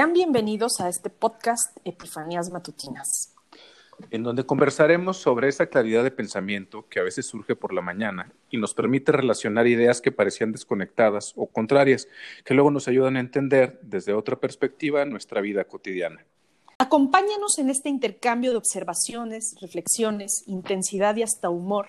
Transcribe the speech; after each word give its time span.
Sean 0.00 0.14
bienvenidos 0.14 0.80
a 0.80 0.88
este 0.88 1.10
podcast 1.10 1.76
Epifanías 1.84 2.50
Matutinas. 2.50 3.34
En 4.10 4.22
donde 4.22 4.46
conversaremos 4.46 5.18
sobre 5.18 5.48
esa 5.48 5.66
claridad 5.66 6.02
de 6.02 6.10
pensamiento 6.10 6.88
que 6.88 7.00
a 7.00 7.02
veces 7.02 7.26
surge 7.26 7.54
por 7.54 7.74
la 7.74 7.82
mañana 7.82 8.32
y 8.48 8.56
nos 8.56 8.72
permite 8.72 9.12
relacionar 9.12 9.66
ideas 9.66 10.00
que 10.00 10.10
parecían 10.10 10.52
desconectadas 10.52 11.34
o 11.36 11.48
contrarias, 11.48 12.08
que 12.46 12.54
luego 12.54 12.70
nos 12.70 12.88
ayudan 12.88 13.18
a 13.18 13.20
entender 13.20 13.78
desde 13.82 14.14
otra 14.14 14.40
perspectiva 14.40 15.04
nuestra 15.04 15.42
vida 15.42 15.64
cotidiana. 15.64 16.24
Acompáñanos 16.78 17.58
en 17.58 17.68
este 17.68 17.90
intercambio 17.90 18.52
de 18.52 18.56
observaciones, 18.56 19.54
reflexiones, 19.60 20.44
intensidad 20.46 21.14
y 21.16 21.24
hasta 21.24 21.50
humor, 21.50 21.88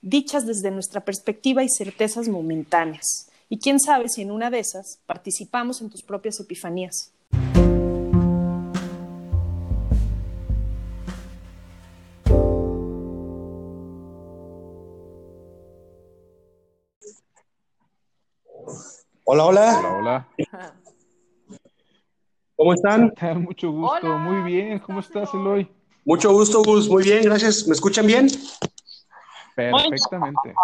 dichas 0.00 0.46
desde 0.46 0.72
nuestra 0.72 1.04
perspectiva 1.04 1.62
y 1.62 1.68
certezas 1.68 2.26
momentáneas. 2.28 3.30
Y 3.48 3.60
quién 3.60 3.78
sabe 3.78 4.08
si 4.08 4.22
en 4.22 4.32
una 4.32 4.50
de 4.50 4.58
esas 4.58 4.98
participamos 5.06 5.80
en 5.80 5.90
tus 5.90 6.02
propias 6.02 6.40
epifanías. 6.40 7.11
Hola, 19.24 19.44
hola. 19.46 19.78
Hola, 19.78 19.92
hola. 19.94 20.28
¿Cómo 22.56 22.74
están? 22.74 23.12
Mucho 23.36 23.70
gusto, 23.70 24.06
Hola, 24.06 24.16
muy 24.16 24.42
bien. 24.50 24.80
¿Cómo 24.80 25.00
estás, 25.00 25.32
Eloy? 25.32 25.70
Mucho 26.04 26.32
gusto, 26.32 26.62
Gus. 26.62 26.88
Muy 26.88 27.04
bien, 27.04 27.22
gracias. 27.22 27.66
¿Me 27.68 27.74
escuchan 27.74 28.06
bien? 28.06 28.28
Perfectamente. 29.54 30.54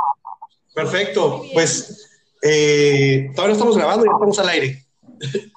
Perfecto. 0.75 1.45
Pues 1.55 2.11
eh, 2.43 3.31
todavía 3.35 3.49
no 3.49 3.53
estamos 3.53 3.77
grabando, 3.77 4.05
ya 4.05 4.13
estamos 4.13 4.39
al 4.39 4.49
aire. 4.49 4.87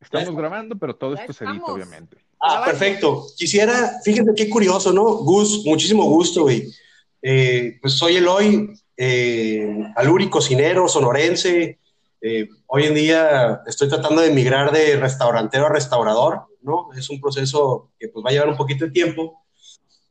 Estamos 0.00 0.36
grabando, 0.36 0.74
pero 0.78 0.96
todo 0.96 1.12
esto 1.12 1.34
se 1.34 1.44
edita, 1.44 1.66
obviamente. 1.66 2.16
Ah, 2.40 2.62
perfecto. 2.64 3.26
Quisiera, 3.36 4.00
fíjense 4.02 4.32
qué 4.34 4.48
curioso, 4.48 4.90
¿no? 4.90 5.04
Gus, 5.04 5.66
muchísimo 5.66 6.04
gusto, 6.04 6.44
güey. 6.44 6.64
Eh, 7.20 7.76
pues 7.82 7.92
soy 7.92 8.16
Eloy, 8.16 8.74
eh, 8.98 9.66
aluri 9.96 10.28
cocinero, 10.28 10.88
sonorense. 10.88 11.78
Eh, 12.20 12.48
hoy 12.66 12.84
en 12.84 12.94
día 12.94 13.62
estoy 13.66 13.88
tratando 13.88 14.20
de 14.20 14.32
migrar 14.32 14.72
de 14.72 14.96
restaurantero 14.96 15.66
a 15.66 15.72
restaurador, 15.72 16.42
¿no? 16.62 16.88
Es 16.96 17.08
un 17.08 17.20
proceso 17.20 17.92
que 17.98 18.08
pues 18.08 18.24
va 18.24 18.30
a 18.30 18.32
llevar 18.32 18.48
un 18.48 18.56
poquito 18.56 18.84
de 18.86 18.90
tiempo. 18.90 19.44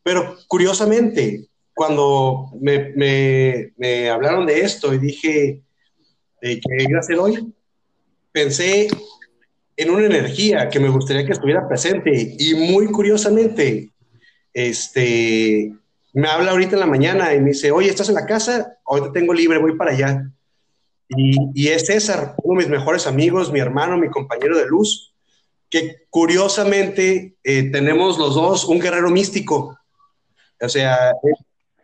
Pero 0.04 0.38
curiosamente, 0.48 1.48
cuando 1.76 2.50
me, 2.62 2.94
me- 2.96 3.74
me 3.78 4.10
hablaron 4.10 4.46
de 4.46 4.62
esto 4.62 4.94
y 4.94 5.00
dije 5.00 5.62
eh, 6.42 6.60
que 6.62 6.84
iba 6.90 7.00
a 7.00 7.04
ser 7.04 7.20
hoy, 7.20 7.54
pensé 8.32 8.88
en 9.76 9.90
una 9.92 10.06
energía 10.06 10.70
que 10.70 10.80
me 10.80 10.90
gustaría 10.90 11.26
que 11.26 11.34
estuviera 11.34 11.68
presente 11.68 12.36
y 12.40 12.54
muy 12.56 12.88
curiosamente, 12.88 13.92
este, 14.54 15.74
me 16.18 16.28
habla 16.28 16.50
ahorita 16.50 16.74
en 16.74 16.80
la 16.80 16.88
mañana 16.88 17.36
y 17.36 17.40
me 17.40 17.50
dice, 17.50 17.70
oye, 17.70 17.90
¿estás 17.90 18.10
en 18.10 18.16
la 18.16 18.26
casa? 18.26 18.80
Ahorita 18.88 19.12
tengo 19.14 19.36
libre, 19.36 19.60
voy 19.60 19.78
para 19.78 19.92
allá. 19.92 20.32
Y, 21.10 21.38
y 21.54 21.68
es 21.68 21.86
César, 21.86 22.34
uno 22.42 22.60
de 22.60 22.66
mis 22.66 22.76
mejores 22.76 23.06
amigos, 23.06 23.52
mi 23.52 23.60
hermano, 23.60 24.00
mi 24.00 24.10
compañero 24.10 24.58
de 24.58 24.66
luz, 24.66 25.14
que 25.70 26.08
curiosamente 26.10 27.38
eh, 27.44 27.70
tenemos 27.70 28.18
los 28.18 28.34
dos 28.34 28.66
un 28.66 28.80
guerrero 28.80 29.12
místico. 29.12 29.78
O 30.60 30.70
sea, 30.70 31.14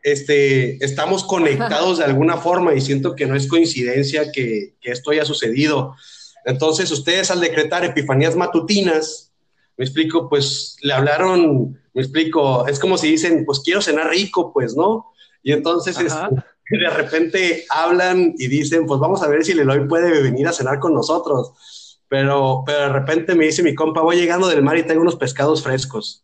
este, 0.01 0.83
estamos 0.83 1.23
conectados 1.23 1.99
de 1.99 2.05
alguna 2.05 2.37
forma 2.37 2.73
y 2.73 2.81
siento 2.81 3.15
que 3.15 3.27
no 3.27 3.35
es 3.35 3.47
coincidencia 3.47 4.31
que, 4.31 4.73
que 4.81 4.91
esto 4.91 5.11
haya 5.11 5.25
sucedido. 5.25 5.95
Entonces, 6.43 6.89
ustedes 6.89 7.29
al 7.29 7.39
decretar 7.39 7.85
epifanías 7.85 8.35
matutinas, 8.35 9.31
me 9.77 9.85
explico, 9.85 10.29
pues 10.29 10.77
le 10.81 10.93
hablaron, 10.93 11.79
me 11.93 12.01
explico, 12.01 12.67
es 12.67 12.79
como 12.79 12.97
si 12.97 13.09
dicen, 13.09 13.45
pues 13.45 13.61
quiero 13.61 13.81
cenar 13.81 14.09
rico, 14.09 14.51
pues, 14.53 14.75
¿no? 14.75 15.11
Y 15.41 15.51
entonces 15.51 15.99
este, 15.99 16.35
de 16.69 16.89
repente 16.89 17.65
hablan 17.69 18.33
y 18.37 18.47
dicen, 18.47 18.85
pues 18.85 18.99
vamos 18.99 19.21
a 19.23 19.27
ver 19.27 19.43
si 19.43 19.53
Leloy 19.53 19.87
puede 19.87 20.21
venir 20.21 20.47
a 20.47 20.53
cenar 20.53 20.79
con 20.79 20.93
nosotros. 20.93 21.99
Pero, 22.07 22.63
pero 22.65 22.79
de 22.81 22.89
repente 22.89 23.35
me 23.35 23.45
dice 23.45 23.63
mi 23.63 23.73
compa, 23.73 24.01
voy 24.01 24.17
llegando 24.17 24.47
del 24.47 24.61
mar 24.61 24.77
y 24.77 24.83
tengo 24.83 25.01
unos 25.01 25.15
pescados 25.15 25.63
frescos. 25.63 26.23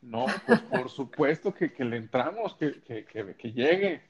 No, 0.00 0.26
pues 0.46 0.60
por 0.60 0.88
supuesto 0.88 1.52
que, 1.52 1.72
que 1.72 1.84
le 1.84 1.96
entramos, 1.96 2.54
que, 2.54 2.80
que, 2.82 3.04
que, 3.04 3.34
que 3.36 3.52
llegue. 3.52 4.02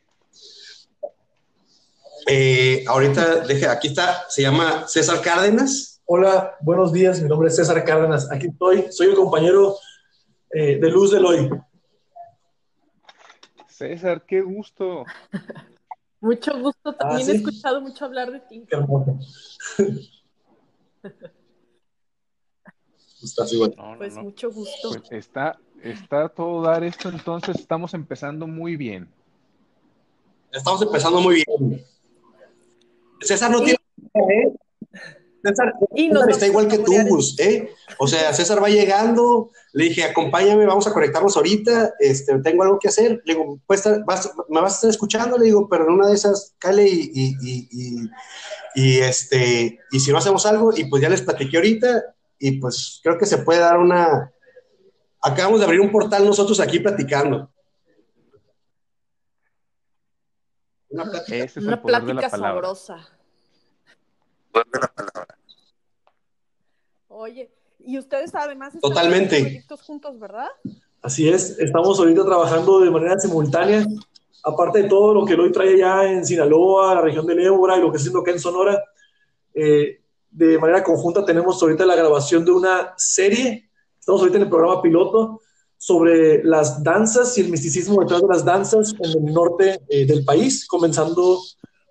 Eh, 2.27 2.85
ahorita, 2.87 3.41
deje, 3.41 3.67
aquí 3.67 3.89
está, 3.89 4.29
se 4.29 4.43
llama 4.43 4.87
César 4.87 5.23
Cárdenas. 5.23 5.94
Hola, 6.07 6.57
buenos 6.61 6.93
días. 6.93 7.21
Mi 7.23 7.29
nombre 7.29 7.49
es 7.49 7.57
César 7.57 7.83
Cárdenas. 7.85 8.31
Aquí 8.31 8.49
estoy. 8.49 8.87
Soy 8.91 9.09
el 9.09 9.15
compañero 9.17 9.75
eh, 10.51 10.79
de 10.79 10.91
Luz 10.91 11.11
del 11.13 11.25
Hoy. 11.25 11.51
César, 13.69 14.25
qué 14.27 14.41
gusto. 14.43 15.05
Mucho 16.21 16.59
gusto, 16.59 16.95
también 16.95 17.21
Ah, 17.21 17.23
he 17.23 17.25
¿sí? 17.25 17.37
escuchado 17.37 17.81
mucho 17.83 18.05
hablar 18.07 18.31
de 18.33 18.41
ti. 18.41 18.65
Qué 18.67 18.77
hermoso. 18.77 19.19
Estás 23.23 23.53
igual. 23.53 23.75
No, 23.77 23.93
no, 23.93 23.99
Pues 23.99 24.15
no. 24.17 24.23
mucho 24.23 24.51
gusto. 24.51 24.89
Pues 24.91 25.03
está, 25.13 25.59
está 25.83 26.29
todo 26.31 26.63
dar 26.63 26.83
esto, 26.83 27.11
entonces 27.11 27.57
estamos 27.59 27.93
empezando 27.93 28.47
muy 28.47 28.77
bien. 28.77 29.07
Estamos 30.51 30.81
empezando 30.81 31.21
muy 31.21 31.45
bien. 31.47 31.85
César 33.21 33.51
no 33.51 33.59
Y- 33.61 33.65
tiene. 33.65 33.79
¿eh? 34.15 34.55
César, 35.45 35.75
Y 35.95 36.09
nos 36.09 36.21
César 36.23 36.31
está 36.31 36.47
igual 36.47 36.69
que 36.69 36.79
tú, 36.79 36.93
Gus, 37.09 37.39
¿eh? 37.39 37.71
O 37.99 38.07
sea, 38.09 38.33
César 38.33 38.63
va 38.63 38.69
llegando, 38.69 39.51
le 39.73 39.85
dije, 39.85 40.05
acompáñame, 40.05 40.65
vamos 40.65 40.87
a 40.87 40.93
conectarnos 40.93 41.37
ahorita, 41.37 41.95
este, 41.99 42.39
tengo 42.41 42.63
algo 42.63 42.79
que 42.79 42.89
hacer. 42.89 43.21
Le 43.25 43.35
digo, 43.35 43.59
pues, 43.67 43.85
vas- 44.07 44.33
me 44.49 44.61
vas 44.61 44.73
a 44.73 44.75
estar 44.77 44.91
escuchando, 44.91 45.37
le 45.37 45.45
digo, 45.47 45.69
pero 45.69 45.85
en 45.85 45.93
una 45.93 46.09
de 46.09 46.15
esas, 46.15 46.55
cale 46.59 46.89
y, 46.89 47.11
y, 47.15 47.35
y, 47.43 47.69
y- 47.71 48.11
y, 48.77 48.99
este, 48.99 49.79
y 49.93 50.01
si 50.01 50.11
no 50.11 50.19
hacemos 50.19 50.47
algo, 50.47 50.73
y 50.77 50.87
pues 50.87 51.03
ya 51.03 51.09
les 51.09 51.23
platiqué 51.23 51.59
ahorita, 51.59 52.03
y 52.39 52.59
pues 52.59 53.01
creo 53.03 53.19
que 53.19 53.27
se 53.27 53.39
puede 53.39 53.61
dar 53.61 53.79
una. 53.79 54.33
Acabamos 55.23 55.61
de 55.61 55.67
abrir 55.67 55.81
un 55.81 55.93
portal 55.93 56.25
nosotros 56.25 56.59
aquí 56.61 56.81
platicando. 56.81 57.51
Una 60.89 61.05
plática. 61.11 61.37
Una 61.61 61.73
el 61.75 61.81
poder 61.81 62.03
de 62.03 62.13
plática 62.15 62.23
la 62.23 62.31
palabra. 62.31 62.59
Oye, 67.17 67.49
y 67.79 67.97
ustedes 67.97 68.35
además 68.35 68.75
están 68.75 68.91
Totalmente. 68.91 69.41
proyectos 69.41 69.83
juntos, 69.83 70.19
¿verdad? 70.19 70.49
Así 71.01 71.29
es. 71.29 71.57
Estamos 71.61 72.01
ahorita 72.01 72.25
trabajando 72.25 72.81
de 72.81 72.91
manera 72.91 73.21
simultánea. 73.21 73.87
Aparte 74.43 74.83
de 74.83 74.89
todo 74.89 75.15
lo 75.15 75.25
que 75.25 75.35
hoy 75.35 75.53
trae 75.53 75.79
ya 75.79 76.11
en 76.11 76.27
Sinaloa, 76.27 76.97
la 76.97 77.03
región 77.03 77.25
de 77.27 77.41
Ébora 77.45 77.77
y 77.77 77.81
lo 77.81 77.93
que 77.93 77.99
está 77.99 78.09
haciendo 78.09 78.19
acá 78.19 78.33
en 78.33 78.41
Sonora, 78.41 78.83
eh, 79.55 80.01
de 80.29 80.59
manera 80.59 80.83
conjunta 80.83 81.25
tenemos 81.25 81.63
ahorita 81.63 81.87
la 81.87 81.95
grabación 81.95 82.45
de 82.45 82.51
una 82.51 82.95
serie. 82.97 83.71
Estamos 84.01 84.21
ahorita 84.21 84.39
en 84.39 84.45
el 84.45 84.51
programa 84.51 84.83
piloto 84.83 85.41
sobre 85.79 86.43
las 86.43 86.83
danzas 86.83 87.39
y 87.39 87.43
el 87.43 87.49
misticismo 87.49 88.01
detrás 88.01 88.23
de 88.23 88.29
las 88.29 88.45
danzas 88.45 88.93
en 88.99 89.29
el 89.29 89.33
norte 89.33 89.81
eh, 89.89 90.05
del 90.05 90.25
país, 90.25 90.67
comenzando 90.67 91.39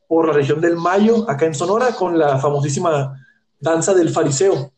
por 0.05 0.27
la 0.27 0.33
región 0.33 0.59
del 0.59 0.75
Mayo, 0.75 1.29
acá 1.29 1.45
en 1.45 1.55
Sonora, 1.55 1.95
con 1.95 2.19
la 2.19 2.37
famosísima 2.39 3.17
danza 3.57 3.93
del 3.93 4.09
fariseo, 4.09 4.72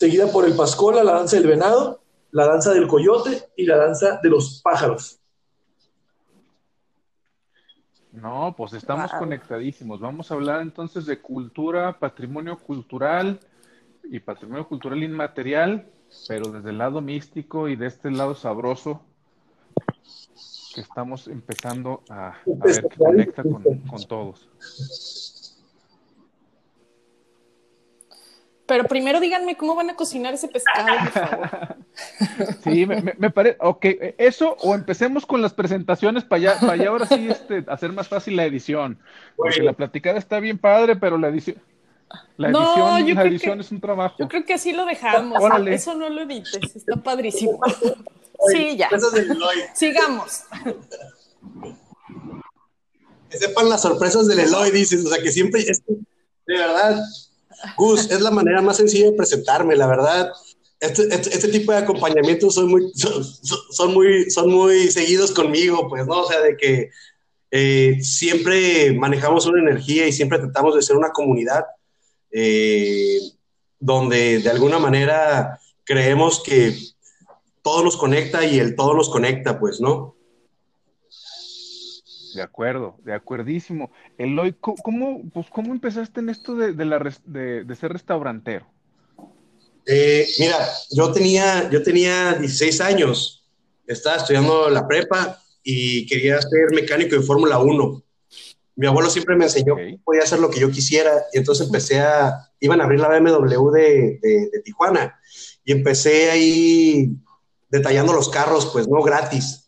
seguida 0.00 0.32
por 0.32 0.46
el 0.46 0.56
pascola, 0.56 1.04
la 1.04 1.12
danza 1.12 1.36
del 1.36 1.46
venado, 1.46 2.00
la 2.30 2.46
danza 2.46 2.72
del 2.72 2.88
coyote 2.88 3.50
y 3.54 3.66
la 3.66 3.76
danza 3.76 4.18
de 4.22 4.30
los 4.30 4.62
pájaros. 4.62 5.20
No, 8.10 8.54
pues 8.56 8.72
estamos 8.72 9.10
Wow. 9.10 9.20
conectadísimos. 9.20 10.00
Vamos 10.00 10.30
a 10.30 10.34
hablar 10.34 10.62
entonces 10.62 11.04
de 11.04 11.20
cultura, 11.20 11.98
patrimonio 11.98 12.58
cultural 12.58 13.40
y 14.04 14.18
patrimonio 14.20 14.66
cultural 14.66 15.02
inmaterial, 15.02 15.86
pero 16.26 16.50
desde 16.50 16.70
el 16.70 16.78
lado 16.78 17.02
místico 17.02 17.68
y 17.68 17.76
de 17.76 17.86
este 17.86 18.10
lado 18.10 18.34
sabroso 18.34 19.02
que 20.74 20.80
estamos 20.80 21.28
empezando 21.28 22.02
a, 22.08 22.28
a 22.28 22.34
ver 22.62 22.88
que 22.88 22.96
conecta 22.96 23.42
con, 23.42 23.62
con 23.82 24.02
todos. 24.06 24.48
Pero 28.70 28.84
primero 28.84 29.18
díganme 29.18 29.56
cómo 29.56 29.74
van 29.74 29.90
a 29.90 29.96
cocinar 29.96 30.32
ese 30.32 30.46
pescado, 30.46 30.86
por 31.00 31.10
favor. 31.10 31.76
Sí, 32.62 32.86
me, 32.86 33.02
me, 33.02 33.14
me 33.18 33.30
parece, 33.30 33.56
ok, 33.60 33.84
eso 34.16 34.56
o 34.60 34.76
empecemos 34.76 35.26
con 35.26 35.42
las 35.42 35.52
presentaciones 35.52 36.22
para 36.22 36.36
allá, 36.52 36.60
para 36.60 36.72
allá 36.74 36.88
ahora 36.90 37.06
sí 37.06 37.26
este, 37.28 37.64
hacer 37.66 37.92
más 37.92 38.06
fácil 38.06 38.36
la 38.36 38.44
edición, 38.44 38.96
porque 39.36 39.60
la 39.62 39.72
platicada 39.72 40.18
está 40.18 40.38
bien 40.38 40.56
padre, 40.56 40.94
pero 40.94 41.18
la 41.18 41.28
edición, 41.28 41.56
la 42.36 42.50
No, 42.50 42.60
edición, 42.60 43.06
yo 43.08 43.14
la 43.16 43.20
creo 43.22 43.32
edición 43.32 43.54
que- 43.58 43.64
es 43.64 43.72
un 43.72 43.80
trabajo. 43.80 44.14
Yo 44.20 44.28
creo 44.28 44.44
que 44.44 44.54
así 44.54 44.72
lo 44.72 44.86
dejamos. 44.86 45.42
Órale. 45.42 45.74
Eso 45.74 45.94
no 45.96 46.08
lo 46.08 46.20
edites, 46.22 46.76
está 46.76 46.94
padrísimo. 46.96 47.58
Sí, 48.52 48.76
ya. 48.76 48.88
Sorpresas 48.88 49.12
del 49.12 49.30
Eloy. 49.32 49.56
Sigamos. 49.74 50.44
Que 53.28 53.36
sepan 53.38 53.68
las 53.68 53.82
sorpresas 53.82 54.26
del 54.28 54.38
Eloy, 54.40 54.70
dices. 54.70 55.04
O 55.04 55.08
sea, 55.08 55.22
que 55.22 55.30
siempre. 55.32 55.60
Es 55.60 55.80
que, 55.80 55.92
de 56.46 56.58
verdad, 56.58 56.98
Gus, 57.76 58.10
es 58.10 58.20
la 58.20 58.30
manera 58.30 58.62
más 58.62 58.76
sencilla 58.76 59.10
de 59.10 59.16
presentarme, 59.16 59.76
la 59.76 59.86
verdad. 59.86 60.32
Este, 60.78 61.02
este, 61.14 61.34
este 61.34 61.48
tipo 61.48 61.72
de 61.72 61.78
acompañamientos 61.78 62.54
son 62.54 62.70
muy, 62.70 62.90
son, 62.94 63.92
muy, 63.92 64.30
son 64.30 64.50
muy 64.50 64.90
seguidos 64.90 65.32
conmigo, 65.32 65.88
pues, 65.88 66.06
¿no? 66.06 66.22
O 66.22 66.28
sea, 66.28 66.40
de 66.40 66.56
que 66.56 66.90
eh, 67.50 67.98
siempre 68.02 68.92
manejamos 68.92 69.46
una 69.46 69.60
energía 69.60 70.06
y 70.06 70.12
siempre 70.12 70.38
tratamos 70.38 70.74
de 70.74 70.82
ser 70.82 70.96
una 70.96 71.10
comunidad 71.10 71.64
eh, 72.30 73.18
donde 73.78 74.38
de 74.38 74.50
alguna 74.50 74.78
manera 74.78 75.58
creemos 75.84 76.42
que 76.42 76.76
todo 77.62 77.82
nos 77.82 77.96
conecta 77.96 78.44
y 78.44 78.58
el 78.58 78.76
todo 78.76 78.94
nos 78.94 79.10
conecta, 79.10 79.58
pues, 79.58 79.80
¿no? 79.80 80.16
De 82.34 82.42
acuerdo, 82.42 82.96
de 83.04 83.12
acuerdísimo. 83.14 83.90
Eloy, 84.18 84.54
¿cómo, 84.60 85.22
pues, 85.32 85.46
¿cómo 85.50 85.72
empezaste 85.72 86.20
en 86.20 86.28
esto 86.28 86.54
de, 86.54 86.72
de, 86.72 86.84
la, 86.84 86.98
de, 87.24 87.64
de 87.64 87.76
ser 87.76 87.92
restaurantero? 87.92 88.66
Eh, 89.86 90.28
mira, 90.38 90.56
yo 90.90 91.12
tenía, 91.12 91.68
yo 91.70 91.82
tenía 91.82 92.34
16 92.34 92.80
años, 92.80 93.48
estaba 93.86 94.16
estudiando 94.16 94.70
la 94.70 94.86
prepa 94.86 95.42
y 95.62 96.06
quería 96.06 96.40
ser 96.40 96.70
mecánico 96.72 97.16
de 97.16 97.22
Fórmula 97.22 97.58
1. 97.58 98.04
Mi 98.76 98.86
abuelo 98.86 99.10
siempre 99.10 99.36
me 99.36 99.44
enseñó 99.44 99.76
que 99.76 99.98
podía 100.04 100.22
hacer 100.22 100.38
lo 100.38 100.50
que 100.50 100.60
yo 100.60 100.70
quisiera 100.70 101.12
y 101.32 101.38
entonces 101.38 101.66
empecé 101.66 102.00
a, 102.00 102.50
iban 102.60 102.80
a 102.80 102.84
abrir 102.84 103.00
la 103.00 103.08
BMW 103.08 103.70
de, 103.70 104.18
de, 104.22 104.60
Tijuana 104.64 105.18
y 105.64 105.72
empecé 105.72 106.30
ahí 106.30 107.10
detallando 107.68 108.12
los 108.12 108.28
carros, 108.28 108.70
pues 108.72 108.88
no 108.88 109.02
gratis. 109.02 109.66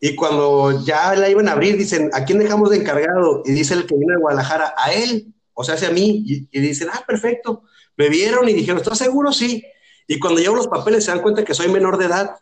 Y 0.00 0.14
cuando 0.14 0.84
ya 0.84 1.14
la 1.14 1.28
iban 1.28 1.48
a 1.48 1.52
abrir, 1.52 1.76
dicen, 1.76 2.10
¿a 2.12 2.24
quién 2.24 2.38
dejamos 2.38 2.70
de 2.70 2.78
encargado? 2.78 3.42
Y 3.44 3.52
dice 3.52 3.74
el 3.74 3.86
que 3.86 3.96
viene 3.96 4.14
de 4.14 4.20
Guadalajara, 4.20 4.74
a 4.76 4.92
él, 4.92 5.32
o 5.54 5.64
sea, 5.64 5.76
hacia 5.76 5.90
mí. 5.90 6.22
Y, 6.50 6.60
dicen, 6.60 6.88
ah, 6.92 7.02
perfecto. 7.06 7.62
Me 7.96 8.08
vieron 8.08 8.48
y 8.48 8.52
dijeron, 8.52 8.80
¿estás 8.80 8.98
seguro? 8.98 9.32
Sí. 9.32 9.64
Y 10.06 10.18
cuando 10.18 10.40
llevo 10.40 10.56
los 10.56 10.68
papeles 10.68 11.04
se 11.04 11.10
dan 11.10 11.22
cuenta 11.22 11.44
que 11.44 11.54
soy 11.54 11.68
menor 11.68 11.96
de 11.96 12.06
edad. 12.06 12.36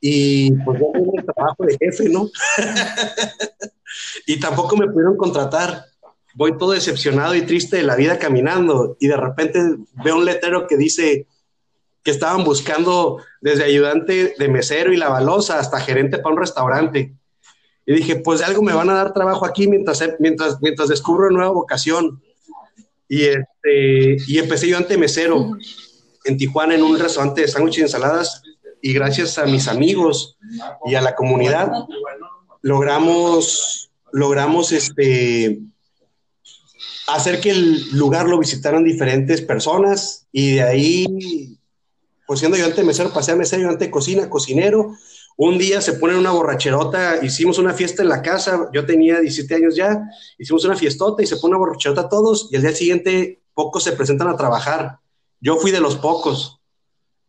Y 0.00 0.52
pues 0.64 0.80
yo 0.80 0.86
tengo 0.92 1.12
el 1.16 1.24
trabajo 1.24 1.64
de 1.64 1.76
jefe, 1.78 2.08
¿no? 2.08 2.28
y 4.26 4.40
tampoco 4.40 4.76
me 4.76 4.88
pudieron 4.88 5.16
contratar. 5.16 5.84
Voy 6.34 6.56
todo 6.56 6.72
decepcionado 6.72 7.34
y 7.34 7.42
triste 7.42 7.76
de 7.76 7.82
la 7.82 7.94
vida 7.94 8.18
caminando 8.18 8.96
y 8.98 9.06
de 9.06 9.16
repente 9.18 9.60
veo 10.02 10.16
un 10.16 10.24
letrero 10.24 10.66
que 10.66 10.78
dice 10.78 11.26
que 12.02 12.10
estaban 12.10 12.44
buscando 12.44 13.22
desde 13.40 13.64
ayudante 13.64 14.34
de 14.38 14.48
mesero 14.48 14.92
y 14.92 14.96
la 14.96 15.08
balosa 15.08 15.58
hasta 15.58 15.80
gerente 15.80 16.18
para 16.18 16.34
un 16.34 16.40
restaurante. 16.40 17.14
Y 17.86 17.94
dije, 17.94 18.16
pues 18.16 18.40
de 18.40 18.46
algo 18.46 18.62
me 18.62 18.72
van 18.72 18.90
a 18.90 18.94
dar 18.94 19.12
trabajo 19.12 19.44
aquí 19.44 19.68
mientras, 19.68 20.02
mientras, 20.18 20.60
mientras 20.60 20.88
descubro 20.88 21.26
una 21.26 21.38
nueva 21.38 21.52
vocación. 21.52 22.22
Y, 23.08 23.24
este, 23.24 24.16
y 24.26 24.38
empecé 24.38 24.68
yo 24.68 24.76
ante 24.76 24.96
mesero 24.96 25.56
en 26.24 26.36
Tijuana 26.36 26.74
en 26.74 26.82
un 26.82 26.98
restaurante 26.98 27.42
de 27.42 27.48
sándwiches 27.48 27.78
y 27.78 27.82
ensaladas 27.82 28.42
y 28.80 28.92
gracias 28.92 29.38
a 29.38 29.46
mis 29.46 29.68
amigos 29.68 30.36
y 30.86 30.94
a 30.94 31.00
la 31.00 31.14
comunidad 31.14 31.70
logramos, 32.62 33.90
logramos 34.12 34.72
este, 34.72 35.60
hacer 37.08 37.40
que 37.40 37.50
el 37.50 37.90
lugar 37.92 38.28
lo 38.28 38.38
visitaran 38.38 38.84
diferentes 38.84 39.42
personas 39.42 40.26
y 40.32 40.54
de 40.54 40.62
ahí, 40.62 41.58
siendo 42.36 42.56
yo 42.56 42.66
ante 42.66 42.82
mesero, 42.82 43.12
pasé 43.12 43.32
a 43.32 43.36
mesero, 43.36 43.62
yo 43.62 43.68
ante 43.68 43.90
cocina, 43.90 44.28
cocinero. 44.28 44.96
Un 45.36 45.58
día 45.58 45.80
se 45.80 45.94
pone 45.94 46.16
una 46.16 46.30
borracherota, 46.30 47.24
hicimos 47.24 47.58
una 47.58 47.72
fiesta 47.72 48.02
en 48.02 48.08
la 48.08 48.20
casa, 48.20 48.68
yo 48.72 48.84
tenía 48.84 49.20
17 49.20 49.54
años 49.54 49.74
ya, 49.74 50.02
hicimos 50.38 50.64
una 50.64 50.76
fiestota 50.76 51.22
y 51.22 51.26
se 51.26 51.36
pone 51.36 51.52
una 51.52 51.58
borracherota 51.58 52.02
a 52.02 52.08
todos 52.08 52.48
y 52.50 52.56
al 52.56 52.62
día 52.62 52.72
siguiente 52.72 53.42
pocos 53.54 53.82
se 53.84 53.92
presentan 53.92 54.28
a 54.28 54.36
trabajar. 54.36 54.98
Yo 55.40 55.56
fui 55.56 55.70
de 55.70 55.80
los 55.80 55.96
pocos, 55.96 56.60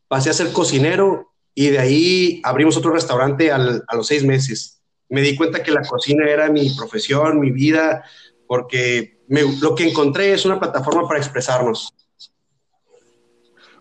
pasé 0.07 0.29
a 0.29 0.33
ser 0.33 0.51
cocinero 0.51 1.31
y 1.55 1.69
de 1.69 1.79
ahí 1.79 2.41
abrimos 2.43 2.77
otro 2.77 2.91
restaurante 2.91 3.51
a 3.51 3.57
los 3.57 4.07
seis 4.07 4.23
meses. 4.23 4.81
Me 5.09 5.21
di 5.21 5.35
cuenta 5.35 5.63
que 5.63 5.71
la 5.71 5.81
cocina 5.81 6.29
era 6.29 6.49
mi 6.49 6.69
profesión, 6.75 7.39
mi 7.39 7.51
vida, 7.51 8.03
porque 8.47 9.19
lo 9.61 9.75
que 9.75 9.87
encontré 9.89 10.33
es 10.33 10.45
una 10.45 10.59
plataforma 10.59 11.07
para 11.07 11.19
expresarnos. 11.19 11.93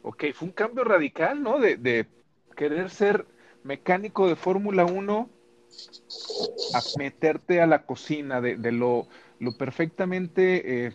Ok, 0.03 0.25
fue 0.35 0.49
un 0.49 0.55
cambio 0.55 0.85
radical, 0.85 1.43
¿no? 1.43 1.59
De, 1.59 2.07
querer 2.57 2.91
ser 2.91 3.27
mecánico 3.63 4.29
de 4.29 4.37
Fórmula 4.37 4.85
1 4.85 5.31
a 6.75 6.81
meterte 6.99 7.63
a 7.63 7.67
la 7.67 7.87
cocina, 7.87 8.41
de, 8.41 8.73
lo, 8.73 9.09
perfectamente 9.59 10.87
eh, 10.87 10.93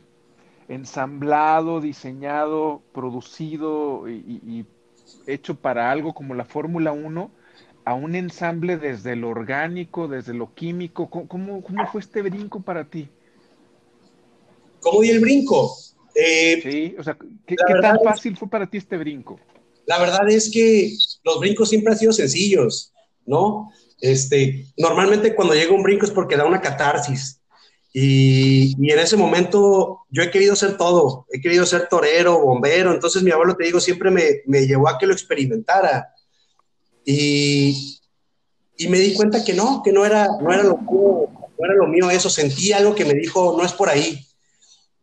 ensamblado, 0.67 1.81
diseñado, 1.81 2.83
producido 2.93 4.07
y, 4.09 4.65
hecho 5.25 5.55
para 5.55 5.91
algo 5.91 6.13
como 6.13 6.35
la 6.35 6.45
Fórmula 6.45 6.91
1 6.91 7.31
a 7.85 7.93
un 7.93 8.15
ensamble 8.15 8.77
desde 8.77 9.15
lo 9.15 9.29
orgánico, 9.29 10.07
desde 10.07 10.33
lo 10.33 10.53
químico. 10.53 11.09
¿Cómo, 11.09 11.61
cómo 11.61 11.87
fue 11.91 12.01
este 12.01 12.21
brinco 12.21 12.59
para 12.59 12.83
ti? 12.83 13.09
¿Cómo 14.81 15.01
di 15.01 15.09
el 15.09 15.19
brinco? 15.19 15.75
Eh, 16.19 16.59
sí, 16.63 16.95
o 16.97 17.03
sea, 17.03 17.15
¿qué, 17.45 17.55
tan 17.79 17.99
fácil 18.03 18.35
fue 18.35 18.49
para 18.49 18.67
ti 18.67 18.77
este 18.77 18.97
brinco? 18.97 19.39
La 19.85 19.99
verdad 19.99 20.27
es 20.27 20.49
que 20.51 20.91
los 21.23 21.39
brincos 21.39 21.69
siempre 21.69 21.93
han 21.93 21.99
sido 21.99 22.11
sencillos, 22.11 22.91
¿no? 23.27 23.69
Este, 24.01 24.65
normalmente 24.77 25.35
cuando 25.35 25.53
llega 25.53 25.75
un 25.75 25.83
brinco 25.83 26.05
es 26.05 26.11
porque 26.11 26.35
da 26.35 26.45
una 26.45 26.59
catarsis. 26.59 27.39
Y, 27.93 28.73
y, 28.79 28.91
en 28.91 28.99
ese 28.99 29.15
momento 29.15 30.01
yo 30.09 30.23
he 30.23 30.31
querido 30.31 30.55
ser 30.55 30.75
todo, 30.75 31.27
he 31.31 31.39
querido 31.39 31.65
ser 31.67 31.87
torero, 31.87 32.41
bombero, 32.41 32.93
entonces 32.93 33.21
mi 33.21 33.31
abuelo, 33.31 33.55
te 33.55 33.65
digo, 33.65 33.79
siempre 33.79 34.09
me, 34.09 34.41
me 34.47 34.65
llevó 34.65 34.89
a 34.89 34.97
que 34.97 35.05
lo 35.05 35.13
experimentara. 35.13 36.09
Y, 37.05 37.99
y, 38.75 38.87
me 38.87 38.97
di 38.97 39.13
cuenta 39.13 39.43
que 39.43 39.53
no, 39.53 39.83
que 39.83 39.91
no 39.91 40.03
era, 40.03 40.27
no, 40.41 40.51
era 40.51 40.63
lo, 40.63 40.79
no 40.79 41.65
era 41.65 41.75
lo 41.75 41.87
mío 41.87 42.09
eso, 42.09 42.29
sentí 42.29 42.73
algo 42.73 42.95
que 42.95 43.05
me 43.05 43.13
dijo, 43.13 43.55
no 43.55 43.63
es 43.63 43.73
por 43.73 43.89
ahí. 43.89 44.26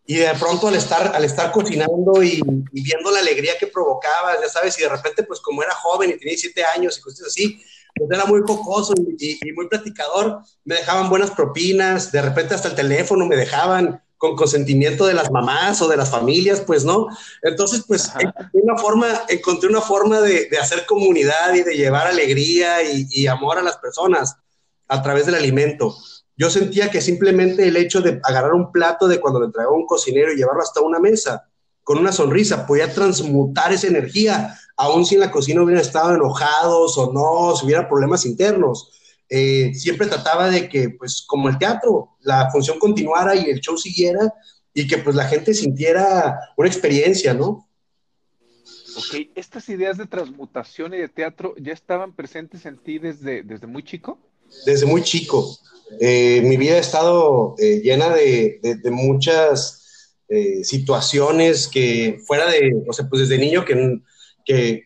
Y 0.07 0.17
de 0.17 0.35
pronto 0.35 0.69
al 0.69 0.75
estar, 0.75 1.15
al 1.15 1.25
estar 1.25 1.51
cocinando 1.51 2.23
y, 2.23 2.41
y, 2.73 2.83
viendo 2.83 3.11
la 3.11 3.21
alegría 3.21 3.57
que 3.59 3.67
provocaba, 3.67 4.39
ya 4.41 4.49
sabes, 4.49 4.79
y 4.79 4.83
de 4.83 4.89
repente 4.89 5.23
pues 5.23 5.41
como 5.41 5.63
era 5.63 5.75
joven 5.75 6.11
y 6.11 6.19
tenía 6.19 6.33
17 6.33 6.65
años 6.77 6.99
y 6.99 7.01
cosas 7.01 7.29
así, 7.29 7.63
pues 7.95 8.11
era 8.11 8.27
muy 8.27 8.43
cocoso 8.43 8.93
y, 9.19 9.39
y, 9.43 9.53
muy 9.53 9.69
platicador, 9.69 10.41
me 10.65 10.75
dejaban 10.75 11.09
buenas 11.09 11.31
propinas, 11.31 12.13
de 12.13 12.21
repente 12.21 12.55
hasta 12.55 12.69
el 12.69 12.75
teléfono 12.75 13.27
me 13.27 13.37
dejaban 13.37 14.03
con 14.19 14.37
consentimiento 14.37 15.07
de 15.07 15.15
las 15.15 15.31
mamás 15.31 15.81
o 15.83 15.89
de 15.89 15.97
las 15.97 16.11
familias, 16.11 16.61
pues 16.61 16.85
no. 16.85 17.09
Entonces, 17.43 17.85
pues 17.87 18.11
encontré 18.19 18.61
una 18.63 18.77
forma, 18.77 19.07
encontré 19.29 19.69
una 19.69 19.81
forma 19.81 20.21
de, 20.21 20.49
de 20.49 20.59
hacer 20.59 20.87
comunidad 20.87 21.55
y 21.55 21.63
de 21.63 21.77
llevar 21.77 22.07
alegría 22.07 22.83
y, 22.83 23.07
y 23.11 23.27
amor 23.27 23.59
a 23.59 23.63
las 23.63 23.77
personas 23.79 24.37
a 24.89 25.03
través 25.03 25.27
del 25.27 25.35
alimento. 25.35 25.95
Yo 26.37 26.51
sentía 26.51 26.91
que 26.91 27.01
simplemente 27.01 27.69
el 27.69 27.77
hecho 27.77 28.01
de 28.01 28.21
agarrar 28.25 28.55
un 28.55 28.73
plato 28.73 29.07
de 29.07 29.21
cuando 29.21 29.41
le 29.41 29.47
entregaba 29.47 29.77
un 29.77 29.87
cocinero 29.87 30.33
y 30.33 30.37
llevarlo 30.37 30.63
hasta 30.63 30.81
una 30.81 30.99
mesa 30.99 31.49
con 31.85 31.99
una 31.99 32.13
sonrisa 32.13 32.67
podía 32.67 32.93
transmutar 32.93 33.73
esa 33.73 33.87
energía, 33.87 34.59
aun 34.77 35.05
si 35.05 35.15
en 35.15 35.21
la 35.21 35.31
cocina 35.31 35.63
hubieran 35.63 35.85
estado 35.85 36.15
enojados 36.15 36.99
o 36.99 37.13
no, 37.13 37.55
si 37.55 37.67
hubiera 37.67 37.89
problemas 37.89 38.25
internos. 38.25 38.91
Eh, 39.29 39.73
siempre 39.75 40.07
trataba 40.07 40.51
de 40.51 40.69
que, 40.69 40.91
pues, 40.91 41.23
como 41.27 41.49
el 41.49 41.59
teatro, 41.59 42.17
la 42.21 42.51
función 42.51 42.79
continuara 42.79 43.37
y 43.37 43.51
el 43.51 43.61
show 43.61 43.77
siguiera 43.77 44.33
y 44.73 44.87
que, 44.87 44.99
pues, 44.99 45.15
la 45.15 45.27
gente 45.27 45.55
sintiera 45.55 46.39
una 46.57 46.69
experiencia, 46.69 47.35
¿no? 47.35 47.69
Ok, 48.97 49.29
¿estas 49.35 49.69
ideas 49.69 49.99
de 49.99 50.07
transmutación 50.07 50.95
y 50.95 50.99
de 50.99 51.09
teatro 51.09 51.55
ya 51.59 51.73
estaban 51.73 52.15
presentes 52.15 52.65
en 52.65 52.79
ti 52.79 52.99
desde, 52.99 53.43
desde 53.43 53.67
muy 53.67 53.83
chico? 53.83 54.19
Desde 54.65 54.87
muy 54.87 55.03
chico. 55.03 55.59
Eh, 56.01 56.41
mi 56.43 56.57
vida 56.57 56.75
ha 56.75 56.79
estado 56.79 57.55
eh, 57.59 57.81
llena 57.83 58.11
de, 58.11 58.61
muchas 58.91 60.13
eh, 60.29 60.65
situaciones 60.65 61.69
que 61.69 62.21
fuera 62.27 62.47
de, 62.47 62.83
o 62.89 62.93
sea, 62.93 63.09
pues 63.09 63.29
desde 63.29 63.39
niño 63.39 63.65
que, 63.65 64.01
que, 64.45 64.85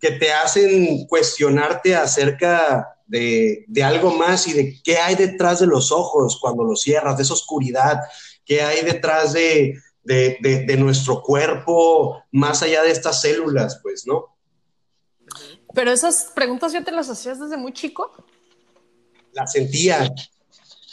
que 0.00 0.10
te 0.12 0.32
hacen 0.32 1.06
cuestionarte 1.06 1.94
acerca 1.94 2.88
de, 3.06 3.64
de, 3.66 3.82
algo 3.82 4.12
más 4.12 4.46
y 4.46 4.52
de 4.52 4.80
qué 4.82 4.96
hay 4.98 5.16
detrás 5.16 5.60
de 5.60 5.66
los 5.66 5.92
ojos 5.92 6.38
cuando 6.40 6.64
los 6.64 6.80
cierras, 6.82 7.16
de 7.16 7.24
esa 7.24 7.34
oscuridad, 7.34 8.00
qué 8.44 8.62
hay 8.62 8.82
detrás 8.82 9.32
de, 9.32 9.74
de, 10.02 10.38
de 10.40 10.76
nuestro 10.76 11.20
cuerpo, 11.22 12.22
más 12.30 12.62
allá 12.62 12.82
de 12.82 12.90
estas 12.90 13.20
células, 13.20 13.80
pues, 13.82 14.06
¿no? 14.06 14.36
Pero 15.74 15.90
esas 15.90 16.32
preguntas 16.34 16.72
ya 16.72 16.82
te 16.82 16.92
las 16.92 17.08
hacías 17.08 17.40
desde 17.40 17.56
muy 17.56 17.72
chico 17.72 18.12
la 19.32 19.46
sentía. 19.46 20.12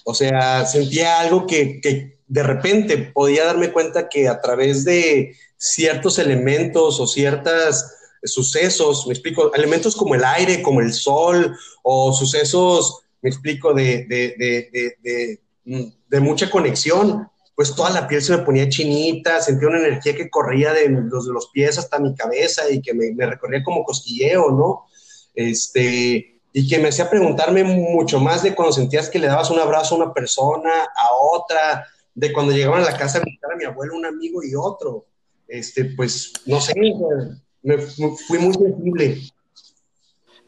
O 0.03 0.13
sea, 0.13 0.65
sentía 0.65 1.19
algo 1.19 1.45
que, 1.45 1.79
que, 1.81 2.19
de 2.27 2.43
repente 2.43 2.97
podía 2.97 3.45
darme 3.45 3.71
cuenta 3.71 4.07
que 4.07 4.27
a 4.27 4.39
través 4.39 4.85
de 4.85 5.35
ciertos 5.57 6.19
elementos 6.19 6.99
o 6.99 7.07
ciertos 7.07 7.85
sucesos, 8.23 9.07
me 9.07 9.13
explico, 9.13 9.53
elementos 9.53 9.95
como 9.95 10.13
el 10.15 10.23
aire, 10.23 10.61
como 10.61 10.81
el 10.81 10.93
sol, 10.93 11.57
o 11.81 12.13
sucesos, 12.13 12.99
me 13.21 13.29
explico, 13.29 13.73
de, 13.73 14.05
de, 14.05 14.35
de, 15.01 15.39
de 16.09 16.19
mucha 16.19 16.49
conexión, 16.49 17.27
pues 17.59 17.75
toda 17.75 17.89
la 17.89 18.07
piel 18.07 18.21
se 18.21 18.37
me 18.37 18.43
ponía 18.43 18.69
chinita, 18.69 19.41
sentía 19.41 19.67
una 19.67 19.79
energía 19.79 20.15
que 20.15 20.29
corría 20.29 20.71
de 20.71 20.87
los, 20.87 21.27
de 21.27 21.33
los 21.33 21.49
pies 21.49 21.77
hasta 21.77 21.99
mi 21.99 22.15
cabeza 22.15 22.69
y 22.71 22.81
que 22.81 22.93
me, 22.93 23.11
me 23.11 23.25
recorría 23.25 23.63
como 23.63 23.83
cosquilleo, 23.83 24.51
¿no? 24.51 24.85
Este, 25.35 26.38
y 26.51 26.67
que 26.67 26.79
me 26.79 26.89
hacía 26.89 27.09
preguntarme 27.09 27.63
mucho 27.63 28.19
más 28.19 28.41
de 28.41 28.55
cuando 28.55 28.73
sentías 28.73 29.09
que 29.09 29.19
le 29.19 29.27
dabas 29.27 29.51
un 29.51 29.59
abrazo 29.59 29.95
a 29.95 29.97
una 29.99 30.13
persona, 30.13 30.83
a 30.83 31.13
otra, 31.13 31.87
de 32.15 32.33
cuando 32.33 32.53
llegaban 32.53 32.81
a 32.81 32.91
la 32.91 32.97
casa 32.97 33.19
a 33.19 33.21
visitar 33.21 33.51
a 33.51 33.55
mi 33.55 33.65
abuelo, 33.65 33.95
un 33.95 34.05
amigo 34.05 34.43
y 34.43 34.55
otro. 34.55 35.05
Este, 35.47 35.85
pues, 35.85 36.33
no 36.45 36.59
sé, 36.59 36.73
me, 37.61 37.77
fui 37.77 38.39
muy 38.39 38.53
sensible. 38.53 39.21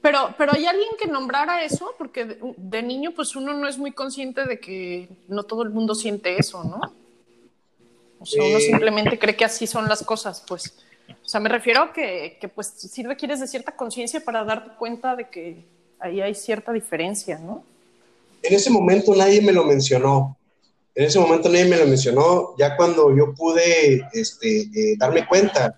Pero, 0.01 0.33
pero 0.37 0.53
hay 0.53 0.65
alguien 0.65 0.89
que 0.99 1.07
nombrara 1.07 1.63
eso, 1.63 1.93
porque 1.97 2.37
de, 2.57 2.83
niño, 2.83 3.11
pues 3.15 3.35
uno 3.35 3.53
no 3.53 3.67
es 3.67 3.77
muy 3.77 3.91
consciente 3.91 4.45
de 4.45 4.59
que 4.59 5.09
no 5.27 5.43
todo 5.43 5.61
el 5.61 5.69
mundo 5.69 5.93
siente 5.93 6.37
eso, 6.37 6.63
¿no? 6.63 6.79
O 8.19 8.25
sea, 8.25 8.43
uno 8.43 8.59
simplemente 8.59 9.19
cree 9.19 9.35
que 9.35 9.45
así 9.45 9.67
son 9.67 9.87
las 9.87 10.03
cosas, 10.03 10.43
pues. 10.47 10.75
O 11.09 11.27
sea, 11.27 11.39
me 11.39 11.49
refiero 11.49 11.83
a 11.83 11.93
que, 11.93 12.37
que 12.39 12.47
pues 12.47 12.67
sí 12.67 13.03
requieres 13.03 13.39
de 13.39 13.47
cierta 13.47 13.75
conciencia 13.75 14.23
para 14.23 14.43
darte 14.43 14.77
cuenta 14.77 15.15
de 15.15 15.29
que 15.29 15.65
ahí 16.01 16.21
hay 16.21 16.35
cierta 16.35 16.71
diferencia, 16.71 17.37
¿no? 17.37 17.63
En 18.43 18.53
ese 18.53 18.69
momento 18.69 19.15
nadie 19.15 19.41
me 19.41 19.51
lo 19.51 19.63
mencionó. 19.63 20.37
En 20.95 21.05
ese 21.05 21.19
momento 21.19 21.47
nadie 21.47 21.65
me 21.65 21.77
lo 21.77 21.85
mencionó. 21.85 22.55
Ya 22.57 22.75
cuando 22.75 23.15
yo 23.15 23.33
pude 23.33 24.07
este, 24.13 24.61
eh, 24.61 24.95
darme 24.97 25.27
cuenta, 25.27 25.75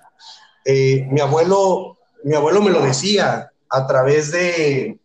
eh, 0.66 1.06
mi, 1.12 1.20
abuelo, 1.20 1.98
mi 2.24 2.36
abuelo 2.36 2.62
me 2.62 2.72
lo 2.72 2.82
decía 2.82 3.52
a 3.70 3.88
través 3.88 4.32
de, 4.32 4.98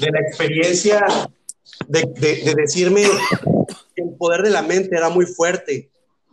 de 0.00 0.10
la 0.10 0.20
experiencia 0.20 1.04
de, 1.86 2.02
de, 2.04 2.54
decirme 2.54 3.02
que 3.94 4.02
el 4.02 4.10
poder 4.16 4.42
de 4.42 4.50
la 4.50 4.62
mente 4.62 4.96
era 4.96 5.08
muy 5.08 5.26
fuerte 5.26 5.90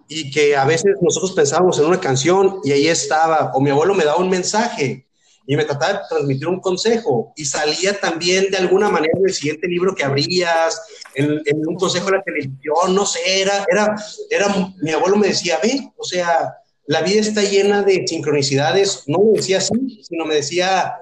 y 0.08 0.30
que 0.30 0.56
a 0.56 0.66
veces 0.66 0.96
nosotros 1.02 1.32
pensábamos 1.32 1.80
en 1.80 1.86
una 1.86 2.00
canción 2.00 2.60
y 2.64 2.72
ahí 2.72 2.88
estaba, 2.88 3.52
o 3.54 3.62
mi 3.62 3.72
abuelo 3.72 3.96
me 3.96 4.06
daba 4.06 4.20
un 4.20 4.30
mensaje 4.30 5.05
y 5.48 5.56
me 5.56 5.66
trataba 5.66 5.94
de 5.94 6.00
transmitir 6.10 6.48
un 6.48 6.60
consejo 6.60 7.34
y 7.36 7.46
salía 7.46 8.00
también 8.00 8.50
de 8.50 8.58
alguna 8.58 8.90
manera 8.90 9.14
en 9.18 9.26
el 9.26 9.34
siguiente 9.34 9.68
libro 9.68 9.94
que 9.94 10.04
abrías, 10.04 10.82
en, 11.14 11.42
en, 11.46 11.68
un 11.68 11.76
consejo 11.76 12.08
de 12.08 12.18
la 12.18 12.24
televisión, 12.24 12.94
no 12.94 13.06
sé, 13.06 13.20
era, 13.42 13.66
era, 13.70 13.96
era, 14.30 14.74
mi 14.82 14.92
abuelo 14.92 15.18
me 15.18 15.28
decía, 15.28 15.60
ve, 15.62 15.92
o 15.98 16.04
sea, 16.04 16.56
la 16.88 17.02
vida 17.02 17.22
está 17.22 17.42
llena 17.42 17.84
de 17.84 18.06
sincronicidades, 18.08 19.04
no 19.08 19.20
me 19.20 19.38
decía 19.38 19.58
así, 19.58 20.04
sino 20.04 20.26
me 20.26 20.36
decía, 20.36 20.96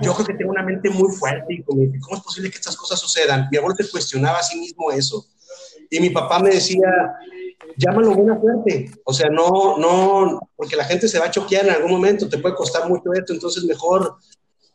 yo 0.00 0.14
creo 0.14 0.26
que 0.26 0.34
tengo 0.34 0.50
una 0.50 0.62
mente 0.62 0.90
muy 0.90 1.14
fuerte 1.14 1.54
y 1.54 1.62
como, 1.62 1.82
¿cómo 2.00 2.16
es 2.16 2.22
posible 2.22 2.50
que 2.50 2.56
estas 2.56 2.76
cosas 2.76 3.00
sucedan? 3.00 3.48
Mi 3.50 3.58
abuelo 3.58 3.76
te 3.76 3.88
cuestionaba 3.88 4.38
a 4.38 4.42
sí 4.42 4.58
mismo 4.58 4.90
eso. 4.90 5.26
Y 5.90 6.00
mi 6.00 6.10
papá 6.10 6.38
me 6.38 6.50
decía, 6.50 6.88
llámalo 7.76 8.14
buena 8.14 8.40
suerte. 8.40 8.90
O 9.04 9.12
sea, 9.12 9.28
no, 9.28 9.78
no, 9.78 10.50
porque 10.56 10.76
la 10.76 10.84
gente 10.84 11.08
se 11.08 11.18
va 11.18 11.26
a 11.26 11.30
choquear 11.30 11.66
en 11.66 11.72
algún 11.72 11.90
momento, 11.90 12.28
te 12.28 12.38
puede 12.38 12.54
costar 12.54 12.88
mucho 12.88 13.12
esto, 13.12 13.32
entonces 13.32 13.64
mejor 13.64 14.16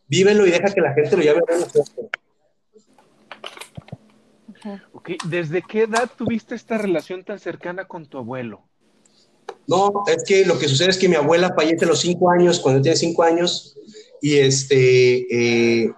vívelo 0.08 0.46
y 0.46 0.52
deja 0.52 0.74
que 0.74 0.82
la 0.82 0.94
gente 0.94 1.18
lo 1.18 1.24
llame 1.24 1.42
buena 1.48 1.70
suerte. 1.70 2.10
Okay. 4.94 5.18
¿Desde 5.28 5.64
qué 5.64 5.84
edad 5.84 6.10
tuviste 6.16 6.54
esta 6.54 6.78
relación 6.78 7.24
tan 7.24 7.40
cercana 7.40 7.86
con 7.86 8.06
tu 8.06 8.20
abuelo? 8.20 8.62
No, 9.68 10.04
es 10.08 10.24
que 10.24 10.46
lo 10.46 10.60
que 10.60 10.68
sucede 10.68 10.90
es 10.90 10.98
que 10.98 11.10
mi 11.10 11.16
abuela 11.16 11.54
fallece 11.56 11.86
a 11.86 11.88
los 11.88 12.02
cinco 12.02 12.30
años, 12.30 12.60
cuando 12.60 12.82
tiene 12.82 12.98
cinco 12.98 13.24
años, 13.24 13.76
y 14.22 14.38
este, 14.38 15.86
eh, 15.86 15.92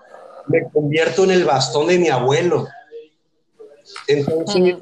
me 0.47 0.69
convierto 0.71 1.23
en 1.23 1.31
el 1.31 1.43
bastón 1.43 1.87
de 1.87 1.99
mi 1.99 2.09
abuelo. 2.09 2.67
Entonces, 4.07 4.75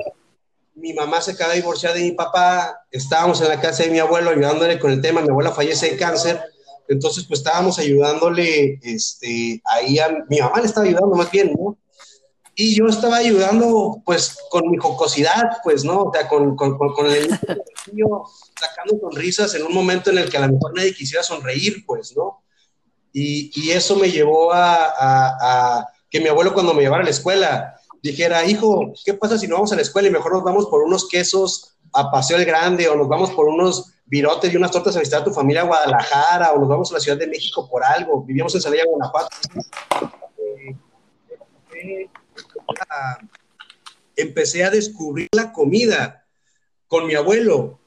mi 0.76 0.94
mamá 0.94 1.22
se 1.22 1.32
acaba 1.32 1.52
de 1.52 1.60
divorciar 1.60 1.94
de 1.94 2.02
mi 2.02 2.12
papá, 2.12 2.86
estábamos 2.92 3.42
en 3.42 3.50
la 3.50 3.60
casa 3.60 3.84
de 3.84 3.90
mi 3.90 4.00
abuelo 4.00 4.32
ayudándole 4.32 4.80
con 4.80 4.92
el 4.92 5.02
tema, 5.02 5.22
mi 5.22 5.30
abuela 5.30 5.52
fallece 5.52 5.92
de 5.92 5.98
cáncer, 5.98 6.42
entonces 6.88 7.26
pues 7.28 7.40
estábamos 7.40 7.80
ayudándole, 7.80 8.80
este, 8.84 9.62
ahí 9.66 10.00
a 10.00 10.26
mi 10.30 10.40
mamá 10.40 10.60
le 10.60 10.66
estaba 10.66 10.86
ayudando 10.86 11.16
más 11.16 11.32
bien, 11.32 11.54
¿no? 11.54 11.78
Y 12.56 12.76
yo 12.76 12.86
estaba 12.88 13.18
ayudando 13.18 14.02
pues 14.06 14.38
con 14.50 14.70
mi 14.70 14.78
jocosidad, 14.78 15.60
pues, 15.64 15.86
¿no? 15.86 16.04
O 16.04 16.14
sea, 16.14 16.28
con, 16.28 16.56
con, 16.56 16.78
con, 16.78 17.08
el 17.08 17.30
niño 17.88 18.08
sacando 18.60 19.00
sonrisas 19.00 19.56
en 19.56 19.64
un 19.64 19.74
momento 19.74 20.10
en 20.10 20.18
el 20.18 20.30
que 20.30 20.38
a 20.38 20.46
lo 20.46 20.54
mejor 20.54 20.76
nadie 20.76 20.94
quisiera 20.94 21.24
sonreír, 21.24 21.86
pues, 21.86 22.14
¿no? 22.16 22.44
Y, 23.14 23.72
eso 23.72 23.96
me 23.96 24.12
llevó 24.12 24.52
a, 24.54 25.88
que 26.10 26.20
mi 26.20 26.28
abuelo 26.28 26.54
cuando 26.54 26.74
me 26.74 26.82
llevara 26.82 27.04
a 27.04 27.06
la 27.06 27.12
escuela 27.12 27.76
dijera, 28.02 28.46
hijo, 28.46 28.94
¿qué 29.06 29.14
pasa 29.14 29.38
si 29.38 29.48
no 29.48 29.56
vamos 29.56 29.72
a 29.72 29.76
la 29.76 29.82
escuela 29.82 30.08
y 30.08 30.12
mejor 30.12 30.34
nos 30.34 30.44
vamos 30.44 30.68
por 30.68 30.82
unos 30.84 31.08
quesos 31.08 31.78
a 31.94 32.12
Paseo 32.12 32.38
el 32.38 32.46
Grande 32.46 32.88
o 32.88 32.96
nos 32.96 33.08
vamos 33.08 33.32
por 33.32 33.48
unos 33.48 33.94
virotes 34.06 34.54
y 34.54 34.58
unas 34.58 34.72
tortas 34.72 34.96
a 34.96 35.00
visitar 35.00 35.22
a 35.22 35.26
tu 35.26 35.32
familia 35.32 35.62
a 35.62 35.66
Guadalajara 35.66 36.52
o 36.54 36.60
nos 36.60 36.70
vamos 36.70 36.92
a 36.92 36.96
la 36.96 37.00
Ciudad 37.00 37.18
de 37.18 37.28
México 37.28 37.68
por 37.70 37.84
algo? 37.84 38.24
Vivíamos 38.24 38.54
en 38.56 38.62
Salilla, 38.62 38.86
Guanajuato. 38.86 39.36
Empecé 44.16 44.64
a 44.64 44.70
descubrir 44.70 45.30
la 45.34 45.52
comida 45.54 46.26
con 46.88 47.08
mi 47.08 47.16
abuelo 47.16 47.80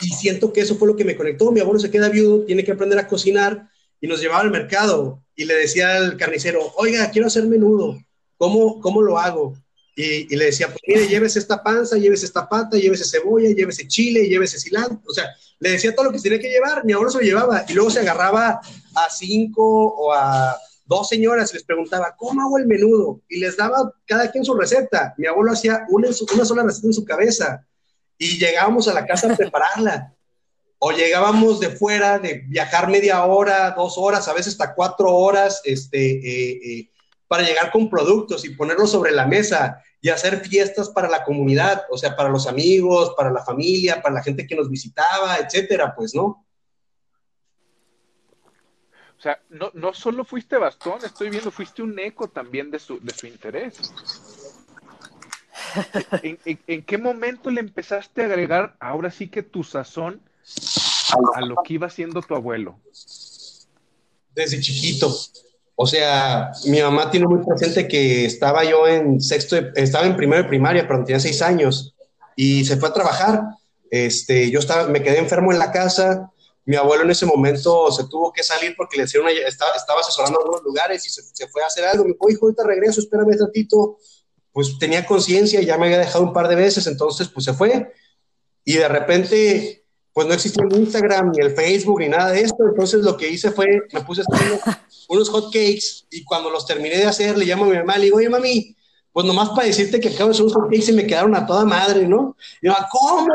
y 0.00 0.08
siento 0.08 0.52
que 0.52 0.60
eso 0.60 0.76
fue 0.76 0.88
lo 0.88 0.96
que 0.96 1.04
me 1.04 1.16
conectó. 1.16 1.50
Mi 1.50 1.60
abuelo 1.60 1.80
se 1.80 1.90
queda 1.90 2.08
viudo, 2.08 2.44
tiene 2.44 2.64
que 2.64 2.72
aprender 2.72 2.98
a 2.98 3.08
cocinar 3.08 3.68
y 4.00 4.06
nos 4.06 4.20
llevaba 4.20 4.40
al 4.40 4.50
mercado 4.50 5.22
y 5.34 5.44
le 5.44 5.54
decía 5.54 5.96
al 5.96 6.16
carnicero, 6.16 6.72
oiga, 6.76 7.10
quiero 7.10 7.26
hacer 7.26 7.44
menudo, 7.44 7.98
¿cómo, 8.36 8.80
cómo 8.80 9.02
lo 9.02 9.18
hago? 9.18 9.54
Y, 9.94 10.34
le 10.34 10.46
decía, 10.46 10.68
pues 10.68 10.80
mire, 10.86 11.06
llévese 11.06 11.38
esta 11.38 11.62
panza, 11.62 11.96
llévese 11.98 12.24
esta 12.24 12.48
pata, 12.48 12.78
llévese 12.78 13.04
cebolla, 13.04 13.50
llévese 13.50 13.86
chile, 13.86 14.26
llévese 14.26 14.58
cilantro. 14.58 15.02
O 15.06 15.12
sea, 15.12 15.26
le 15.58 15.72
decía 15.72 15.94
todo 15.94 16.06
lo 16.06 16.12
que 16.12 16.18
tenía 16.18 16.38
que 16.38 16.48
llevar, 16.48 16.84
mi 16.84 16.92
abuelo 16.92 17.10
se 17.10 17.18
lo 17.18 17.24
llevaba 17.24 17.64
y 17.68 17.74
luego 17.74 17.90
se 17.90 18.00
agarraba 18.00 18.60
a 18.94 19.10
cinco 19.10 19.62
o 19.62 20.12
a 20.12 20.56
dos 20.86 21.08
señoras 21.08 21.50
y 21.50 21.54
les 21.54 21.64
preguntaba, 21.64 22.14
¿cómo 22.16 22.40
hago 22.40 22.58
el 22.58 22.66
menudo? 22.66 23.20
Y 23.28 23.38
les 23.38 23.56
daba 23.56 23.92
cada 24.06 24.30
quien 24.30 24.44
su 24.44 24.54
receta. 24.54 25.14
Mi 25.18 25.26
abuelo 25.26 25.52
hacía 25.52 25.84
una, 25.90 26.08
una 26.34 26.44
sola 26.44 26.62
receta 26.62 26.86
en 26.86 26.92
su 26.94 27.04
cabeza 27.04 27.66
y 28.16 28.38
llegábamos 28.38 28.88
a 28.88 28.94
la 28.94 29.06
casa 29.06 29.32
a 29.32 29.36
prepararla 29.36 30.14
o 30.84 30.90
llegábamos 30.90 31.60
de 31.60 31.70
fuera, 31.70 32.18
de 32.18 32.42
viajar 32.48 32.88
media 32.88 33.24
hora, 33.24 33.70
dos 33.70 33.94
horas, 33.96 34.26
a 34.26 34.32
veces 34.32 34.54
hasta 34.54 34.74
cuatro 34.74 35.14
horas, 35.14 35.60
este, 35.64 36.10
eh, 36.10 36.60
eh, 36.64 36.90
para 37.32 37.44
llegar 37.44 37.70
con 37.70 37.88
productos 37.88 38.44
y 38.44 38.50
ponerlos 38.50 38.90
sobre 38.90 39.10
la 39.10 39.26
mesa 39.26 39.82
y 40.02 40.10
hacer 40.10 40.46
fiestas 40.46 40.90
para 40.90 41.08
la 41.08 41.24
comunidad, 41.24 41.86
o 41.88 41.96
sea, 41.96 42.14
para 42.14 42.28
los 42.28 42.46
amigos, 42.46 43.14
para 43.16 43.32
la 43.32 43.42
familia, 43.42 44.02
para 44.02 44.16
la 44.16 44.22
gente 44.22 44.46
que 44.46 44.54
nos 44.54 44.68
visitaba, 44.68 45.38
etcétera, 45.38 45.94
pues, 45.96 46.14
¿no? 46.14 46.46
O 49.16 49.22
sea, 49.22 49.40
no, 49.48 49.70
no 49.72 49.94
solo 49.94 50.26
fuiste 50.26 50.58
bastón, 50.58 50.98
estoy 51.06 51.30
viendo, 51.30 51.50
fuiste 51.50 51.82
un 51.82 51.98
eco 51.98 52.28
también 52.28 52.70
de 52.70 52.78
su, 52.78 53.00
de 53.00 53.14
su 53.14 53.26
interés. 53.26 53.80
en 56.22 56.82
qué 56.82 56.98
momento 56.98 57.50
le 57.50 57.60
empezaste 57.60 58.20
a 58.20 58.26
agregar 58.26 58.76
ahora 58.78 59.10
sí 59.10 59.28
que 59.28 59.42
tu 59.42 59.64
sazón 59.64 60.20
a 61.34 61.40
lo 61.40 61.56
que 61.64 61.72
iba 61.72 61.88
siendo 61.88 62.20
tu 62.20 62.34
abuelo? 62.34 62.78
Desde 64.34 64.60
chiquito. 64.60 65.10
O 65.74 65.86
sea, 65.86 66.52
mi 66.66 66.80
mamá 66.80 67.10
tiene 67.10 67.26
muy 67.26 67.44
presente 67.44 67.88
que 67.88 68.26
estaba 68.26 68.64
yo 68.64 68.86
en 68.86 69.20
sexto, 69.20 69.56
estaba 69.74 70.06
en 70.06 70.16
primero 70.16 70.42
de 70.42 70.48
primaria, 70.48 70.86
pero 70.86 71.04
tenía 71.04 71.20
seis 71.20 71.40
años 71.42 71.94
y 72.36 72.64
se 72.64 72.76
fue 72.76 72.90
a 72.90 72.92
trabajar. 72.92 73.42
Este, 73.90 74.50
yo 74.50 74.58
estaba, 74.58 74.86
me 74.88 75.02
quedé 75.02 75.18
enfermo 75.18 75.52
en 75.52 75.58
la 75.58 75.72
casa. 75.72 76.30
Mi 76.64 76.76
abuelo 76.76 77.04
en 77.04 77.10
ese 77.10 77.26
momento 77.26 77.90
se 77.90 78.04
tuvo 78.04 78.32
que 78.32 78.42
salir 78.42 78.74
porque 78.76 78.96
le 78.96 79.04
hicieron 79.04 79.28
estaba, 79.28 79.72
estaba 79.72 80.00
asesorando 80.00 80.38
algunos 80.38 80.62
lugares 80.62 81.04
y 81.06 81.10
se, 81.10 81.22
se, 81.22 81.48
fue 81.48 81.62
a 81.62 81.66
hacer 81.66 81.84
algo. 81.84 82.04
Me 82.04 82.12
dijo, 82.12 82.30
hijo, 82.30 82.46
ahorita 82.46 82.64
regreso, 82.64 83.00
espérame 83.00 83.28
un 83.28 83.46
ratito. 83.46 83.98
Pues 84.52 84.78
tenía 84.78 85.06
conciencia, 85.06 85.60
ya 85.62 85.78
me 85.78 85.86
había 85.86 85.98
dejado 85.98 86.24
un 86.24 86.32
par 86.32 86.46
de 86.48 86.54
veces, 86.54 86.86
entonces 86.86 87.28
pues 87.28 87.44
se 87.46 87.54
fue. 87.54 87.92
Y 88.64 88.74
de 88.74 88.88
repente 88.88 89.81
pues 90.12 90.26
no 90.26 90.34
existía 90.34 90.64
el 90.68 90.76
Instagram, 90.78 91.32
ni 91.32 91.44
el 91.44 91.54
Facebook, 91.54 92.00
ni 92.00 92.08
nada 92.08 92.30
de 92.30 92.42
esto. 92.42 92.64
Entonces 92.68 93.02
lo 93.02 93.16
que 93.16 93.30
hice 93.30 93.50
fue, 93.50 93.66
me 93.92 94.00
puse 94.02 94.22
a 94.22 94.24
hacer 94.28 94.60
unos, 95.08 95.28
hot 95.30 95.46
cakes 95.46 96.04
y 96.10 96.24
cuando 96.24 96.50
los 96.50 96.66
terminé 96.66 96.96
de 96.98 97.06
hacer, 97.06 97.36
le 97.38 97.46
llamo 97.46 97.64
a 97.64 97.68
mi 97.68 97.76
mamá 97.76 97.96
y 97.96 97.98
le 97.98 98.04
digo, 98.06 98.18
oye, 98.18 98.28
mami, 98.28 98.76
pues 99.10 99.26
nomás 99.26 99.50
para 99.50 99.66
decirte 99.66 100.00
que 100.00 100.08
acabo 100.08 100.28
de 100.28 100.32
hacer 100.32 100.44
unos 100.44 100.54
hot 100.54 100.70
cakes 100.70 100.90
y 100.90 100.94
me 100.94 101.06
quedaron 101.06 101.34
a 101.34 101.46
toda 101.46 101.64
madre, 101.64 102.06
¿no? 102.06 102.36
Y 102.60 102.66
yo, 102.66 102.74
¿cómo? 102.90 103.26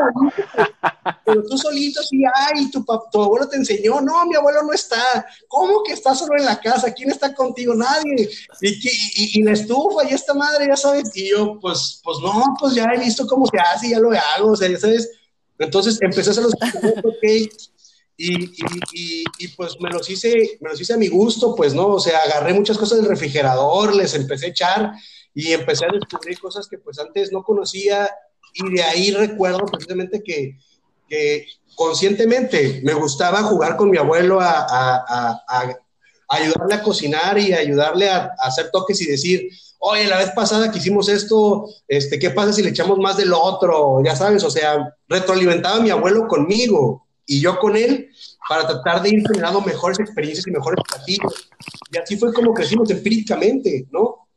Pero 1.24 1.42
tú 1.44 1.58
solito 1.58 2.00
sí, 2.02 2.22
ay, 2.34 2.70
tu, 2.70 2.84
tu 3.12 3.22
abuelo 3.22 3.48
te 3.48 3.56
enseñó. 3.56 4.00
No, 4.00 4.26
mi 4.26 4.36
abuelo 4.36 4.62
no 4.62 4.72
está. 4.72 5.26
¿Cómo 5.48 5.82
que 5.84 5.92
está 5.92 6.14
solo 6.14 6.36
en 6.36 6.44
la 6.44 6.60
casa? 6.60 6.92
¿Quién 6.92 7.10
está 7.10 7.34
contigo? 7.34 7.74
Nadie. 7.74 8.28
Y, 8.60 8.68
y, 8.68 9.40
y 9.40 9.42
la 9.42 9.52
estufa 9.52 10.08
y 10.08 10.14
esta 10.14 10.34
madre, 10.34 10.66
ya 10.68 10.76
sabes. 10.76 11.10
Y 11.14 11.30
yo, 11.30 11.58
pues, 11.60 12.00
pues 12.02 12.18
no, 12.22 12.42
pues 12.58 12.74
ya 12.74 12.86
he 12.94 12.98
visto 12.98 13.26
cómo 13.26 13.46
se 13.46 13.58
hace, 13.58 13.90
ya 13.90 14.00
lo 14.00 14.10
hago, 14.10 14.52
o 14.52 14.56
sea, 14.56 14.68
ya 14.68 14.78
sabes 14.78 15.17
entonces 15.58 15.98
empecé 16.00 16.30
a 16.30 16.32
hacer 16.32 16.44
los 16.44 16.54
cakes 17.22 17.70
y, 18.16 18.44
y, 18.44 19.24
y, 19.38 19.48
pues 19.56 19.76
me 19.80 19.90
los, 19.90 20.10
hice, 20.10 20.58
me 20.60 20.70
los 20.70 20.80
hice 20.80 20.94
a 20.94 20.96
mi 20.96 21.06
gusto, 21.06 21.54
pues, 21.54 21.72
¿no? 21.72 21.86
O 21.86 22.00
sea, 22.00 22.18
agarré 22.18 22.52
muchas 22.52 22.76
cosas 22.76 22.98
del 22.98 23.08
refrigerador, 23.08 23.94
les 23.94 24.12
empecé 24.14 24.46
a 24.46 24.48
echar 24.48 24.92
y 25.34 25.52
empecé 25.52 25.84
a 25.84 25.92
descubrir 25.92 26.38
cosas 26.40 26.66
que 26.66 26.78
pues 26.78 26.98
antes 26.98 27.30
no 27.30 27.44
conocía 27.44 28.10
Y 28.54 28.74
de 28.74 28.82
ahí 28.82 29.10
recuerdo 29.12 29.66
precisamente 29.66 30.20
que, 30.22 30.58
que 31.08 31.46
conscientemente 31.76 32.80
me 32.82 32.94
gustaba 32.94 33.44
jugar 33.44 33.76
con 33.76 33.88
mi 33.88 33.98
abuelo 33.98 34.40
a, 34.40 34.66
a, 34.68 35.42
a, 35.48 35.76
ayudarle 36.28 36.74
a 36.74 36.82
cocinar 36.82 37.38
y 37.38 37.52
ayudarle 37.52 38.08
a, 38.08 38.32
hacer 38.40 38.70
toques 38.72 39.00
y 39.00 39.06
decir, 39.06 39.48
oye, 39.78 40.06
la 40.06 40.18
vez 40.18 40.30
pasada 40.30 40.70
que 40.70 40.78
hicimos 40.78 41.08
esto, 41.08 41.68
este, 41.86 42.18
¿qué 42.18 42.30
pasa 42.30 42.52
si 42.52 42.62
le 42.62 42.70
echamos 42.70 42.98
más 42.98 43.16
del 43.16 43.32
otro? 43.32 44.02
Ya 44.04 44.14
sabes, 44.16 44.44
o 44.44 44.50
sea, 44.50 44.94
retroalimentaba 45.08 45.76
a 45.76 45.80
mi 45.80 45.90
abuelo 45.90 46.26
conmigo 46.26 47.06
y 47.26 47.40
yo 47.40 47.58
con 47.58 47.76
él 47.76 48.10
para 48.48 48.66
tratar 48.66 49.02
de 49.02 49.10
ir 49.10 49.22
generando 49.26 49.60
mejores 49.60 50.00
experiencias 50.00 50.46
y 50.46 50.50
mejores 50.50 50.80
platillos. 50.88 51.50
Y 51.92 51.98
así 51.98 52.16
fue 52.16 52.32
como 52.32 52.54
crecimos 52.54 52.90
empíricamente, 52.90 53.86
¿no? 53.90 54.28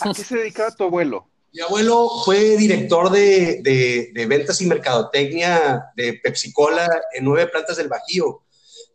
¿A 0.00 0.12
qué 0.12 0.24
se 0.24 0.36
dedicaba 0.36 0.70
tu 0.70 0.84
abuelo? 0.84 1.26
Mi 1.52 1.60
abuelo 1.60 2.08
fue 2.24 2.56
director 2.56 3.10
de, 3.10 3.60
de, 3.62 4.26
ventas 4.26 4.60
y 4.60 4.66
mercadotecnia 4.66 5.84
de 5.94 6.14
Pepsi 6.22 6.52
Cola 6.52 6.88
en 7.12 7.24
nueve 7.24 7.50
plantas 7.50 7.76
del 7.76 7.88
Bajío. 7.88 8.42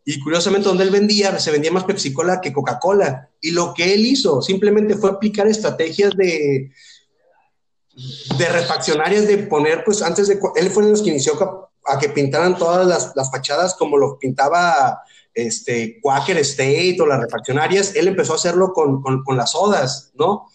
Y 0.10 0.22
curiosamente, 0.22 0.70
donde 0.70 0.86
él 0.86 0.90
vendía, 0.90 1.38
se 1.38 1.52
vendía 1.52 1.70
más 1.70 1.84
Pepsi 1.84 2.14
Cola 2.14 2.40
que 2.40 2.54
Coca-Cola. 2.54 3.30
Y 3.42 3.52
lo 3.52 3.74
que 3.74 3.94
él 3.94 4.06
hizo 4.06 4.42
simplemente 4.42 4.96
fue 4.96 5.10
aplicar 5.10 5.48
estrategias 5.48 6.16
de, 6.16 6.72
de 8.38 8.50
refaccionarias, 8.50 9.28
de 9.28 9.40
poner, 9.40 9.84
pues 9.84 10.02
antes 10.02 10.30
de. 10.30 10.40
Él 10.56 10.70
fue 10.70 10.86
de 10.86 10.92
los 10.92 11.02
que 11.02 11.10
inició 11.10 11.34
a 11.86 12.00
que 12.00 12.08
pintaran 12.08 12.58
todas 12.58 12.88
las, 12.88 13.12
las 13.18 13.30
fachadas 13.30 13.76
como 13.76 13.98
lo 13.98 14.18
pintaba 14.18 15.02
este, 15.34 16.00
Quaker 16.02 16.38
State 16.38 16.96
o 17.02 17.06
las 17.06 17.20
refaccionarias, 17.20 17.94
él 17.94 18.08
empezó 18.08 18.32
a 18.32 18.38
hacerlo 18.38 18.72
con, 18.72 19.02
con, 19.02 19.26
con 19.26 19.36
las 19.36 19.52
sodas, 19.52 20.14
¿no? 20.16 20.48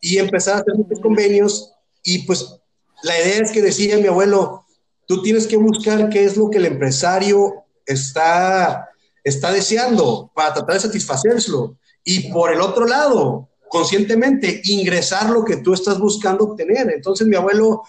Y 0.00 0.18
empezar 0.18 0.54
a 0.54 0.60
hacer 0.60 0.74
muchos 0.76 1.00
convenios 1.00 1.72
y 2.04 2.26
pues 2.26 2.60
la 3.02 3.18
idea 3.20 3.42
es 3.42 3.50
que 3.50 3.60
decía 3.60 3.98
mi 3.98 4.06
abuelo, 4.06 4.66
tú 5.08 5.20
tienes 5.20 5.48
que 5.48 5.56
buscar 5.56 6.10
qué 6.10 6.22
es 6.22 6.36
lo 6.36 6.48
que 6.48 6.58
el 6.58 6.66
empresario 6.66 7.64
está, 7.84 8.89
está 9.24 9.52
deseando 9.52 10.30
para 10.34 10.54
tratar 10.54 10.74
de 10.74 10.80
satisfacerlo. 10.80 11.78
Y 12.04 12.32
por 12.32 12.52
el 12.52 12.60
otro 12.60 12.86
lado, 12.86 13.50
conscientemente, 13.68 14.60
ingresar 14.64 15.30
lo 15.30 15.44
que 15.44 15.58
tú 15.58 15.74
estás 15.74 15.98
buscando 15.98 16.44
obtener. 16.44 16.90
Entonces 16.90 17.26
mi 17.26 17.36
abuelo 17.36 17.82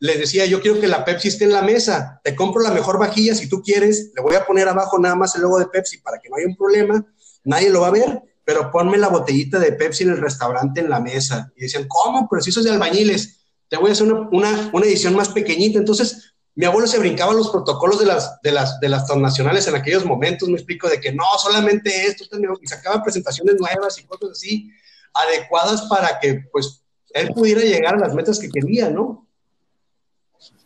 les 0.00 0.18
decía, 0.18 0.46
yo 0.46 0.60
quiero 0.60 0.80
que 0.80 0.88
la 0.88 1.04
Pepsi 1.04 1.28
esté 1.28 1.44
en 1.44 1.52
la 1.52 1.62
mesa, 1.62 2.20
te 2.24 2.34
compro 2.34 2.62
la 2.62 2.70
mejor 2.70 2.98
vajilla 2.98 3.34
si 3.34 3.48
tú 3.48 3.62
quieres, 3.62 4.12
le 4.16 4.22
voy 4.22 4.34
a 4.34 4.46
poner 4.46 4.66
abajo 4.66 4.98
nada 4.98 5.14
más 5.14 5.36
el 5.36 5.42
logo 5.42 5.58
de 5.58 5.66
Pepsi 5.66 5.98
para 5.98 6.18
que 6.18 6.30
no 6.30 6.36
haya 6.36 6.46
un 6.46 6.56
problema, 6.56 7.06
nadie 7.44 7.68
lo 7.68 7.82
va 7.82 7.88
a 7.88 7.92
ver, 7.92 8.22
pero 8.44 8.70
ponme 8.70 8.96
la 8.96 9.08
botellita 9.08 9.58
de 9.58 9.72
Pepsi 9.72 10.04
en 10.04 10.10
el 10.10 10.18
restaurante 10.18 10.80
en 10.80 10.88
la 10.88 11.00
mesa. 11.00 11.52
Y 11.54 11.62
decían, 11.62 11.86
¿cómo? 11.86 12.26
Pero 12.28 12.42
si 12.42 12.50
eso 12.50 12.60
es 12.60 12.66
de 12.66 12.72
albañiles, 12.72 13.40
te 13.68 13.76
voy 13.76 13.90
a 13.90 13.92
hacer 13.92 14.10
una, 14.10 14.28
una, 14.32 14.70
una, 14.72 14.86
edición 14.86 15.14
más 15.14 15.28
pequeñita. 15.28 15.78
Entonces, 15.78 16.32
mi 16.60 16.66
abuelo 16.66 16.86
se 16.86 16.98
brincaba 16.98 17.32
los 17.32 17.48
protocolos 17.48 17.98
de 17.98 18.04
las, 18.04 18.38
de 18.42 18.52
las, 18.52 18.78
de 18.80 18.90
las 18.90 19.06
transnacionales 19.06 19.66
en 19.66 19.76
aquellos 19.76 20.04
momentos, 20.04 20.46
me 20.46 20.56
explico, 20.56 20.90
de 20.90 21.00
que 21.00 21.10
no, 21.10 21.24
solamente 21.38 22.04
esto, 22.04 22.24
y 22.60 22.66
sacaba 22.66 23.02
presentaciones 23.02 23.58
nuevas 23.58 23.98
y 23.98 24.04
cosas 24.04 24.32
así, 24.32 24.70
adecuadas 25.14 25.86
para 25.88 26.20
que, 26.20 26.44
pues, 26.52 26.84
él 27.14 27.30
pudiera 27.34 27.62
llegar 27.62 27.94
a 27.94 28.00
las 28.00 28.14
metas 28.14 28.38
que 28.38 28.50
quería, 28.50 28.90
¿no? 28.90 29.26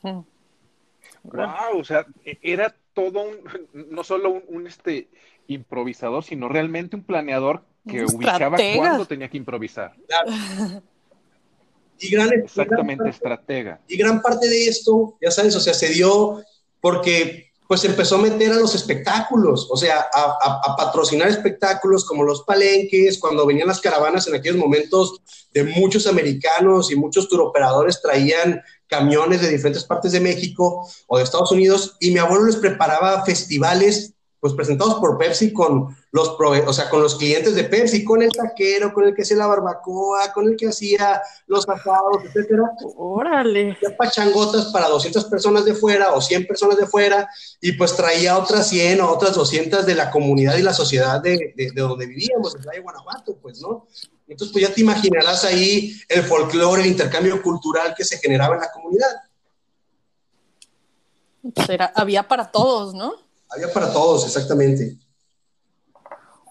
Wow, 0.02 1.78
o 1.78 1.84
sea, 1.84 2.04
e, 2.24 2.40
era 2.42 2.74
todo 2.92 3.22
un, 3.22 3.88
no 3.92 4.02
solo 4.02 4.42
un, 4.48 4.66
este 4.66 5.08
improvisador, 5.46 6.24
sino 6.24 6.48
realmente 6.48 6.96
un 6.96 7.04
planeador 7.04 7.62
que 7.88 8.04
ubicaba 8.04 8.58
cuándo 8.76 9.06
tenía 9.06 9.28
que 9.28 9.36
improvisar. 9.36 9.94
Y 11.98 12.10
gran, 12.10 12.32
Exactamente, 12.32 13.08
estratega. 13.08 13.80
Y 13.88 13.96
gran 13.96 14.20
parte 14.20 14.48
de 14.48 14.66
esto, 14.66 15.16
ya 15.20 15.30
sabes, 15.30 15.54
o 15.56 15.60
sea, 15.60 15.74
se 15.74 15.88
dio 15.88 16.42
porque 16.80 17.50
pues 17.66 17.84
empezó 17.84 18.16
a 18.16 18.22
meter 18.22 18.52
a 18.52 18.56
los 18.56 18.74
espectáculos, 18.74 19.68
o 19.70 19.76
sea, 19.76 20.06
a, 20.12 20.76
patrocinar 20.76 21.28
espectáculos 21.28 22.04
como 22.04 22.22
los 22.22 22.42
palenques, 22.42 23.18
cuando 23.18 23.46
venían 23.46 23.68
las 23.68 23.80
caravanas 23.80 24.26
en 24.26 24.34
aquellos 24.34 24.58
momentos 24.58 25.22
de 25.52 25.64
muchos 25.64 26.06
americanos 26.06 26.92
y 26.92 26.96
muchos 26.96 27.28
turoperadores 27.28 28.02
traían 28.02 28.60
camiones 28.86 29.40
de 29.40 29.48
diferentes 29.48 29.84
partes 29.84 30.12
de 30.12 30.20
México 30.20 30.86
o 31.06 31.16
de 31.16 31.24
Estados 31.24 31.52
Unidos 31.52 31.96
y 32.00 32.10
mi 32.10 32.18
abuelo 32.18 32.44
les 32.44 32.56
preparaba 32.56 33.24
festivales 33.24 34.13
pues 34.44 34.52
presentados 34.52 34.96
por 34.96 35.16
Pepsi 35.16 35.54
con 35.54 35.96
los, 36.12 36.36
o 36.38 36.72
sea, 36.74 36.90
con 36.90 37.00
los 37.00 37.14
clientes 37.14 37.54
de 37.54 37.64
Pepsi, 37.64 38.04
con 38.04 38.20
el 38.20 38.30
taquero, 38.30 38.92
con 38.92 39.04
el 39.04 39.14
que 39.14 39.22
hacía 39.22 39.38
la 39.38 39.46
barbacoa, 39.46 40.34
con 40.34 40.46
el 40.46 40.54
que 40.54 40.68
hacía 40.68 41.22
los 41.46 41.66
asados, 41.66 42.18
etcétera. 42.26 42.70
Órale. 42.98 43.74
pachangotas 43.96 44.66
para 44.66 44.90
200 44.90 45.24
personas 45.24 45.64
de 45.64 45.72
fuera 45.72 46.12
o 46.12 46.20
100 46.20 46.46
personas 46.46 46.76
de 46.76 46.84
fuera 46.86 47.26
y 47.58 47.72
pues 47.72 47.96
traía 47.96 48.36
otras 48.36 48.68
100 48.68 49.00
o 49.00 49.10
otras 49.12 49.34
200 49.34 49.86
de 49.86 49.94
la 49.94 50.10
comunidad 50.10 50.58
y 50.58 50.62
la 50.62 50.74
sociedad 50.74 51.22
de, 51.22 51.54
de, 51.56 51.72
donde 51.74 52.04
vivíamos, 52.04 52.54
en 52.54 52.82
Guanajuato, 52.82 53.38
pues, 53.40 53.62
¿no? 53.62 53.86
Entonces, 54.28 54.52
pues 54.52 54.68
ya 54.68 54.74
te 54.74 54.82
imaginarás 54.82 55.42
ahí 55.46 55.98
el 56.06 56.22
folclore, 56.22 56.82
el 56.82 56.88
intercambio 56.88 57.40
cultural 57.40 57.94
que 57.96 58.04
se 58.04 58.18
generaba 58.18 58.56
en 58.56 58.60
la 58.60 58.70
comunidad. 58.70 59.08
Pues 61.54 61.66
era, 61.70 61.90
había 61.96 62.28
para 62.28 62.50
todos, 62.50 62.92
¿no? 62.92 63.24
Había 63.54 63.72
para 63.72 63.92
todos, 63.92 64.26
exactamente. 64.26 64.96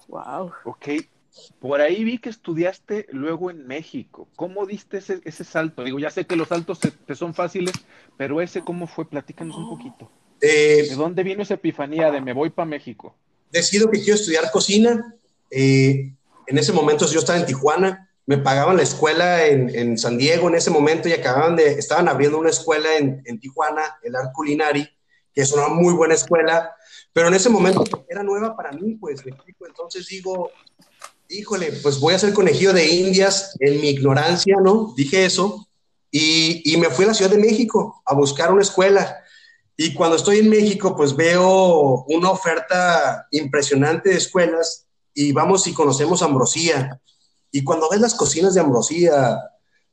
Wow. 0.08 0.52
Ok. 0.66 0.88
Por 1.60 1.82
ahí 1.82 2.04
vi 2.04 2.20
que 2.20 2.30
estudiaste 2.30 3.08
luego 3.12 3.50
en 3.50 3.66
México. 3.66 4.28
¿Cómo 4.36 4.66
diste 4.66 4.98
ese, 4.98 5.20
ese 5.26 5.44
salto? 5.44 5.84
Digo, 5.84 6.00
ya 6.00 6.12
sé 6.12 6.26
que 6.26 6.36
los 6.36 6.50
saltos 6.50 6.80
te 6.80 7.16
son 7.16 7.34
fáciles, 7.34 7.74
pero 8.18 8.40
ese, 8.40 8.62
¿cómo 8.62 8.86
fue? 8.86 9.10
Platícanos 9.10 9.56
un 9.58 9.70
poquito. 9.70 10.12
Eh, 10.46 10.88
¿De 10.90 10.96
dónde 10.96 11.24
vino 11.24 11.42
esa 11.42 11.56
epifanía 11.56 12.12
de 12.12 12.22
me 12.22 12.34
voy 12.34 12.50
para 12.50 12.66
México? 12.66 13.16
Decido 13.50 13.90
que 13.90 14.00
quiero 14.00 14.16
estudiar 14.16 14.52
cocina. 14.52 15.16
Eh, 15.50 16.14
en 16.48 16.58
ese 16.58 16.74
momento 16.74 17.10
yo 17.10 17.20
estaba 17.20 17.40
en 17.40 17.46
Tijuana, 17.46 18.10
me 18.26 18.38
pagaban 18.38 18.78
la 18.78 18.84
escuela 18.84 19.46
en, 19.46 19.74
en, 19.74 19.98
San 19.98 20.18
Diego 20.18 20.50
en 20.50 20.56
ese 20.56 20.70
momento 20.70 21.08
y 21.08 21.14
acababan 21.14 21.56
de, 21.56 21.68
estaban 21.74 22.10
abriendo 22.10 22.38
una 22.38 22.50
escuela 22.50 22.98
en, 22.98 23.22
en 23.26 23.40
Tijuana, 23.40 23.82
el 24.04 24.16
Art 24.16 24.34
Culinari, 24.34 24.88
que 25.34 25.42
es 25.42 25.52
una 25.54 25.70
muy 25.70 25.94
buena 25.94 26.14
escuela 26.14 26.76
pero 27.14 27.28
en 27.28 27.36
ese 27.36 27.50
momento 27.50 27.84
era 28.10 28.24
nueva 28.24 28.56
para 28.56 28.72
mí, 28.72 28.96
pues, 28.96 29.22
Entonces 29.68 30.08
digo, 30.08 30.50
híjole, 31.30 31.72
pues 31.84 32.00
voy 32.00 32.16
a 32.16 32.20
ser 32.20 32.34
conejillo 32.34 32.74
de 32.74 32.88
indias 32.88 33.56
en 33.60 33.80
mi 33.80 33.90
ignorancia, 33.90 34.58
¿no? 34.62 34.94
Dije 34.98 35.26
eso. 35.26 35.68
Y, 36.12 36.62
y, 36.72 36.78
me 36.78 36.90
fui 36.90 37.06
a 37.06 37.10
la 37.10 37.14
Ciudad 37.14 37.32
de 37.32 37.40
México 37.40 38.02
a 38.06 38.14
buscar 38.14 38.52
una 38.52 38.62
escuela. 38.62 39.18
Y 39.76 39.94
cuando 39.94 40.16
estoy 40.16 40.40
en 40.40 40.50
México, 40.50 40.96
pues 40.96 41.16
veo 41.16 42.04
una 42.08 42.30
oferta 42.30 43.28
impresionante 43.32 44.10
de 44.10 44.18
escuelas 44.18 44.86
y 45.14 45.32
vamos 45.32 45.66
y 45.66 45.74
conocemos 45.74 46.22
Ambrosía. 46.22 47.02
Y 47.52 47.64
cuando 47.64 47.90
ves 47.90 48.02
las 48.02 48.14
cocinas 48.14 48.54
de 48.54 48.62
Ambrosía, 48.62 49.40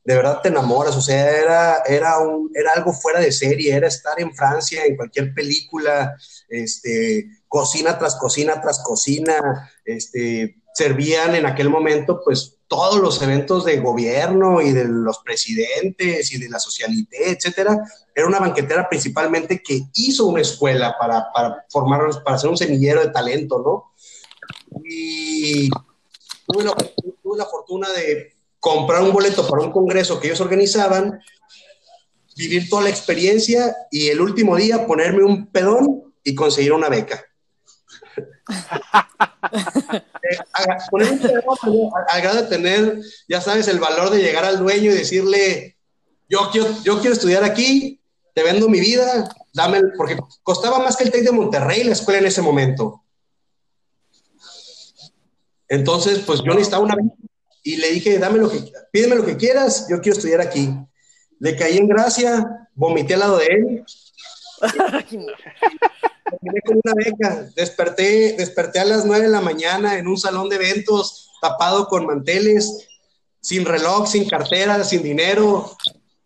de 0.04 0.14
verdad 0.14 0.40
te 0.42 0.48
enamoras, 0.48 0.96
o 0.96 1.02
sea, 1.02 1.30
era, 1.30 1.82
era, 1.86 2.18
un, 2.18 2.50
era 2.54 2.72
algo 2.72 2.92
fuera 2.92 3.20
de 3.20 3.32
serie, 3.32 3.74
era 3.74 3.88
estar 3.88 4.18
en 4.18 4.34
Francia, 4.34 4.84
en 4.84 4.96
cualquier 4.96 5.34
película, 5.34 6.16
este, 6.48 7.26
cocina 7.46 7.98
tras 7.98 8.16
cocina 8.16 8.60
tras 8.60 8.82
cocina, 8.82 9.70
este, 9.84 10.56
servían 10.74 11.34
en 11.34 11.46
aquel 11.46 11.68
momento 11.68 12.22
pues 12.24 12.56
todos 12.66 13.00
los 13.00 13.20
eventos 13.20 13.64
de 13.64 13.80
gobierno 13.80 14.62
y 14.62 14.72
de 14.72 14.84
los 14.84 15.18
presidentes 15.18 16.32
y 16.32 16.38
de 16.38 16.48
la 16.48 16.60
socialité, 16.60 17.32
etcétera. 17.32 17.76
Era 18.14 18.28
una 18.28 18.38
banquetera 18.38 18.88
principalmente 18.88 19.60
que 19.60 19.82
hizo 19.94 20.26
una 20.26 20.40
escuela 20.40 20.94
para, 20.98 21.32
para 21.32 21.66
formar, 21.68 22.00
para 22.22 22.38
ser 22.38 22.48
un 22.48 22.56
semillero 22.56 23.00
de 23.00 23.10
talento, 23.10 23.58
¿no? 23.58 23.92
Y 24.84 25.68
tuve 26.46 26.64
la 27.36 27.46
fortuna 27.46 27.88
de 27.90 28.39
comprar 28.60 29.02
un 29.02 29.12
boleto 29.12 29.48
para 29.48 29.62
un 29.62 29.72
congreso 29.72 30.20
que 30.20 30.28
ellos 30.28 30.40
organizaban, 30.40 31.18
vivir 32.36 32.68
toda 32.68 32.82
la 32.82 32.90
experiencia 32.90 33.74
y 33.90 34.08
el 34.08 34.20
último 34.20 34.54
día 34.54 34.86
ponerme 34.86 35.24
un 35.24 35.46
pedón 35.46 36.14
y 36.22 36.34
conseguir 36.34 36.72
una 36.72 36.88
beca. 36.88 37.24
Eh, 40.22 40.36
poner 40.90 41.10
un 41.10 41.18
pedón 41.18 41.42
al 42.08 42.22
grado 42.22 42.42
de 42.42 42.48
tener, 42.48 43.00
ya 43.26 43.40
sabes, 43.40 43.66
el 43.66 43.80
valor 43.80 44.10
de 44.10 44.22
llegar 44.22 44.44
al 44.44 44.58
dueño 44.58 44.90
y 44.90 44.94
decirle, 44.94 45.76
yo 46.28 46.50
quiero, 46.52 46.68
yo 46.84 47.00
quiero 47.00 47.14
estudiar 47.14 47.42
aquí, 47.42 48.00
te 48.34 48.44
vendo 48.44 48.68
mi 48.68 48.78
vida, 48.78 49.28
dame, 49.52 49.80
porque 49.96 50.16
costaba 50.42 50.78
más 50.78 50.96
que 50.96 51.04
el 51.04 51.10
TEC 51.10 51.24
de 51.24 51.32
Monterrey 51.32 51.82
la 51.82 51.94
escuela 51.94 52.20
en 52.20 52.26
ese 52.26 52.42
momento. 52.42 53.02
Entonces, 55.66 56.20
pues 56.20 56.40
yo 56.44 56.52
necesitaba 56.52 56.84
una 56.84 56.94
beca 56.94 57.14
y 57.62 57.76
le 57.76 57.90
dije, 57.90 58.18
dame 58.18 58.38
lo 58.38 58.50
que, 58.50 58.72
pídeme 58.90 59.16
lo 59.16 59.24
que 59.24 59.36
quieras, 59.36 59.86
yo 59.88 60.00
quiero 60.00 60.16
estudiar 60.16 60.40
aquí. 60.40 60.70
Le 61.38 61.56
caí 61.56 61.78
en 61.78 61.88
gracia, 61.88 62.68
vomité 62.74 63.14
al 63.14 63.20
lado 63.20 63.38
de 63.38 63.46
él. 63.46 63.84
Terminé 66.30 66.60
con 66.64 66.80
una 66.84 66.94
beca. 66.94 67.50
Desperté, 67.56 68.34
desperté 68.36 68.78
a 68.78 68.84
las 68.84 69.04
nueve 69.04 69.24
de 69.24 69.30
la 69.30 69.40
mañana 69.40 69.98
en 69.98 70.06
un 70.06 70.18
salón 70.18 70.48
de 70.48 70.56
eventos 70.56 71.30
tapado 71.40 71.88
con 71.88 72.06
manteles, 72.06 72.86
sin 73.40 73.64
reloj, 73.64 74.06
sin 74.06 74.28
cartera, 74.28 74.84
sin 74.84 75.02
dinero. 75.02 75.76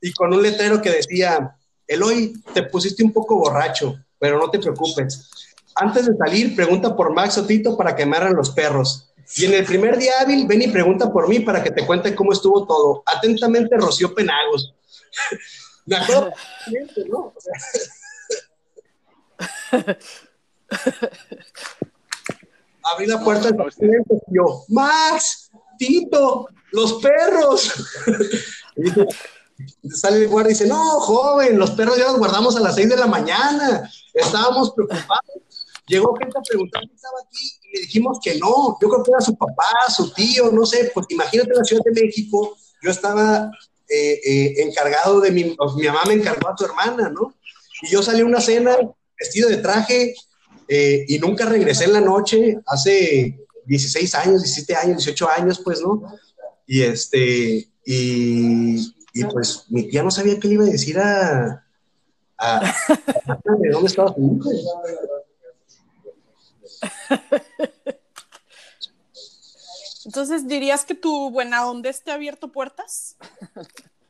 y 0.01 0.13
con 0.13 0.35
un 0.35 0.43
letrero 0.43 0.83
que 0.83 0.91
decía, 0.91 1.57
Eloy, 1.87 2.35
te 2.53 2.65
pusiste 2.65 3.03
un 3.03 3.13
poco 3.13 3.37
borracho, 3.37 3.97
pero 4.19 4.39
no 4.39 4.51
te 4.51 4.59
preocupes. 4.59 5.31
Antes 5.77 6.07
de 6.07 6.17
salir, 6.17 6.55
pregunta 6.55 6.95
por 6.95 7.13
Max 7.13 7.39
o 7.39 7.47
Tito 7.47 7.77
para 7.77 7.97
que 7.97 8.07
me 8.07 8.19
los 8.31 8.51
perros. 8.51 9.14
Y 9.37 9.47
en 9.47 9.55
el 9.55 9.65
primer 9.65 9.99
día 9.99 10.13
hábil, 10.21 10.47
ven 10.47 10.63
y 10.63 10.69
pregunta 10.69 11.13
por 11.13 11.29
mí 11.29 11.41
para 11.41 11.63
que 11.63 11.71
te 11.71 11.87
cuente 11.87 12.15
cómo 12.15 12.33
estuvo 12.33 12.67
todo. 12.67 13.03
Atentamente, 13.07 13.77
Rocío 13.77 14.15
Penagos. 14.15 14.75
me 15.87 15.97
acuerdo, 15.97 16.33
¿no? 17.09 17.33
abrí 22.85 23.07
la 23.07 23.23
puerta 23.23 23.49
del 23.49 23.57
paciente 23.57 24.15
y 24.29 24.35
yo, 24.37 24.65
Max, 24.69 25.51
Tito, 25.79 26.49
los 26.73 26.95
perros. 26.95 27.73
y 29.83 29.91
sale 29.91 30.19
el 30.19 30.29
guardia 30.29 30.51
y 30.51 30.55
dice, 30.55 30.67
no, 30.67 31.01
joven, 31.01 31.59
los 31.59 31.71
perros 31.73 31.97
ya 31.97 32.05
los 32.05 32.19
guardamos 32.19 32.57
a 32.57 32.61
las 32.61 32.75
seis 32.75 32.89
de 32.89 32.97
la 32.97 33.07
mañana. 33.07 33.91
Estábamos 34.13 34.73
preocupados. 34.73 35.64
Llegó 35.87 36.15
gente 36.17 36.39
a 36.39 36.43
preguntar 36.43 36.83
si 36.85 36.95
estaba 36.95 37.19
aquí 37.27 37.53
y 37.63 37.77
le 37.77 37.81
dijimos 37.83 38.19
que 38.23 38.39
no. 38.39 38.79
Yo 38.81 38.89
creo 38.89 39.03
que 39.03 39.11
era 39.11 39.21
su 39.21 39.37
papá, 39.37 39.91
su 39.95 40.13
tío, 40.13 40.51
no 40.51 40.65
sé. 40.65 40.91
Pues 40.95 41.07
imagínate 41.11 41.51
la 41.55 41.65
Ciudad 41.65 41.83
de 41.85 42.03
México, 42.03 42.57
yo 42.83 42.91
estaba 42.91 43.51
eh, 43.89 44.21
eh, 44.25 44.55
encargado 44.63 45.21
de 45.21 45.31
mi, 45.31 45.45
mi 45.45 45.87
mamá 45.87 46.03
me 46.07 46.15
encargó 46.15 46.49
a 46.49 46.57
tu 46.57 46.65
hermana, 46.65 47.11
¿no? 47.11 47.35
Y 47.83 47.89
yo 47.89 48.03
salí 48.03 48.21
a 48.21 48.27
una 48.27 48.41
cena 48.41 48.77
vestido 49.19 49.49
de 49.49 49.59
traje, 49.59 50.15
eh, 50.69 51.05
y 51.09 51.19
nunca 51.19 51.45
regresé 51.45 51.85
en 51.85 51.93
la 51.93 52.01
noche, 52.01 52.59
hace 52.67 53.39
16 53.67 54.15
años, 54.15 54.43
17 54.43 54.75
años, 54.77 55.05
18 55.05 55.29
años, 55.31 55.61
pues, 55.63 55.81
¿no? 55.81 56.03
Y 56.67 56.83
este, 56.83 57.69
y, 57.85 59.25
pues 59.31 59.67
mi 59.69 59.85
tía 59.85 60.03
no 60.03 60.11
sabía 60.11 60.39
qué 60.41 60.49
le 60.49 60.55
iba 60.55 60.65
a 60.65 60.69
decir 60.69 60.99
a, 60.99 61.65
a, 62.39 62.75
de 63.61 63.71
dónde 63.71 63.89
estaba 63.89 64.15
su 64.15 64.21
hijo. 64.21 64.51
Entonces, 70.05 70.47
¿dirías 70.47 70.85
que 70.85 70.95
tu 70.95 71.31
buena 71.31 71.67
onda 71.67 71.91
te 71.93 72.11
ha 72.11 72.15
abierto 72.15 72.53
puertas? 72.53 73.17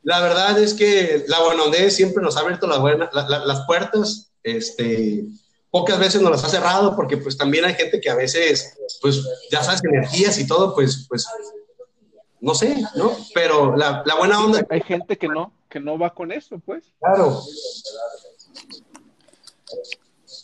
La 0.03 0.19
verdad 0.19 0.59
es 0.59 0.73
que 0.73 1.23
la 1.27 1.41
buena 1.41 1.63
onda 1.63 1.89
siempre 1.89 2.21
nos 2.21 2.35
ha 2.37 2.41
abierto 2.41 2.67
la 2.67 2.79
buena, 2.79 3.09
las 3.11 3.65
puertas. 3.65 4.29
Este, 4.43 5.25
pocas 5.71 5.97
veces 5.97 6.21
nos 6.21 6.31
las 6.31 6.43
ha 6.43 6.49
cerrado 6.49 6.95
porque 6.95 7.17
pues 7.17 7.37
también 7.37 7.65
hay 7.65 7.73
gente 7.73 7.99
que 7.99 8.09
a 8.09 8.15
veces, 8.15 8.77
pues 9.01 9.21
ya 9.51 9.63
sabes, 9.63 9.83
energías 9.83 10.37
y 10.37 10.47
todo, 10.47 10.75
pues, 10.75 11.05
pues, 11.09 11.27
no 12.39 12.53
sé, 12.53 12.75
¿no? 12.95 13.17
Pero 13.33 13.75
la, 13.75 14.03
la 14.05 14.15
buena 14.15 14.43
onda... 14.43 14.65
Hay 14.69 14.81
gente 14.81 15.17
que 15.17 15.27
no, 15.27 15.51
que 15.69 15.79
no 15.79 15.97
va 15.97 16.13
con 16.13 16.31
eso, 16.31 16.59
pues. 16.59 16.85
Claro. 16.99 17.41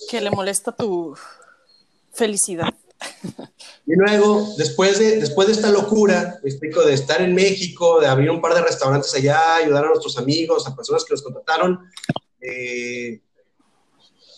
Que 0.10 0.20
le 0.22 0.32
molesta 0.32 0.72
tu 0.72 1.16
felicidad. 2.22 2.72
Y 3.88 3.96
luego, 3.96 4.54
después 4.58 5.00
de, 5.00 5.20
después 5.20 5.48
de 5.48 5.54
esta 5.54 5.72
locura, 5.72 6.40
me 6.44 6.50
explico, 6.52 6.84
de 6.84 6.94
estar 6.94 7.20
en 7.20 7.34
México, 7.34 8.00
de 8.00 8.06
abrir 8.06 8.30
un 8.30 8.40
par 8.40 8.54
de 8.54 8.62
restaurantes 8.62 9.14
allá, 9.16 9.56
ayudar 9.56 9.86
a 9.86 9.88
nuestros 9.88 10.20
amigos, 10.20 10.68
a 10.68 10.76
personas 10.76 11.04
que 11.04 11.16
nos 11.16 11.24
contrataron, 11.24 11.80
eh, 12.40 13.22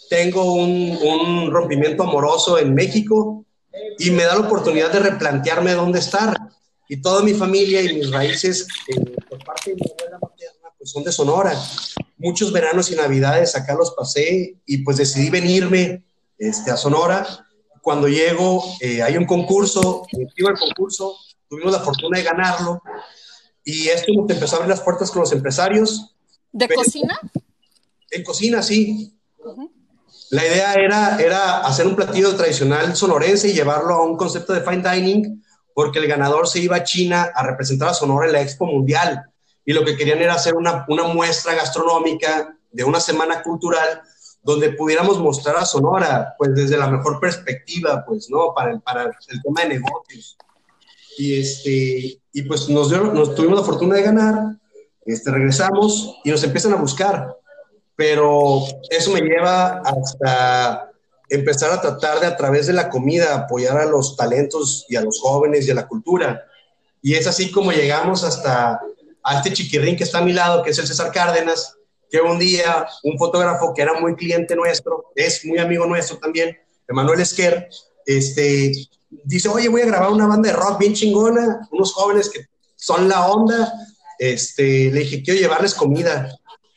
tengo 0.10 0.54
un, 0.54 1.52
rompimiento 1.52 2.04
amoroso 2.04 2.58
en 2.58 2.74
México 2.74 3.46
y 4.00 4.12
me 4.12 4.24
da 4.24 4.36
la 4.36 4.46
oportunidad 4.48 4.91
de 4.93 5.00
replantearme 5.00 5.74
dónde 5.74 6.00
estar. 6.00 6.34
Y 6.88 7.02
toda 7.02 7.22
mi 7.22 7.34
familia 7.34 7.82
y 7.82 7.96
mis 7.96 8.12
raíces 8.12 8.65
eh, 8.88 8.96
por 9.30 9.43
parte 9.43 9.72
de 9.72 9.76
mi 9.76 9.82
abuela 9.91 10.19
materna 10.22 10.69
pues 10.78 10.89
son 10.89 11.04
de 11.04 11.12
Sonora. 11.12 11.54
Muchos 12.17 12.54
veranos 12.54 12.89
y 12.91 12.96
navidades 12.96 13.56
acá 13.56 13.74
los 13.76 13.91
pasé 13.91 14.56
y 14.65 14.78
pues 14.84 14.98
decidí 14.98 15.30
venirme 15.30 16.04
este, 16.38 16.72
a 16.72 16.78
Sonora. 16.78 17.43
Cuando 17.84 18.08
llego 18.08 18.63
eh, 18.80 19.04
hay 19.04 19.17
un 19.17 19.26
concurso, 19.26 20.08
iba 20.38 20.52
el 20.52 20.58
concurso, 20.58 21.17
tuvimos 21.50 21.74
la 21.74 21.82
fortuna 21.82 22.17
de 22.17 22.24
ganarlo 22.24 22.82
y 23.62 23.89
esto 23.89 24.13
nos 24.13 24.32
empezó 24.32 24.56
a 24.56 24.60
abrir 24.60 24.69
las 24.69 24.80
puertas 24.80 25.12
con 25.12 25.19
los 25.19 25.34
empresarios. 25.34 26.15
¿De 26.50 26.69
cocina? 26.69 27.19
En 28.10 28.24
cocina, 28.24 28.63
sí. 28.63 29.19
La 30.30 30.48
idea 30.48 30.76
era, 30.76 31.17
era 31.19 31.60
hacer 31.60 31.86
un 31.86 31.98
platillo 31.98 32.34
tradicional 32.38 32.96
sonorense 32.96 33.50
y 33.50 33.54
llevarlo 33.54 33.96
a 33.96 34.06
un 34.06 34.15
concepto 34.15 34.54
de 34.54 34.62
fine 34.62 34.89
dining, 34.89 35.43
porque 35.74 36.00
el 36.00 36.08
ganador 36.08 36.48
se 36.48 36.60
iba 36.60 36.78
a 36.78 36.84
China 36.86 37.34
a 37.36 37.43
representar 37.46 37.89
a 37.89 37.93
Sonora 37.93 38.28
en 38.28 38.32
la 38.32 38.41
Expo 38.41 38.65
Mundial. 38.65 39.26
Y 39.65 39.74
lo 39.74 39.84
que 39.84 39.98
querían 39.98 40.22
era 40.22 40.36
hacer 40.36 40.56
una, 40.56 40.86
una 40.88 41.04
muestra 41.04 41.54
gastronómica 41.54 42.58
de 42.72 42.86
una 42.86 43.02
semana 43.02 43.43
cultural 43.43 44.04
donde 44.43 44.71
pudiéramos 44.71 45.19
mostrar 45.19 45.56
a 45.58 45.65
Sonora, 45.65 46.36
pues 46.38 46.53
desde 46.53 46.77
la 46.77 46.89
mejor 46.89 47.19
perspectiva, 47.19 48.03
pues, 48.06 48.29
¿no? 48.29 48.53
Para, 48.53 48.77
para 48.79 49.03
el 49.03 49.41
tema 49.41 49.62
de 49.62 49.69
negocios. 49.69 50.38
Y, 51.17 51.39
este, 51.39 52.21
y 52.34 52.41
pues 52.43 52.69
nos, 52.69 52.91
nos 52.91 53.36
tuvimos 53.36 53.60
la 53.60 53.65
fortuna 53.65 53.95
de 53.95 54.03
ganar, 54.03 54.36
este, 55.06 55.32
regresamos 55.32 56.19
y 56.23 56.32
nos 56.32 56.43
empiezan 56.43 56.73
a 56.73 56.77
buscar 56.77 57.38
pero 57.95 58.63
eso 58.89 59.12
me 59.12 59.21
lleva 59.21 59.82
hasta 59.86 60.91
empezar 61.29 61.71
a 61.71 61.82
tratar 61.82 62.19
de 62.19 62.27
a 62.27 62.36
través 62.36 62.67
de 62.67 62.73
la 62.73 62.89
comida 62.89 63.36
apoyar 63.36 63.77
a 63.77 63.86
los 63.86 64.15
talentos 64.15 64.86
y 64.89 64.95
a 64.95 65.01
los 65.01 65.19
jóvenes 65.19 65.67
y 65.67 65.71
a 65.71 65.75
la 65.75 65.88
cultura. 65.88 66.43
Y 67.01 67.13
es 67.15 67.27
así 67.27 67.51
como 67.51 67.71
llegamos 67.71 68.23
hasta 68.23 68.82
a 69.23 69.38
este 69.38 69.53
chiquirrín 69.53 69.95
que 69.95 70.03
está 70.03 70.19
a 70.19 70.23
mi 70.23 70.34
lado, 70.34 70.63
que 70.63 70.71
es 70.71 70.79
el 70.79 70.88
César 70.88 71.12
Cárdenas, 71.12 71.75
que 72.13 72.21
un 72.21 72.38
día 72.38 72.86
un 73.02 73.17
fotógrafo 73.17 73.73
que 73.73 73.82
era 73.82 73.99
muy 73.99 74.15
cliente 74.15 74.56
nuestro, 74.56 75.12
es 75.15 75.43
muy 75.45 75.58
amigo 75.58 75.88
nuestro 75.88 76.19
también, 76.19 76.56
Emanuel 76.88 77.19
Esquer, 77.19 77.67
este, 78.06 78.71
dice, 79.23 79.49
oye, 79.49 79.67
voy 79.67 79.82
a 79.82 79.88
grabar 79.88 80.12
una 80.12 80.28
banda 80.28 80.49
de 80.49 80.56
rock 80.56 80.78
bien 80.78 80.93
chingona, 80.93 81.67
unos 81.71 81.91
jóvenes 81.93 82.30
que 82.30 82.45
son 82.76 83.10
la 83.10 83.26
onda, 83.26 83.73
este, 84.19 84.91
le 84.91 84.99
dije, 84.99 85.23
quiero 85.23 85.39
llevarles 85.39 85.73
comida 85.73 86.30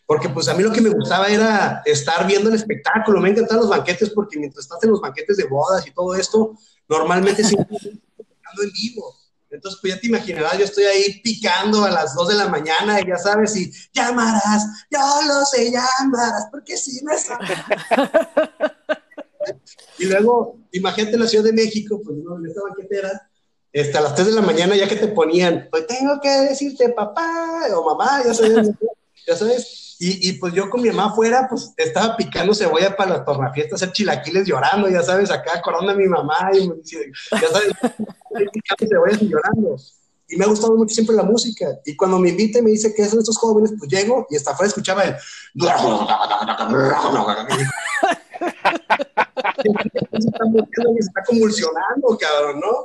porque 0.07 0.31
pues 0.31 0.49
a 0.49 0.55
mí 0.55 0.63
lo 0.63 0.73
que 0.73 0.81
me 0.81 0.89
gustaba 0.89 1.29
era 1.29 1.83
estar 1.85 2.27
viendo 2.27 2.49
el 2.49 2.55
espectáculo, 2.55 3.21
me 3.21 3.29
encantaban 3.29 3.61
los 3.61 3.69
banquetes 3.69 4.09
porque 4.15 4.39
mientras 4.39 4.65
estás 4.65 4.83
en 4.85 4.91
los 4.91 5.03
banquetes 5.03 5.37
de 5.37 5.45
bodas 5.45 5.87
y 5.87 5.91
todo 5.91 6.15
esto, 6.15 6.57
normalmente 6.89 7.45
siempre 7.45 7.77
en 7.83 8.73
vivo. 8.73 9.15
Entonces, 9.51 9.81
pues 9.81 9.95
ya 9.95 10.01
te 10.01 10.09
imaginarás, 10.09 10.59
yo 10.59 10.65
estoy 10.65 10.85
ahí 10.85 11.21
picando 11.23 11.85
a 11.85 11.91
las 11.91 12.15
2 12.15 12.29
de 12.29 12.35
la 12.35 12.49
mañana 12.49 13.01
y 13.01 13.07
ya 13.07 13.17
sabes, 13.17 13.57
y 13.57 13.73
llamarás, 13.93 14.67
yo 14.91 14.99
lo 15.27 15.45
sé, 15.45 15.71
llamarás, 15.71 16.49
porque 16.51 16.77
sí 16.77 17.01
me 17.05 17.15
y 19.99 20.07
luego, 20.07 20.59
imagínate 20.73 21.15
en 21.15 21.21
la 21.21 21.29
Ciudad 21.29 21.45
de 21.45 21.53
México, 21.53 22.01
pues 22.05 22.17
no, 22.19 22.39
en 22.39 22.47
esta 22.47 22.63
banquetera, 22.63 23.31
este, 23.73 23.97
a 23.97 24.01
las 24.01 24.15
3 24.15 24.29
de 24.29 24.35
la 24.35 24.43
mañana 24.43 24.75
ya 24.75 24.89
que 24.89 24.97
te 24.97 25.09
ponían, 25.09 25.69
pues 25.71 25.87
tengo 25.87 26.21
que 26.21 26.29
decirte 26.29 26.89
papá 26.89 27.69
o 27.75 27.85
mamá, 27.85 28.23
ya 28.25 28.35
sabes, 28.35 28.71
ya 29.27 29.37
sabes, 29.37 29.86
y, 29.99 30.29
y, 30.29 30.33
pues 30.35 30.53
yo 30.53 30.69
con 30.69 30.83
mi 30.83 30.91
mamá 30.91 31.13
afuera, 31.13 31.47
pues 31.49 31.73
estaba 31.77 32.17
picando 32.17 32.55
cebolla 32.55 32.97
para 32.97 33.17
las 33.17 33.25
tornafiestas, 33.25 33.83
hacer 33.83 33.93
chilaquiles 33.93 34.47
llorando, 34.47 34.89
ya 34.89 35.03
sabes, 35.03 35.31
acá 35.31 35.53
acordando 35.57 35.93
a 35.93 35.95
mi 35.95 36.07
mamá, 36.07 36.51
y 36.53 36.69
ya 36.91 37.49
sabes, 37.51 37.73
picando 38.53 38.87
cebollas 38.89 39.23
y 39.23 39.29
llorando. 39.29 39.77
Y 40.29 40.37
me 40.37 40.45
ha 40.45 40.49
gustado 40.49 40.77
mucho 40.77 40.95
siempre 40.95 41.15
la 41.15 41.23
música. 41.23 41.67
Y 41.85 41.97
cuando 41.97 42.19
me 42.19 42.31
invita 42.31 42.59
y 42.59 42.63
me 42.63 42.73
dice 42.73 42.93
que 42.93 43.07
son 43.07 43.21
estos 43.21 43.39
jóvenes, 43.39 43.73
pues 43.79 43.89
llego 43.91 44.27
y 44.29 44.37
hasta 44.37 44.51
afuera 44.51 44.69
escuchaba 44.69 45.05
el. 45.05 45.15
se 49.57 51.01
está 51.01 51.25
convulsionando, 51.25 52.19
cabrón, 52.19 52.61
¿no? 52.61 52.85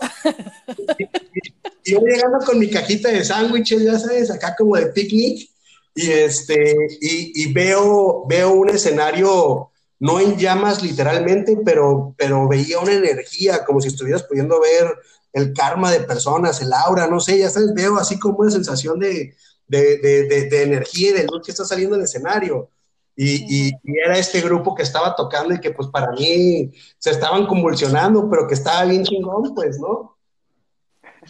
Y, 0.97 1.03
y, 1.03 1.93
yo 1.93 1.99
llegando 1.99 2.39
con 2.45 2.59
mi 2.59 2.69
cajita 2.69 3.09
de 3.09 3.23
sándwiches, 3.23 3.83
ya 3.83 3.99
sabes, 3.99 4.31
acá 4.31 4.55
como 4.57 4.75
de 4.75 4.87
picnic, 4.87 5.49
y, 5.93 6.11
este, 6.11 6.75
y, 7.01 7.51
veo, 7.53 8.25
veo 8.27 8.53
un 8.53 8.69
escenario, 8.69 9.71
no 9.99 10.19
en 10.19 10.37
llamas 10.37 10.81
literalmente, 10.81 11.57
pero, 11.65 12.15
pero 12.17 12.47
veía 12.47 12.79
una 12.79 12.93
energía, 12.93 13.65
como 13.65 13.81
si 13.81 13.89
estuvieras 13.89 14.23
pudiendo 14.23 14.59
ver 14.61 14.87
el 15.33 15.53
karma 15.53 15.91
de 15.91 16.01
personas, 16.01 16.61
el 16.61 16.73
aura, 16.73 17.07
no 17.07 17.19
sé, 17.19 17.37
ya 17.37 17.49
sabes, 17.49 17.73
veo 17.73 17.97
así 17.97 18.19
como 18.19 18.39
una 18.39 18.51
sensación 18.51 18.99
de, 18.99 19.35
de, 19.67 19.97
de, 19.97 20.49
de 20.49 20.63
energía 20.63 21.09
y 21.11 21.13
de 21.13 21.23
luz 21.25 21.41
que 21.45 21.51
está 21.51 21.65
saliendo 21.65 21.95
del 21.95 22.05
escenario. 22.05 22.69
Y, 23.15 23.67
y, 23.67 23.71
era 24.03 24.17
este 24.17 24.41
grupo 24.41 24.73
que 24.73 24.83
estaba 24.83 25.15
tocando 25.15 25.53
y 25.53 25.59
que 25.59 25.71
pues 25.71 25.89
para 25.89 26.11
mí 26.13 26.71
se 26.97 27.11
estaban 27.11 27.45
convulsionando, 27.45 28.29
pero 28.29 28.47
que 28.47 28.55
estaba 28.55 28.85
bien 28.85 29.03
chingón, 29.03 29.53
pues, 29.53 29.79
¿no? 29.79 30.10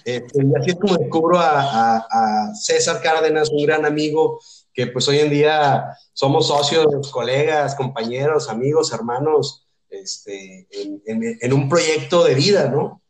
Este, 0.06 0.44
y 0.44 0.56
así 0.56 0.72
es 0.72 0.76
como 0.76 0.98
descubro 0.98 1.38
a, 1.40 2.52
César 2.56 3.02
Cárdenas, 3.02 3.50
un 3.50 3.66
gran 3.66 3.86
amigo, 3.86 4.40
que 4.74 4.88
pues 4.88 5.08
hoy 5.08 5.20
en 5.20 5.30
día 5.30 5.98
somos 6.14 6.48
socios, 6.48 7.12
colegas, 7.12 7.76
compañeros, 7.76 8.50
amigos, 8.50 8.94
hermanos, 8.94 9.66
este, 9.90 10.68
en, 10.72 11.02
en, 11.06 11.54
un 11.54 11.68
proyecto 11.68 12.24
de 12.24 12.36
vida, 12.36 12.70
¿no? 12.70 13.02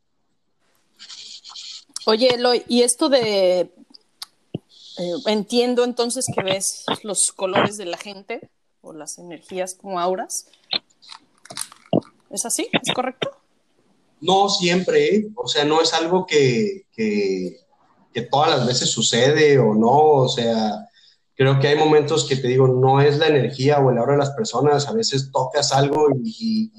Oye, 2.07 2.33
Eloy, 2.33 2.63
y 2.67 2.81
esto 2.81 3.09
de 3.09 3.71
Eh, 4.97 5.13
entiendo 5.27 5.83
entonces 5.83 6.25
que 6.33 6.43
ves 6.43 6.85
los 7.03 7.31
colores 7.31 7.77
de 7.77 7.85
la 7.85 7.97
gente 7.97 8.49
o 8.81 8.93
las 8.93 9.17
energías 9.17 9.73
como 9.73 9.99
auras. 9.99 10.47
¿Es 12.29 12.45
así? 12.45 12.69
¿Es 12.71 12.93
correcto? 12.93 13.31
No 14.21 14.49
siempre, 14.49 15.15
¿eh? 15.15 15.27
o 15.35 15.47
sea, 15.47 15.65
no 15.65 15.81
es 15.81 15.93
algo 15.93 16.25
que, 16.25 16.85
que, 16.93 17.57
todas 18.29 18.51
las 18.51 18.67
veces 18.67 18.91
sucede 18.91 19.57
o 19.57 19.73
no, 19.73 19.97
o 19.97 20.29
sea, 20.29 20.87
creo 21.35 21.59
que 21.59 21.69
hay 21.69 21.75
momentos 21.75 22.27
que 22.27 22.35
te 22.35 22.47
digo, 22.47 22.67
no 22.67 23.01
es 23.01 23.17
la 23.17 23.27
energía 23.27 23.79
o 23.79 23.89
el 23.89 23.97
aura 23.97 24.13
de 24.13 24.19
las 24.19 24.31
personas, 24.31 24.87
a 24.87 24.93
veces 24.93 25.31
tocas 25.31 25.71
algo 25.71 26.07
y, 26.23 26.71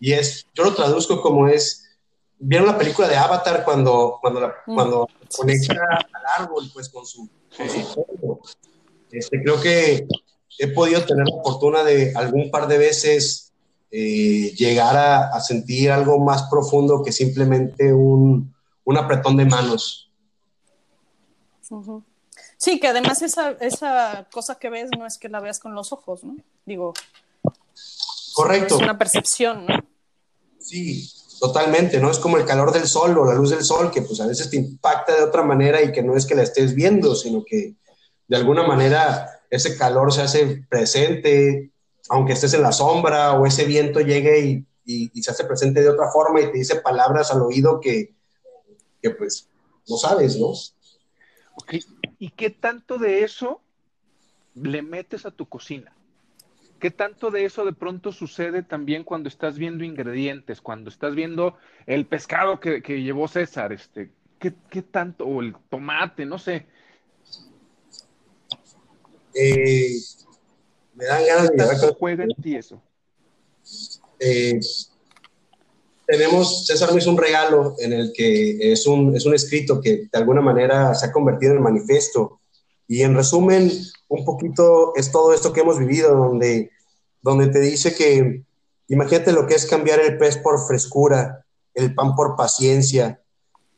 y, 0.00 0.12
es, 0.12 0.46
yo 0.54 0.64
lo 0.64 0.74
traduzco 0.74 1.20
como 1.20 1.48
es, 1.48 1.84
¿vieron 2.38 2.66
la 2.66 2.78
película 2.78 3.08
de 3.08 3.16
Avatar 3.16 3.64
cuando, 3.64 4.18
cuando, 4.20 4.40
mm. 4.66 4.74
cuando 4.74 5.08
conecta 5.36 5.74
al 5.74 6.42
árbol 6.44 6.70
pues 6.72 6.88
con 6.88 7.04
su, 7.04 7.28
con 7.56 7.66
Este, 9.10 9.42
creo 9.42 9.60
que 9.60 10.06
he 10.58 10.68
podido 10.68 11.04
tener 11.04 11.26
la 11.26 11.42
fortuna 11.42 11.84
de 11.84 12.12
algún 12.14 12.50
par 12.50 12.68
de 12.68 12.78
veces 12.78 13.47
eh, 13.90 14.54
llegar 14.56 14.96
a, 14.96 15.40
sentir 15.40 15.90
algo 15.90 16.18
más 16.18 16.44
profundo 16.50 17.02
que 17.02 17.12
simplemente 17.12 17.92
un, 17.92 18.54
un 18.84 18.96
apretón 18.96 19.36
de 19.36 19.46
manos. 19.46 20.10
Sí, 22.56 22.80
que 22.80 22.88
además 22.88 23.22
esa, 23.22 23.52
esa 23.60 24.26
cosa 24.32 24.56
que 24.56 24.68
ves 24.68 24.90
no 24.96 25.06
es 25.06 25.18
que 25.18 25.28
la 25.28 25.40
veas 25.40 25.60
con 25.60 25.74
los 25.74 25.92
ojos, 25.92 26.24
¿no? 26.24 26.36
Digo. 26.66 26.92
Correcto. 28.34 28.76
Es 28.76 28.82
una 28.82 28.98
percepción, 28.98 29.66
¿no? 29.66 29.74
Sí, 30.60 31.10
totalmente, 31.40 32.00
¿no? 32.00 32.10
Es 32.10 32.18
como 32.18 32.36
el 32.36 32.44
calor 32.44 32.72
del 32.72 32.86
sol 32.86 33.16
o 33.16 33.24
la 33.24 33.34
luz 33.34 33.50
del 33.50 33.64
sol, 33.64 33.90
que 33.90 34.02
pues 34.02 34.20
a 34.20 34.26
veces 34.26 34.50
te 34.50 34.56
impacta 34.56 35.14
de 35.14 35.22
otra 35.22 35.42
manera 35.42 35.82
y 35.82 35.92
que 35.92 36.02
no 36.02 36.16
es 36.16 36.26
que 36.26 36.34
la 36.34 36.42
estés 36.42 36.74
viendo, 36.74 37.14
sino 37.14 37.44
que 37.44 37.74
de 38.26 38.36
alguna 38.36 38.66
manera 38.66 39.42
ese 39.50 39.76
calor 39.76 40.12
se 40.12 40.22
hace 40.22 40.64
presente, 40.68 41.72
aunque 42.08 42.32
estés 42.32 42.54
en 42.54 42.62
la 42.62 42.72
sombra 42.72 43.34
o 43.34 43.46
ese 43.46 43.64
viento 43.64 44.00
llegue 44.00 44.64
y, 44.84 45.10
y, 45.12 45.22
se 45.22 45.30
hace 45.30 45.44
presente 45.44 45.82
de 45.82 45.90
otra 45.90 46.10
forma 46.10 46.40
y 46.40 46.50
te 46.50 46.58
dice 46.58 46.76
palabras 46.76 47.30
al 47.30 47.42
oído 47.42 47.80
que, 47.80 48.14
que 49.02 49.10
pues 49.10 49.48
no 49.86 49.96
sabes, 49.96 50.38
¿no? 50.38 50.52
¿y 52.18 52.30
qué 52.30 52.50
tanto 52.50 52.98
de 52.98 53.24
eso 53.24 53.60
le 54.54 54.82
metes 54.82 55.26
a 55.26 55.30
tu 55.30 55.46
cocina? 55.46 55.92
¿Qué 56.80 56.90
tanto 56.90 57.30
de 57.30 57.44
eso 57.44 57.64
de 57.64 57.72
pronto 57.72 58.12
sucede 58.12 58.62
también 58.62 59.02
cuando 59.02 59.28
estás 59.28 59.58
viendo 59.58 59.84
ingredientes, 59.84 60.60
cuando 60.60 60.90
estás 60.90 61.14
viendo 61.14 61.56
el 61.86 62.06
pescado 62.06 62.60
que, 62.60 62.80
llevó 62.80 63.26
César? 63.26 63.72
Este, 63.72 64.10
¿qué, 64.38 64.54
¿qué, 64.70 64.82
tanto? 64.82 65.26
O 65.26 65.42
el 65.42 65.56
tomate, 65.68 66.24
no 66.24 66.38
sé. 66.38 66.66
Eh, 69.34 69.96
me 70.98 71.04
dan 71.04 71.24
ganas 71.24 71.80
de 71.80 71.94
juega 71.98 72.24
en 72.24 72.34
ti 72.42 72.56
eso? 72.56 72.80
Eh, 74.18 74.58
tenemos, 76.06 76.66
César 76.66 76.92
me 76.92 76.98
hizo 76.98 77.10
un 77.10 77.18
regalo 77.18 77.76
en 77.78 77.92
el 77.92 78.12
que 78.12 78.72
es 78.72 78.86
un, 78.86 79.14
es 79.14 79.24
un 79.24 79.34
escrito 79.34 79.80
que 79.80 80.08
de 80.10 80.18
alguna 80.18 80.40
manera 80.40 80.94
se 80.94 81.06
ha 81.06 81.12
convertido 81.12 81.54
en 81.54 81.62
manifiesto. 81.62 82.40
Y 82.88 83.02
en 83.02 83.14
resumen, 83.14 83.70
un 84.08 84.24
poquito 84.24 84.94
es 84.96 85.12
todo 85.12 85.32
esto 85.32 85.52
que 85.52 85.60
hemos 85.60 85.78
vivido, 85.78 86.16
donde, 86.16 86.70
donde 87.22 87.48
te 87.48 87.60
dice 87.60 87.94
que 87.94 88.42
imagínate 88.88 89.32
lo 89.32 89.46
que 89.46 89.54
es 89.54 89.66
cambiar 89.66 90.00
el 90.00 90.18
pez 90.18 90.38
por 90.38 90.66
frescura, 90.66 91.44
el 91.74 91.94
pan 91.94 92.16
por 92.16 92.34
paciencia, 92.34 93.20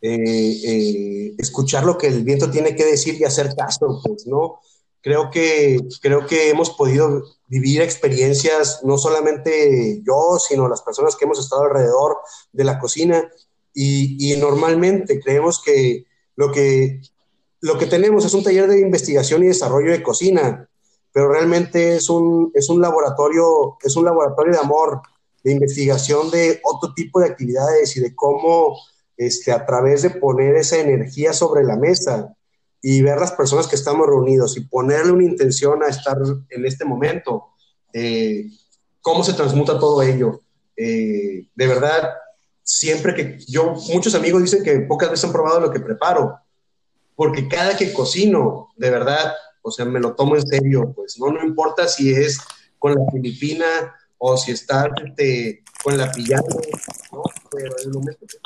eh, 0.00 1.34
escuchar 1.36 1.84
lo 1.84 1.98
que 1.98 2.06
el 2.06 2.24
viento 2.24 2.50
tiene 2.50 2.74
que 2.74 2.86
decir 2.86 3.20
y 3.20 3.24
hacer 3.24 3.54
caso, 3.54 4.00
pues, 4.02 4.26
¿no? 4.26 4.60
Creo 5.02 5.30
que, 5.30 5.78
creo 6.02 6.26
que 6.26 6.50
hemos 6.50 6.70
podido 6.70 7.22
vivir 7.46 7.82
experiencias, 7.82 8.80
no 8.84 8.98
solamente 8.98 10.02
yo, 10.04 10.38
sino 10.38 10.68
las 10.68 10.82
personas 10.82 11.16
que 11.16 11.24
hemos 11.24 11.38
estado 11.38 11.62
alrededor 11.62 12.18
de 12.52 12.64
la 12.64 12.78
cocina. 12.78 13.28
Y, 13.72 14.34
normalmente 14.38 15.20
creemos 15.20 15.62
que 15.62 16.04
lo, 16.36 16.50
que 16.50 17.00
lo 17.60 17.78
que 17.78 17.86
tenemos 17.86 18.24
es 18.24 18.34
un 18.34 18.42
taller 18.42 18.68
de 18.68 18.80
investigación 18.80 19.42
y 19.42 19.48
desarrollo 19.48 19.92
de 19.92 20.02
cocina, 20.02 20.68
pero 21.12 21.30
realmente 21.30 21.96
es 21.96 22.08
un, 22.08 22.50
es 22.54 22.68
un, 22.68 22.80
laboratorio, 22.80 23.78
es 23.82 23.96
un 23.96 24.04
laboratorio 24.04 24.52
de 24.52 24.58
amor, 24.58 25.00
de 25.42 25.52
investigación 25.52 26.30
de 26.30 26.60
otro 26.64 26.92
tipo 26.94 27.20
de 27.20 27.26
actividades 27.26 27.96
y 27.96 28.00
de 28.00 28.14
cómo 28.14 28.76
este, 29.16 29.52
a 29.52 29.64
través 29.66 30.02
de 30.02 30.10
poner 30.10 30.56
esa 30.56 30.78
energía 30.78 31.32
sobre 31.32 31.64
la 31.64 31.76
mesa, 31.76 32.34
y 32.82 33.02
ver 33.02 33.18
las 33.18 33.32
personas 33.32 33.66
que 33.66 33.76
estamos 33.76 34.06
reunidos 34.06 34.56
y 34.56 34.62
ponerle 34.62 35.12
una 35.12 35.24
intención 35.24 35.82
a 35.82 35.88
estar 35.88 36.16
en 36.48 36.66
este 36.66 36.84
momento, 36.84 37.48
eh, 37.92 38.46
cómo 39.00 39.22
se 39.22 39.34
transmuta 39.34 39.78
todo 39.78 40.02
ello. 40.02 40.40
Eh, 40.76 41.46
de 41.54 41.66
verdad, 41.66 42.10
siempre 42.62 43.14
que 43.14 43.38
yo, 43.46 43.74
muchos 43.92 44.14
amigos 44.14 44.42
dicen 44.42 44.62
que 44.62 44.80
pocas 44.80 45.10
veces 45.10 45.24
han 45.24 45.32
probado 45.32 45.60
lo 45.60 45.70
que 45.70 45.80
preparo, 45.80 46.38
porque 47.14 47.48
cada 47.48 47.76
que 47.76 47.92
cocino, 47.92 48.68
de 48.76 48.90
verdad, 48.90 49.34
o 49.62 49.70
sea, 49.70 49.84
me 49.84 50.00
lo 50.00 50.14
tomo 50.14 50.36
en 50.36 50.46
serio, 50.46 50.92
pues 50.94 51.18
no, 51.18 51.30
no 51.30 51.44
importa 51.44 51.86
si 51.86 52.12
es 52.12 52.38
con 52.78 52.94
la 52.94 53.04
filipina 53.12 53.66
o 54.16 54.36
si 54.36 54.52
está 54.52 54.88
este, 55.04 55.62
con 55.82 55.98
la 55.98 56.10
pillada, 56.10 56.42
¿no? 57.12 57.22
pero 57.50 57.76
el 57.84 57.90
momento 57.90 58.26
que 58.26 58.36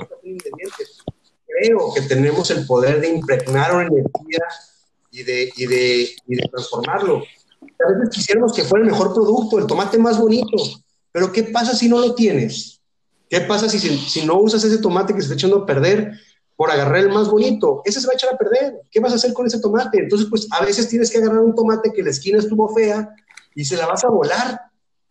creo 1.61 1.93
que 1.95 2.03
tenemos 2.03 2.51
el 2.51 2.67
poder 2.67 3.01
de 3.01 3.09
impregnar 3.09 3.75
una 3.75 3.87
energía 3.87 4.45
y 5.11 5.23
de, 5.23 5.53
y 5.57 5.67
de, 5.67 6.17
y 6.27 6.37
de 6.37 6.49
transformarlo. 6.49 7.19
A 7.19 7.93
veces 7.93 8.11
quisiéramos 8.11 8.53
que 8.53 8.65
fuera 8.65 8.85
el 8.85 8.91
mejor 8.91 9.15
producto, 9.15 9.59
el 9.59 9.67
tomate 9.67 9.99
más 9.99 10.19
bonito, 10.19 10.57
pero 11.13 11.33
¿qué 11.33 11.45
pasa 11.45 11.75
si 11.75 11.89
no 11.89 11.99
lo 11.99 12.15
tienes? 12.15 12.81
¿Qué 13.29 13.41
pasa 13.41 13.69
si, 13.69 13.79
si 13.79 14.27
no 14.27 14.39
usas 14.39 14.65
ese 14.65 14.79
tomate 14.79 15.15
que 15.15 15.21
se 15.21 15.27
está 15.27 15.35
echando 15.35 15.59
a 15.59 15.67
perder 15.67 16.13
por 16.57 16.71
agarrar 16.71 16.99
el 16.99 17.09
más 17.09 17.29
bonito? 17.29 17.83
Ese 17.85 18.01
se 18.01 18.07
va 18.07 18.13
a 18.13 18.17
echar 18.17 18.35
a 18.35 18.39
perder. 18.39 18.81
¿Qué 18.91 19.01
vas 19.01 19.13
a 19.13 19.17
hacer 19.17 19.33
con 19.33 19.47
ese 19.47 19.61
tomate? 19.61 19.99
Entonces, 19.99 20.29
pues 20.29 20.47
a 20.51 20.65
veces 20.65 20.89
tienes 20.89 21.11
que 21.11 21.19
agarrar 21.19 21.41
un 21.41 21.55
tomate 21.55 21.93
que 21.93 22.03
la 22.03 22.11
esquina 22.11 22.39
estuvo 22.39 22.69
fea 22.75 23.15
y 23.55 23.65
se 23.65 23.77
la 23.77 23.87
vas 23.87 24.05
a 24.05 24.09
volar. 24.09 24.61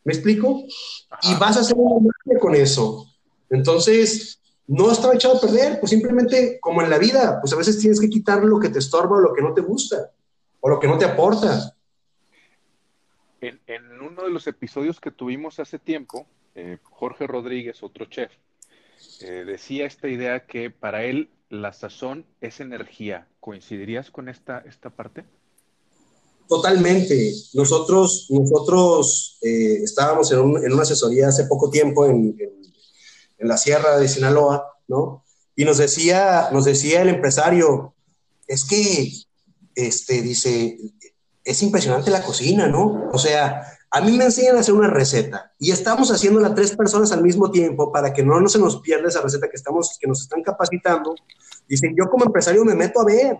¿Me 0.04 0.14
explico? 0.14 0.64
Y 1.24 1.36
vas 1.36 1.58
a 1.58 1.62
hacer 1.62 1.76
un 1.78 1.90
tomate 1.90 2.40
con 2.40 2.56
eso. 2.56 3.08
Entonces, 3.50 4.40
no 4.68 4.92
estaba 4.92 5.16
echado 5.16 5.38
a 5.38 5.42
perder, 5.42 5.80
pues 5.80 5.90
simplemente 5.90 6.60
como 6.62 6.82
en 6.82 6.90
la 6.90 6.98
vida, 6.98 7.40
pues 7.42 7.54
a 7.54 7.58
veces 7.58 7.80
tienes 7.80 8.00
que 8.00 8.10
quitar 8.10 8.44
lo 8.44 8.60
que 8.60 8.70
te 8.70 8.80
estorba 8.80 9.18
o 9.18 9.22
lo 9.22 9.34
que 9.34 9.42
no 9.42 9.54
te 9.54 9.62
gusta 9.62 10.12
o 10.62 10.70
lo 10.70 10.80
que 10.80 10.88
no 10.88 10.98
te 10.98 11.06
aporta. 11.06 11.76
En, 13.42 13.60
uno 14.02 14.24
de 14.24 14.30
los 14.30 14.48
episodios 14.48 15.02
que 15.02 15.12
tuvimos 15.12 15.60
hace 15.60 15.80
tiempo, 15.80 16.26
eh, 16.56 16.78
Jorge 16.84 17.28
Rodríguez, 17.28 17.84
otro 17.84 18.06
chef, 18.06 18.32
eh, 19.22 19.44
decía 19.46 19.86
esta 19.86 20.08
idea 20.08 20.46
que 20.46 20.70
para 20.70 21.04
él 21.04 21.30
la 21.50 21.74
sazón 21.74 22.26
es 22.40 22.62
energía. 22.62 23.28
¿Coincidirías 23.42 24.12
con 24.12 24.30
esta, 24.30 24.60
esta 24.60 24.90
parte? 24.90 25.26
Totalmente. 26.48 27.34
Nosotros, 27.54 28.28
nosotros 28.30 29.40
eh, 29.42 29.82
estábamos 29.84 30.32
en, 30.32 30.40
una 30.40 30.82
asesoría 30.82 31.28
hace 31.28 31.46
poco 31.46 31.70
tiempo 31.70 32.06
en 32.06 32.38
en 32.40 32.63
la 33.44 33.58
sierra 33.58 33.98
de 33.98 34.08
Sinaloa, 34.08 34.78
¿no? 34.88 35.24
Y 35.56 35.66
nos 35.66 35.78
decía, 35.78 36.50
nos 36.52 36.66
decía 36.66 37.02
el 37.02 37.10
empresario, 37.10 37.94
es 38.48 38.66
que, 38.66 39.12
este, 39.76 40.22
dice, 40.22 40.78
es 41.44 41.64
impresionante 41.64 42.12
la 42.12 42.24
cocina, 42.24 42.68
¿no? 42.68 43.10
O 43.12 43.18
sea, 43.18 43.62
a 43.92 44.02
mí 44.02 44.18
me 44.18 44.26
enseñan 44.26 44.58
a 44.58 44.62
hacer 44.62 44.74
una 44.74 44.90
receta 44.90 45.54
y 45.60 45.72
estamos 45.72 46.10
haciéndola 46.10 46.56
tres 46.56 46.76
personas 46.76 47.12
al 47.12 47.22
mismo 47.22 47.52
tiempo 47.52 47.92
para 47.92 48.12
que 48.12 48.24
no, 48.24 48.40
no 48.40 48.50
se 48.50 48.58
nos 48.58 48.82
pierda 48.82 49.08
esa 49.08 49.22
receta 49.22 49.48
que, 49.48 49.56
estamos, 49.56 49.98
que 50.00 50.08
nos 50.08 50.22
están 50.22 50.42
capacitando. 50.42 51.14
Dicen, 51.68 51.94
yo 51.96 52.10
como 52.10 52.26
empresario 52.26 52.66
me 52.66 52.74
meto 52.74 53.02
a 53.02 53.06
ver, 53.06 53.38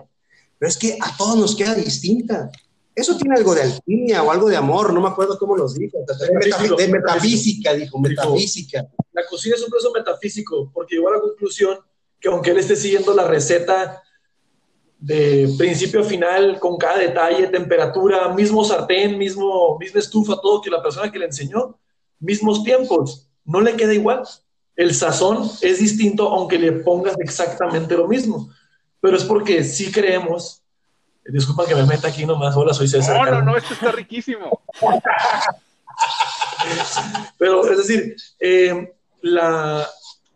pero 0.60 0.70
es 0.70 0.78
que 0.78 0.98
a 1.02 1.18
todos 1.18 1.38
nos 1.38 1.56
queda 1.56 1.74
distinta. 1.74 2.52
Eso 2.96 3.18
tiene 3.18 3.36
algo 3.36 3.56
de 3.56 3.64
alquimia 3.64 4.22
o 4.22 4.32
algo 4.32 4.48
de 4.50 4.56
amor, 4.56 4.94
no 4.94 5.02
me 5.02 5.08
acuerdo 5.08 5.38
cómo 5.40 5.56
los 5.56 5.74
dijo. 5.74 5.98
De, 6.78 6.88
metafísica, 6.88 7.74
dijo, 7.74 8.00
metafísica. 8.00 8.88
La 9.12 9.26
cocina 9.26 9.56
es 9.56 9.64
un 9.64 9.70
proceso 9.70 9.92
metafísico, 9.92 10.70
porque 10.74 10.96
llegó 10.96 11.10
a 11.10 11.14
la 11.14 11.22
conclusión 11.22 11.80
que 12.20 12.30
aunque 12.30 12.52
él 12.52 12.60
esté 12.60 12.76
siguiendo 12.76 13.14
la 13.14 13.28
receta 13.28 14.02
de 15.00 15.54
principio 15.58 16.00
a 16.00 16.04
final, 16.04 16.60
con 16.60 16.78
cada 16.78 17.00
detalle, 17.00 17.48
temperatura, 17.48 18.34
mismo 18.34 18.64
sartén, 18.64 19.18
mismo, 19.18 19.78
misma 19.78 20.00
estufa, 20.00 20.40
todo 20.42 20.62
que 20.62 20.70
la 20.70 20.82
persona 20.82 21.12
que 21.12 21.20
le 21.20 21.26
enseñó, 21.26 21.78
mismos 22.20 22.64
tiempos, 22.64 23.28
no 23.44 23.60
le 23.60 23.76
queda 23.76 23.94
igual. 23.94 24.24
El 24.76 24.94
sazón 24.96 25.50
es 25.62 25.80
distinto 25.80 26.30
aunque 26.30 26.58
le 26.58 26.72
pongas 26.72 27.16
exactamente 27.20 27.98
lo 27.98 28.08
mismo, 28.08 28.50
pero 29.02 29.18
es 29.18 29.24
porque 29.26 29.64
sí 29.64 29.92
creemos 29.92 30.63
Disculpa 31.26 31.66
que 31.66 31.76
me 31.76 31.86
meta 31.86 32.10
aquí 32.10 32.26
nomás. 32.26 32.56
Hola, 32.56 32.74
soy 32.74 32.88
César. 32.88 33.18
No, 33.18 33.32
no, 33.32 33.42
no, 33.42 33.58
esto 33.58 33.74
está 33.74 33.92
riquísimo. 33.92 34.62
Pero 37.38 37.70
es 37.70 37.78
decir, 37.78 38.16
eh, 38.40 38.94
la, 39.22 39.88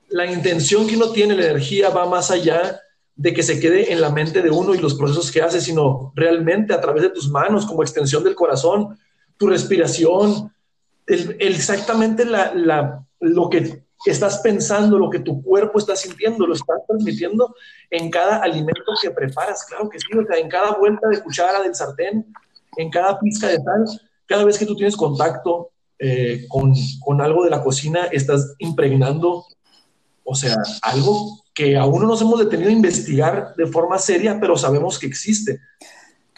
la, 0.10 0.26
intención 0.26 0.88
que 0.88 0.96
uno 0.96 1.12
tiene, 1.12 1.36
la 1.36 1.46
energía 1.46 1.90
va 1.90 2.06
más 2.06 2.32
allá 2.32 2.80
de 3.16 3.34
que 3.34 3.44
se 3.44 3.60
quede 3.60 3.92
en 3.92 4.00
la 4.00 4.12
mente 4.12 4.42
de 4.42 4.52
uno 4.52 4.76
y 4.76 4.78
los 4.78 4.94
procesos 4.94 5.32
que 5.32 5.42
hace, 5.42 5.60
sino 5.60 6.14
realmente 6.16 6.74
a 6.74 6.80
través 6.80 7.04
de 7.04 7.10
tus 7.10 7.30
manos, 7.30 7.66
como 7.66 7.82
extensión 7.82 8.24
del 8.24 8.36
corazón, 8.36 8.98
tu 9.38 9.48
respiración, 9.48 10.54
exactamente 11.08 12.26
la, 12.26 13.04
lo 13.20 13.50
que 13.50 13.87
estás 14.06 14.40
pensando, 14.40 14.98
lo 14.98 15.10
que 15.10 15.20
tu 15.20 15.42
cuerpo 15.42 15.80
está 15.80 15.96
sintiendo, 15.96 16.46
lo 16.46 16.54
estás 16.54 16.80
transmitiendo 16.88 17.56
en 17.90 18.10
cada 18.10 18.38
alimento 18.38 18.94
que 19.02 19.12
preparas. 19.12 19.66
Claro 19.66 19.90
que 19.90 20.00
sí, 20.00 20.08
o 20.18 20.26
sea, 20.26 20.38
en 20.38 20.50
cada 20.50 20.72
vuelta 20.74 21.08
de 21.08 21.22
cuchara 21.22 21.62
del 21.62 21.76
sartén, 21.76 22.26
en 22.78 22.90
cada 22.90 23.20
pizca 23.20 23.48
de 23.48 23.58
sal, 23.58 23.86
cada 24.26 24.46
vez 24.46 24.58
que 24.58 24.66
tú 24.66 24.76
tienes 24.76 24.96
contacto 24.96 25.72
eh, 26.00 26.46
con, 26.48 26.74
con, 27.00 27.22
algo 27.22 27.44
de 27.44 27.50
la 27.50 27.64
cocina, 27.64 28.06
estás 28.12 28.56
impregnando, 28.60 29.46
o 30.24 30.36
sea, 30.36 30.56
algo 30.84 31.42
que 31.54 31.76
aún 31.76 32.02
no 32.02 32.08
nos 32.08 32.22
hemos 32.22 32.40
detenido 32.40 32.70
a 32.70 32.74
investigar 32.74 33.56
de 33.56 33.66
forma 33.66 33.98
seria, 33.98 34.40
pero 34.40 34.56
sabemos 34.56 35.00
que 35.00 35.08
existe. 35.08 35.60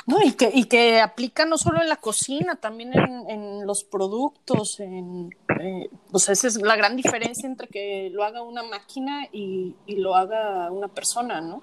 No, 0.10 0.24
y 0.24 0.32
que, 0.32 0.50
y 0.52 0.63
que 0.63 1.00
aplica 1.02 1.45
no 1.45 1.60
solo 1.60 1.80
en 1.84 1.88
la 1.88 1.98
cocina, 1.98 2.56
también 2.56 2.93
en, 2.95 3.67
los 3.67 3.84
productos. 3.84 4.80
En, 4.80 5.30
eh, 5.62 5.88
pues 6.10 6.30
esa 6.30 6.48
es 6.48 6.60
la 6.60 6.76
gran 6.76 6.95
diferencia 6.95 7.48
entre 7.48 7.67
que 7.67 8.10
lo 8.12 8.24
haga 8.24 8.41
una 8.41 8.63
máquina 8.63 9.28
y, 9.32 9.76
y 9.86 9.98
lo 9.98 10.15
haga 10.15 10.72
una 10.72 10.88
persona, 10.88 11.41
¿no? 11.41 11.62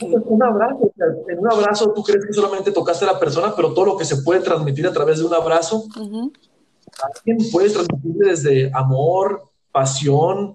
Un 0.00 0.42
abrazo, 0.42 0.90
en 1.28 1.38
un 1.40 1.52
abrazo 1.52 1.92
tú 1.92 2.02
crees 2.02 2.24
que 2.24 2.32
solamente 2.32 2.72
tocaste 2.72 3.04
a 3.04 3.12
la 3.12 3.18
persona, 3.18 3.52
pero 3.54 3.74
todo 3.74 3.84
lo 3.84 3.96
que 3.98 4.06
se 4.06 4.22
puede 4.22 4.40
transmitir 4.40 4.86
a 4.86 4.92
través 4.92 5.18
de 5.18 5.26
un 5.26 5.34
abrazo, 5.34 5.84
alguien 7.02 7.50
puede 7.52 7.68
transmitir 7.68 8.14
desde 8.14 8.70
amor, 8.72 9.50
pasión, 9.72 10.54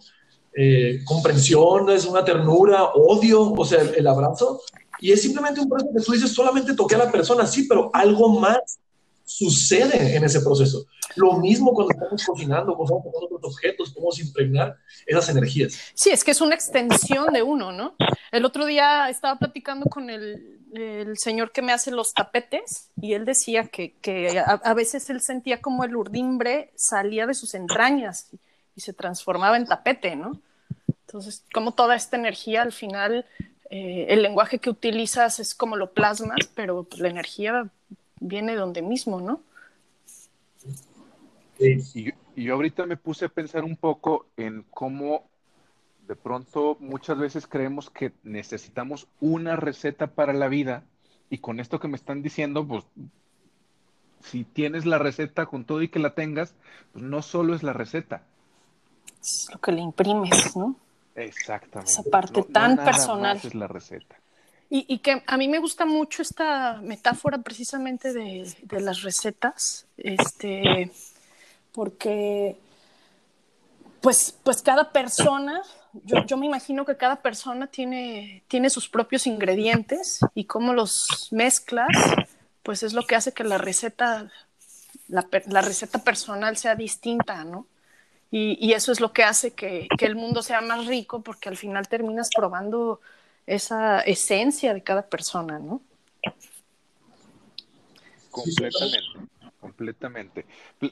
eh, 0.56 1.02
comprensión, 1.06 1.90
es 1.90 2.06
una 2.06 2.24
ternura, 2.24 2.86
odio, 2.96 3.52
o 3.52 3.66
sea, 3.66 3.82
el, 3.82 4.08
abrazo. 4.08 4.62
Y 5.04 5.12
es 5.12 5.22
simplemente 5.22 5.60
un 5.60 5.68
proceso 5.68 5.92
que 5.94 6.02
tú 6.02 6.12
dices, 6.14 6.32
solamente 6.32 6.74
toqué 6.74 6.96
a 6.96 7.00
la 7.00 7.12
persona, 7.12 7.46
sí, 7.46 7.68
pero 7.68 7.92
algo 7.94 8.40
más 8.40 8.80
sucede 9.26 10.16
en 10.16 10.24
ese 10.24 10.40
proceso. 10.40 10.86
Lo 11.18 11.34
mismo 11.40 11.74
cuando 11.74 11.92
estamos 11.92 12.26
cocinando, 12.26 12.74
cuando 12.74 13.00
estamos 13.00 13.14
con 13.14 13.26
otros 13.26 13.54
objetos, 13.54 13.92
podemos 13.92 14.18
impregnar 14.20 14.78
esas 15.06 15.28
energías. 15.28 15.78
Sí, 15.94 16.12
es 16.12 16.24
que 16.24 16.32
es 16.32 16.40
una 16.40 16.56
extensión 16.56 17.34
de 17.34 17.44
uno, 17.44 17.74
¿no? 17.74 17.96
El 18.32 18.46
otro 18.46 18.66
día 18.66 19.10
estaba 19.10 19.38
platicando 19.38 19.90
con 19.90 20.10
el, 20.10 20.62
el 20.74 21.18
señor 21.18 21.52
que 21.52 21.62
me 21.62 21.74
hace 21.74 21.92
los 21.92 22.14
tapetes 22.14 22.88
y 22.96 23.12
él 23.12 23.26
decía 23.26 23.66
que, 23.66 23.98
que 24.00 24.40
a, 24.40 24.52
a, 24.52 24.74
veces 24.74 25.10
él 25.10 25.20
sentía 25.20 25.62
como 25.62 25.84
el 25.84 25.98
urdimbre 25.98 26.72
salía 26.78 27.28
de 27.28 27.34
sus 27.34 27.56
entrañas 27.56 28.30
y 28.74 28.80
se 28.80 28.94
transformaba 28.94 29.58
en 29.58 29.66
tapete, 29.66 30.16
¿no? 30.16 30.40
Entonces, 31.08 31.44
como 31.54 31.74
toda 31.74 31.94
esta 31.94 32.16
energía 32.16 32.62
al 32.62 32.72
final, 32.72 33.26
eh, 33.76 34.06
el 34.14 34.22
lenguaje 34.22 34.60
que 34.60 34.70
utilizas 34.70 35.40
es 35.40 35.56
como 35.56 35.78
lo 35.78 35.94
plasmas, 35.94 36.48
pero 36.54 36.84
pues, 36.84 37.02
la 37.02 37.10
energía 37.10 37.72
viene 38.20 38.52
de 38.52 38.60
donde 38.60 38.84
mismo, 38.84 39.20
¿no? 39.20 39.42
Y, 41.58 42.14
y 42.36 42.44
yo 42.44 42.54
ahorita 42.54 42.86
me 42.86 42.98
puse 42.98 43.26
a 43.26 43.30
pensar 43.30 43.64
un 43.64 43.76
poco 43.76 44.28
en 44.38 44.64
cómo 44.70 45.24
de 46.08 46.16
pronto 46.16 46.78
muchas 46.82 47.18
veces 47.18 47.48
creemos 47.48 47.90
que 47.90 48.12
necesitamos 48.22 49.08
una 49.20 49.56
receta 49.56 50.06
para 50.06 50.34
la 50.34 50.50
vida 50.50 50.84
y 51.32 51.40
con 51.40 51.60
esto 51.60 51.80
que 51.80 51.88
me 51.88 51.98
están 51.98 52.22
diciendo, 52.22 52.68
pues 52.68 52.84
si 54.22 54.44
tienes 54.44 54.86
la 54.86 55.00
receta 55.00 55.48
con 55.48 55.66
todo 55.66 55.82
y 55.82 55.88
que 55.88 55.98
la 55.98 56.14
tengas, 56.14 56.54
pues 56.92 57.04
no 57.04 57.24
solo 57.24 57.56
es 57.56 57.64
la 57.64 57.74
receta, 57.74 58.22
es 59.20 59.48
lo 59.52 59.60
que 59.60 59.72
le 59.72 59.82
imprimes, 59.82 60.56
¿no? 60.56 60.76
Exactamente. 61.16 61.92
Esa 61.92 62.04
parte 62.04 62.44
tan 62.44 62.76
personal. 62.78 63.40
es 63.44 63.54
la 63.56 63.68
receta. 63.68 64.16
Y, 64.70 64.86
y, 64.88 65.00
que 65.00 65.24
a 65.28 65.38
mí 65.38 65.48
me 65.48 65.60
gusta 65.60 65.86
mucho 65.86 66.24
esta 66.24 66.82
metáfora 66.82 67.38
precisamente 67.38 68.12
de, 68.12 68.52
de 68.64 68.82
las 68.82 69.04
recetas, 69.04 69.86
este, 69.98 70.92
porque 71.72 72.58
pues, 74.04 74.38
pues 74.44 74.62
cada 74.62 74.92
persona, 74.92 75.62
yo, 75.94 76.26
yo, 76.26 76.38
me 76.38 76.46
imagino 76.46 76.86
que 76.86 76.98
cada 76.98 77.22
persona 77.22 77.68
tiene, 77.68 78.44
tiene 78.50 78.70
sus 78.70 78.90
propios 78.90 79.28
ingredientes 79.28 80.20
y 80.34 80.44
cómo 80.44 80.74
los 80.74 81.30
mezclas, 81.32 81.88
pues 82.64 82.84
es 82.84 82.94
lo 82.94 83.04
que 83.04 83.16
hace 83.16 83.32
que 83.32 83.46
la 83.46 83.58
receta, 83.58 84.30
la, 85.08 85.26
la 85.48 85.62
receta 85.62 86.00
personal 86.00 86.58
sea 86.58 86.76
distinta, 86.76 87.46
¿no? 87.46 87.68
Y, 88.36 88.74
eso 88.74 88.92
es 88.92 89.00
lo 89.00 89.14
que 89.14 89.24
hace 89.24 89.54
que, 89.54 89.88
el 90.00 90.16
mundo 90.16 90.42
sea 90.42 90.60
más 90.60 90.88
rico 90.88 91.22
porque 91.22 91.50
al 91.50 91.56
final 91.56 91.88
terminas 91.88 92.32
probando 92.36 93.00
esa 93.46 94.00
esencia 94.00 94.74
de 94.74 94.82
cada 94.82 95.04
persona, 95.06 95.60
¿no? 95.60 95.84
Completamente, 98.32 98.98
completamente. 99.60 100.46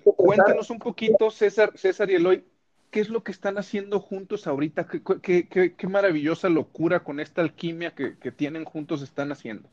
Cuéntanos 0.03 0.69
un 0.69 0.77
poquito, 0.77 1.31
César, 1.31 1.71
César 1.75 2.11
y 2.11 2.15
Eloy, 2.15 2.45
¿qué 2.91 2.99
es 2.99 3.09
lo 3.09 3.23
que 3.23 3.31
están 3.31 3.57
haciendo 3.57 3.99
juntos 3.99 4.45
ahorita? 4.45 4.85
¿Qué, 4.85 5.75
maravillosa 5.89 6.47
locura 6.47 7.03
con 7.03 7.19
esta 7.19 7.41
alquimia 7.41 7.95
que, 7.95 8.19
que, 8.19 8.31
tienen 8.31 8.65
juntos 8.65 9.01
están 9.01 9.31
haciendo? 9.31 9.67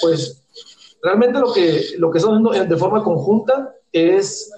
Pues 0.00 0.42
realmente 1.04 1.38
lo 1.38 1.52
que, 1.52 1.84
lo 1.98 2.10
que 2.10 2.18
estamos 2.18 2.38
haciendo 2.38 2.74
de 2.74 2.80
forma 2.80 3.04
conjunta 3.04 3.74
es 3.92 4.50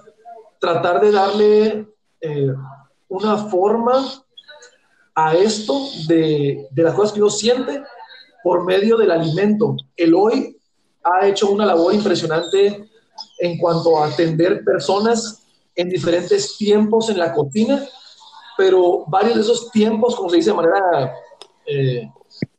tratar 0.60 1.00
de 1.00 1.10
darle 1.10 1.86
eh, 2.20 2.54
una 3.08 3.36
forma 3.36 4.24
a 5.16 5.34
esto 5.34 5.88
de, 6.06 6.68
de, 6.70 6.82
las 6.82 6.94
cosas 6.94 7.12
que 7.12 7.20
uno 7.20 7.30
siente 7.30 7.82
por 8.44 8.64
medio 8.64 8.96
del 8.96 9.10
alimento. 9.10 9.76
El 9.96 10.14
hoy 10.14 10.56
ha 11.02 11.26
hecho 11.26 11.50
una 11.50 11.66
labor 11.66 11.92
impresionante 11.92 12.88
en 13.40 13.58
cuanto 13.58 13.98
a 13.98 14.06
atender 14.06 14.62
personas 14.64 15.44
en 15.74 15.88
diferentes 15.88 16.56
tiempos 16.56 17.10
en 17.10 17.18
la 17.18 17.32
cocina, 17.32 17.84
pero 18.56 19.04
varios 19.08 19.34
de 19.34 19.40
esos 19.40 19.70
tiempos, 19.72 20.14
como 20.14 20.30
se 20.30 20.36
dice 20.36 20.50
de 20.50 20.56
manera 20.56 21.12
eh, 21.66 22.08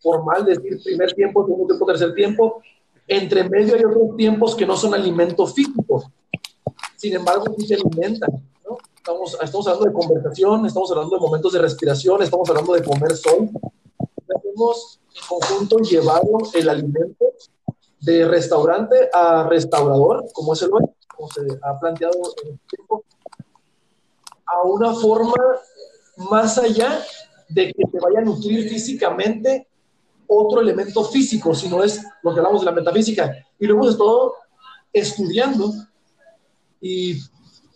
formal, 0.02 0.44
decir 0.44 0.78
primer 0.84 1.14
tiempo, 1.14 1.46
segundo 1.46 1.68
tiempo, 1.68 1.86
tercer 1.86 2.14
tiempo, 2.14 2.62
entre 3.08 3.48
medio 3.48 3.76
hay 3.76 3.84
otros 3.84 4.16
tiempos 4.18 4.56
que 4.56 4.66
no 4.66 4.76
son 4.76 4.94
alimento 4.94 5.48
físico, 5.48 6.12
sin 6.98 7.14
embargo, 7.16 7.46
sí 7.58 7.68
se 7.68 7.76
alimentan. 7.76 8.30
¿no? 8.66 8.78
Estamos, 8.96 9.38
estamos 9.42 9.68
hablando 9.68 9.86
de 9.86 9.94
conversación, 9.94 10.66
estamos 10.66 10.92
hablando 10.92 11.16
de 11.16 11.22
momentos 11.22 11.54
de 11.54 11.60
respiración, 11.60 12.22
estamos 12.24 12.50
hablando 12.50 12.74
de 12.74 12.84
comer 12.84 13.16
sol. 13.16 13.50
Hacemos 14.36 15.00
en 15.16 15.28
conjunto 15.28 15.78
llevarlo 15.78 16.40
el 16.54 16.68
alimento 16.68 17.26
de 18.02 18.28
restaurante 18.28 19.10
a 19.14 19.44
restaurador, 19.44 20.26
como 20.34 20.54
es 20.54 20.62
el 20.64 20.70
hoy, 20.74 20.86
como 21.16 21.30
se 21.30 21.42
ha 21.62 21.80
planteado 21.80 22.16
en 22.44 22.54
el 22.54 22.60
tiempo, 22.68 23.04
a 24.46 24.64
una 24.64 24.94
forma 24.94 25.34
más 26.30 26.58
allá 26.58 27.04
de 27.50 27.74
que 27.74 27.86
te 27.92 28.00
vaya 28.00 28.20
a 28.20 28.24
nutrir 28.24 28.68
físicamente 28.68 29.68
otro 30.28 30.62
elemento 30.62 31.04
físico, 31.06 31.56
sino 31.56 31.84
es 31.84 32.04
lo 32.22 32.34
que 32.34 32.40
hablamos 32.40 32.62
de 32.62 32.66
la 32.66 32.72
metafísica. 32.74 33.36
Y 33.60 33.66
lo 33.66 33.76
hemos 33.76 33.92
estado 33.92 34.34
estudiando 34.92 35.74
y 36.82 37.20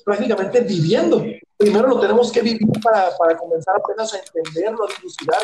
prácticamente 0.04 0.62
viviendo. 0.62 1.24
Primero 1.58 1.88
lo 1.88 2.00
tenemos 2.00 2.32
que 2.32 2.42
vivir 2.42 2.68
para, 2.84 3.16
para 3.18 3.38
comenzar 3.38 3.76
apenas 3.78 4.14
a 4.14 4.20
entenderlo, 4.20 4.86
a 4.86 4.94
dilucidar. 4.98 5.42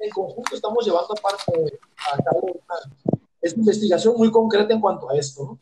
En 0.00 0.10
conjunto 0.10 0.54
estamos 0.54 0.84
llevando 0.84 1.14
aparte 1.16 1.78
a 2.12 2.22
cabo 2.22 2.40
una, 2.40 3.14
esta 3.40 3.58
investigación 3.58 4.14
muy 4.16 4.30
concreta 4.30 4.72
en 4.72 4.80
cuanto 4.80 5.10
a 5.10 5.16
esto. 5.16 5.44
¿no? 5.44 5.58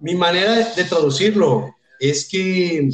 Mi 0.00 0.14
manera 0.14 0.54
de 0.74 0.84
traducirlo 0.84 1.74
es 2.00 2.28
que, 2.28 2.88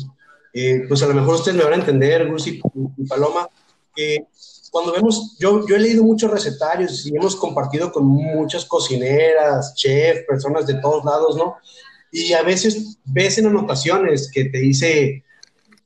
eh, 0.53 0.85
pues 0.87 1.03
a 1.03 1.07
lo 1.07 1.14
mejor 1.14 1.37
ustedes 1.37 1.57
me 1.57 1.64
van 1.64 1.73
a 1.73 1.77
entender, 1.77 2.31
Gus 2.31 2.47
y, 2.47 2.61
y 2.97 3.07
Paloma, 3.07 3.49
que 3.95 4.27
cuando 4.71 4.93
vemos, 4.93 5.37
yo, 5.39 5.66
yo 5.66 5.77
he 5.77 5.81
leído 5.81 6.05
muchos 6.05 6.31
recetarios 6.31 7.05
y 7.07 7.16
hemos 7.16 7.37
compartido 7.37 7.91
con 7.91 8.07
muchas 8.07 8.64
cocineras, 8.64 9.75
chefs, 9.75 10.25
personas 10.27 10.66
de 10.66 10.75
todos 10.75 11.05
lados, 11.05 11.37
¿no? 11.37 11.57
Y 12.12 12.33
a 12.33 12.43
veces 12.43 12.99
ves 13.05 13.39
en 13.39 13.47
anotaciones 13.47 14.31
que 14.33 14.45
te 14.45 14.59
dice 14.59 15.25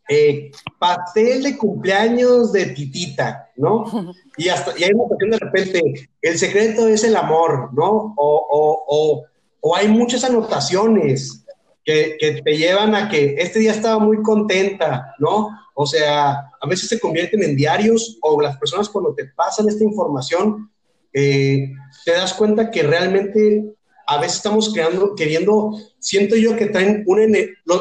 eh, 0.09 0.51
pastel 0.79 1.43
de 1.43 1.57
cumpleaños 1.57 2.53
de 2.53 2.67
titita, 2.67 3.51
¿no? 3.57 3.85
Y, 4.37 4.49
hasta, 4.49 4.77
y 4.77 4.83
hay 4.83 4.91
una 4.93 5.05
cuestión 5.05 5.31
de 5.31 5.39
repente, 5.39 6.11
el 6.21 6.39
secreto 6.39 6.89
es 6.89 7.05
el 7.05 7.15
amor, 7.15 7.71
¿no? 7.73 8.15
O, 8.17 8.47
o, 8.51 8.85
o, 8.89 9.25
o 9.61 9.77
hay 9.77 9.87
muchas 9.87 10.25
anotaciones 10.25 11.45
que, 11.85 12.17
que, 12.19 12.43
te 12.43 12.57
llevan 12.57 12.97
a 12.97 13.09
que 13.09 13.37
este 13.39 13.61
día 13.61 13.71
estaba 13.71 14.01
muy 14.01 14.23
contenta, 14.23 15.15
¿no? 15.21 15.51
O 15.75 15.87
sea, 15.87 16.51
a 16.61 16.69
veces 16.69 16.89
se 16.89 17.01
convierten 17.01 17.43
en 17.43 17.57
diarios 17.57 18.17
o 18.23 18.41
las 18.41 18.57
personas 18.57 18.89
cuando 18.89 19.15
te 19.15 19.27
pasan 19.27 19.69
esta 19.69 19.85
información, 19.85 20.71
eh, 21.13 21.73
te 22.05 22.13
das 22.13 22.33
cuenta 22.35 22.71
que 22.71 22.83
realmente 22.83 23.75
a 24.07 24.21
veces 24.21 24.37
estamos 24.37 24.73
creando, 24.73 25.15
queriendo, 25.15 25.73
siento 25.99 26.37
yo 26.37 26.57
que 26.57 26.67
traen 26.67 27.05
una, 27.07 27.25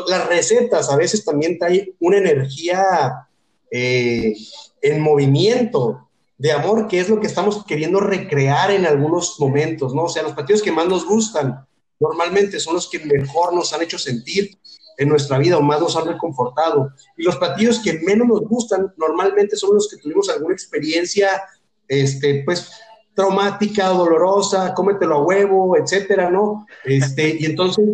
las 0.08 0.28
recetas 0.28 0.90
a 0.90 0.96
veces 0.96 1.24
también 1.24 1.58
traen 1.60 1.94
una 2.00 2.18
energía 2.18 3.28
eh, 3.70 4.34
en 4.82 5.02
movimiento 5.02 6.10
de 6.38 6.52
amor, 6.52 6.88
que 6.88 7.00
es 7.00 7.10
lo 7.10 7.20
que 7.20 7.28
estamos 7.28 7.64
queriendo 7.66 8.00
recrear 8.00 8.72
en 8.72 8.86
algunos 8.86 9.40
momentos, 9.40 9.94
¿no? 9.94 10.04
O 10.04 10.10
sea, 10.10 10.24
los 10.24 10.34
platillos 10.34 10.62
que 10.62 10.72
más 10.72 10.88
nos 10.88 11.06
gustan 11.06 11.66
normalmente 12.00 12.60
son 12.60 12.76
los 12.76 12.90
que 12.90 13.00
mejor 13.00 13.54
nos 13.54 13.72
han 13.72 13.82
hecho 13.82 13.98
sentir 13.98 14.58
en 14.98 15.10
nuestra 15.10 15.38
vida 15.38 15.58
o 15.58 15.62
más 15.62 15.80
nos 15.80 15.96
han 15.96 16.08
reconfortado. 16.08 16.92
Y 17.18 17.24
los 17.24 17.38
platillos 17.38 17.80
que 17.80 18.00
menos 18.00 18.28
nos 18.28 18.42
gustan 18.42 18.94
normalmente 18.98 19.56
son 19.56 19.76
los 19.76 19.90
que 19.90 19.98
tuvimos 19.98 20.30
alguna 20.30 20.54
experiencia, 20.54 21.44
este, 21.88 22.44
pues, 22.46 22.72
traumática, 23.14 23.90
dolorosa, 23.90 24.74
cómetelo 24.74 25.16
a 25.16 25.24
huevo, 25.24 25.78
etcétera, 25.78 26.30
¿no? 26.30 26.66
Este, 26.84 27.38
y 27.40 27.46
entonces 27.46 27.86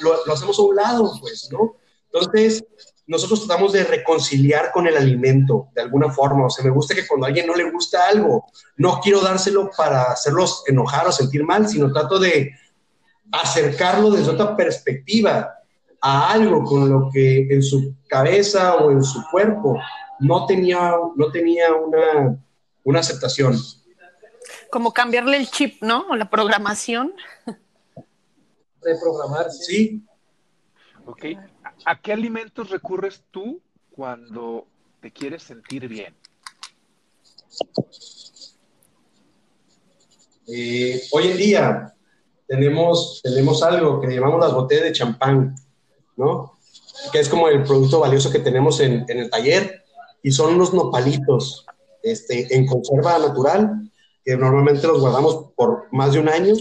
lo, 0.00 0.26
lo 0.26 0.32
hacemos 0.32 0.58
a 0.58 0.62
un 0.62 0.76
lado, 0.76 1.12
pues, 1.20 1.48
¿no? 1.52 1.76
Entonces, 2.12 2.64
nosotros 3.10 3.44
tratamos 3.44 3.72
de 3.72 3.82
reconciliar 3.82 4.70
con 4.72 4.86
el 4.86 4.96
alimento 4.96 5.68
de 5.74 5.82
alguna 5.82 6.10
forma. 6.12 6.46
O 6.46 6.50
sea, 6.50 6.64
me 6.64 6.70
gusta 6.70 6.94
que 6.94 7.08
cuando 7.08 7.26
a 7.26 7.28
alguien 7.28 7.46
no 7.46 7.56
le 7.56 7.68
gusta 7.68 8.06
algo, 8.08 8.46
no 8.76 9.00
quiero 9.00 9.20
dárselo 9.20 9.68
para 9.76 10.02
hacerlos 10.04 10.62
enojar 10.68 11.08
o 11.08 11.12
sentir 11.12 11.42
mal, 11.42 11.68
sino 11.68 11.92
trato 11.92 12.20
de 12.20 12.52
acercarlo 13.32 14.10
desde 14.10 14.30
otra 14.30 14.56
perspectiva 14.56 15.59
a 16.00 16.32
algo 16.32 16.64
con 16.64 16.88
lo 16.88 17.10
que 17.12 17.46
en 17.50 17.62
su 17.62 17.94
cabeza 18.08 18.76
o 18.76 18.90
en 18.90 19.02
su 19.02 19.22
cuerpo 19.30 19.78
no 20.18 20.46
tenía, 20.46 20.94
no 21.16 21.30
tenía 21.30 21.74
una, 21.74 22.38
una 22.84 23.00
aceptación. 23.00 23.56
Como 24.70 24.92
cambiarle 24.92 25.36
el 25.36 25.50
chip, 25.50 25.82
¿no? 25.82 26.06
O 26.10 26.16
la 26.16 26.30
programación. 26.30 27.12
Reprogramar. 28.82 29.50
Sí. 29.50 30.02
Ok. 31.04 31.24
¿A 31.84 32.00
qué 32.00 32.12
alimentos 32.12 32.70
recurres 32.70 33.24
tú 33.30 33.60
cuando 33.90 34.66
te 35.00 35.10
quieres 35.10 35.42
sentir 35.42 35.88
bien? 35.88 36.14
Eh, 40.46 41.02
hoy 41.12 41.28
en 41.28 41.36
día 41.36 41.94
tenemos, 42.46 43.20
tenemos 43.22 43.62
algo 43.62 44.00
que 44.00 44.08
llamamos 44.08 44.40
las 44.40 44.52
botellas 44.52 44.84
de 44.84 44.92
champán, 44.92 45.54
¿no? 46.20 46.52
Que 47.12 47.18
es 47.18 47.28
como 47.28 47.48
el 47.48 47.64
producto 47.64 47.98
valioso 47.98 48.30
que 48.30 48.38
tenemos 48.38 48.78
en, 48.80 49.04
en 49.08 49.18
el 49.18 49.30
taller 49.30 49.82
y 50.22 50.30
son 50.30 50.54
unos 50.54 50.72
nopalitos 50.72 51.66
este, 52.02 52.54
en 52.54 52.66
conserva 52.66 53.18
natural 53.18 53.90
que 54.24 54.36
normalmente 54.36 54.86
los 54.86 55.00
guardamos 55.00 55.46
por 55.56 55.86
más 55.92 56.12
de 56.12 56.20
un 56.20 56.28
año. 56.28 56.54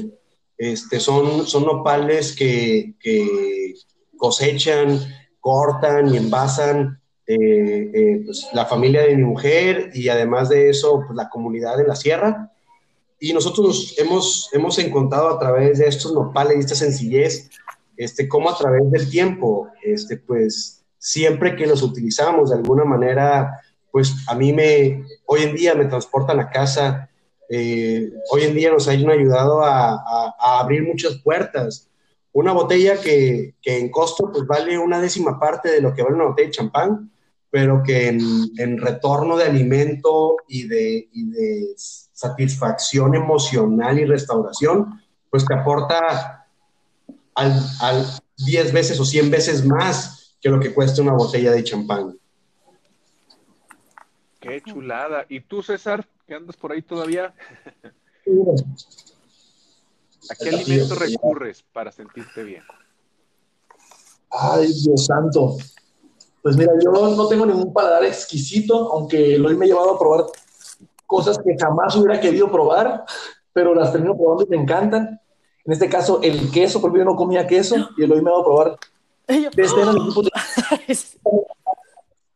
Este, 0.57 0.99
son, 0.99 1.45
son 1.45 1.65
nopales 1.65 2.35
que, 2.35 2.95
que 2.99 3.73
cosechan, 4.17 4.99
cortan 5.39 6.13
y 6.13 6.17
envasan 6.17 7.01
eh, 7.25 7.91
eh, 7.93 8.21
pues, 8.25 8.47
la 8.53 8.65
familia 8.65 9.03
de 9.03 9.15
mi 9.15 9.23
mujer 9.23 9.91
y 9.93 10.09
además 10.09 10.49
de 10.49 10.69
eso, 10.69 11.03
pues, 11.05 11.15
la 11.15 11.29
comunidad 11.29 11.77
de 11.77 11.87
la 11.87 11.95
sierra. 11.95 12.51
Y 13.19 13.33
nosotros 13.33 13.95
hemos, 13.97 14.49
hemos 14.53 14.79
encontrado 14.79 15.29
a 15.29 15.39
través 15.39 15.79
de 15.79 15.87
estos 15.87 16.13
nopales 16.13 16.57
y 16.57 16.59
esta 16.61 16.75
sencillez, 16.75 17.49
este, 17.99 18.29
cómo 18.29 18.49
a 18.49 18.57
través 18.57 18.89
del 18.91 19.09
tiempo, 19.09 19.67
este, 19.83 20.15
pues 20.15 20.85
siempre 20.97 21.57
que 21.57 21.67
los 21.67 21.83
utilizamos 21.83 22.49
de 22.49 22.55
alguna 22.55 22.85
manera, 22.85 23.59
pues 23.91 24.15
a 24.29 24.35
mí 24.35 24.53
me, 24.53 25.03
hoy 25.25 25.41
en 25.41 25.53
día 25.53 25.75
me 25.75 25.83
transportan 25.83 26.39
a 26.39 26.49
casa, 26.49 27.09
eh, 27.49 28.09
hoy 28.31 28.43
en 28.43 28.55
día 28.55 28.71
nos 28.71 28.87
han 28.87 29.09
ayudado 29.09 29.65
a, 29.65 30.33
abrir 30.61 30.83
muchas 30.83 31.17
puertas, 31.21 31.89
una 32.31 32.53
botella 32.53 33.01
que, 33.01 33.55
que, 33.61 33.77
en 33.77 33.91
costo 33.91 34.31
pues 34.31 34.47
vale 34.47 34.77
una 34.77 35.01
décima 35.01 35.37
parte 35.37 35.69
de 35.69 35.81
lo 35.81 35.93
que 35.93 36.01
vale 36.01 36.15
una 36.15 36.27
botella 36.27 36.47
de 36.47 36.53
champán, 36.53 37.11
pero 37.49 37.83
que 37.83 38.07
en, 38.07 38.21
en 38.59 38.77
retorno 38.77 39.35
de 39.35 39.43
alimento 39.43 40.37
y 40.47 40.69
de, 40.69 41.09
y 41.11 41.29
de, 41.31 41.73
satisfacción 41.75 43.15
emocional 43.15 43.99
y 43.99 44.05
restauración, 44.05 45.01
pues 45.29 45.45
te 45.45 45.53
aporta 45.53 46.38
al, 47.39 47.53
al 47.79 48.05
10 48.37 48.73
veces 48.73 48.99
o 48.99 49.05
100 49.05 49.31
veces 49.31 49.65
más 49.65 50.35
que 50.41 50.49
lo 50.49 50.59
que 50.59 50.73
cuesta 50.73 51.01
una 51.01 51.13
botella 51.13 51.51
de 51.51 51.63
champán. 51.63 52.17
Qué 54.39 54.61
chulada. 54.61 55.25
¿Y 55.27 55.41
tú, 55.41 55.61
César, 55.61 56.07
que 56.27 56.35
andas 56.35 56.55
por 56.55 56.71
ahí 56.71 56.81
todavía? 56.81 57.33
¿A 60.29 60.35
qué 60.35 60.49
alimento 60.49 60.95
recurres 60.95 61.63
para 61.73 61.91
sentirte 61.91 62.43
bien? 62.43 62.63
Ay, 64.31 64.71
Dios 64.83 65.05
santo. 65.05 65.57
Pues 66.41 66.55
mira, 66.55 66.71
yo 66.81 66.91
no 66.91 67.27
tengo 67.27 67.45
ningún 67.45 67.73
paladar 67.73 68.05
exquisito, 68.05 68.93
aunque 68.93 69.39
hoy 69.39 69.57
me 69.57 69.65
he 69.65 69.69
llevado 69.69 69.95
a 69.95 69.99
probar 69.99 70.25
cosas 71.05 71.37
que 71.37 71.57
jamás 71.59 71.95
hubiera 71.97 72.21
querido 72.21 72.49
probar, 72.49 73.03
pero 73.51 73.73
las 73.75 73.91
termino 73.91 74.15
probando 74.15 74.45
y 74.45 74.49
me 74.49 74.57
encantan. 74.61 75.19
En 75.69 75.73
este 75.73 75.87
caso, 75.87 76.19
el 76.23 76.49
queso, 76.49 76.81
porque 76.81 76.97
yo 76.97 77.05
no 77.05 77.15
comía 77.15 77.45
queso 77.45 77.75
y 77.95 78.01
hoy 78.01 78.21
me 78.23 78.31
dado 78.31 78.41
a 78.41 78.43
probar. 78.43 78.79
Este 79.27 79.81
era 79.81 79.91
el 79.91 79.97
de... 79.97 80.99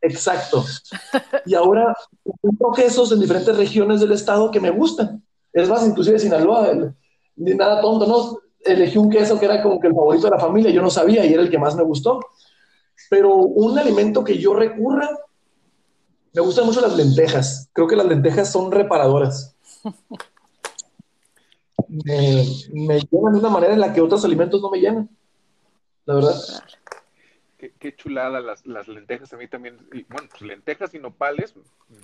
Exacto. 0.02 0.64
Y 1.44 1.54
ahora 1.54 1.96
encuentro 2.24 2.70
quesos 2.70 3.10
en 3.10 3.18
diferentes 3.18 3.56
regiones 3.56 3.98
del 3.98 4.12
estado 4.12 4.52
que 4.52 4.60
me 4.60 4.70
gustan. 4.70 5.20
Es 5.52 5.68
más, 5.68 5.84
inclusive 5.84 6.20
Sinaloa, 6.20 6.70
el, 6.70 6.94
ni 7.34 7.54
nada 7.54 7.80
tonto, 7.80 8.06
¿no? 8.06 8.38
Elegí 8.60 8.98
un 8.98 9.10
queso 9.10 9.36
que 9.40 9.46
era 9.46 9.60
como 9.64 9.80
que 9.80 9.88
el 9.88 9.94
favorito 9.94 10.28
de 10.28 10.36
la 10.36 10.38
familia, 10.38 10.70
yo 10.70 10.80
no 10.80 10.90
sabía 10.90 11.26
y 11.26 11.32
era 11.32 11.42
el 11.42 11.50
que 11.50 11.58
más 11.58 11.74
me 11.74 11.82
gustó. 11.82 12.20
Pero 13.10 13.34
un 13.34 13.76
alimento 13.76 14.22
que 14.22 14.38
yo 14.38 14.54
recurra, 14.54 15.10
me 16.32 16.40
gustan 16.40 16.66
mucho 16.66 16.80
las 16.80 16.96
lentejas. 16.96 17.68
Creo 17.72 17.88
que 17.88 17.96
las 17.96 18.06
lentejas 18.06 18.52
son 18.52 18.70
reparadoras. 18.70 19.56
Me, 22.04 22.44
me 22.72 23.00
llenan 23.00 23.34
de 23.34 23.38
una 23.38 23.50
manera 23.50 23.72
en 23.72 23.80
la 23.80 23.92
que 23.92 24.00
otros 24.00 24.24
alimentos 24.24 24.60
no 24.60 24.70
me 24.70 24.80
llenan. 24.80 25.08
La 26.06 26.14
verdad. 26.14 26.34
Qué, 27.78 27.96
chulada 27.96 28.40
las, 28.40 28.88
lentejas 28.88 29.32
a 29.32 29.36
mí 29.36 29.48
también. 29.48 29.78
Bueno, 30.08 30.28
pues 30.28 30.42
lentejas 30.42 30.92
y 30.94 30.98
nopales 30.98 31.54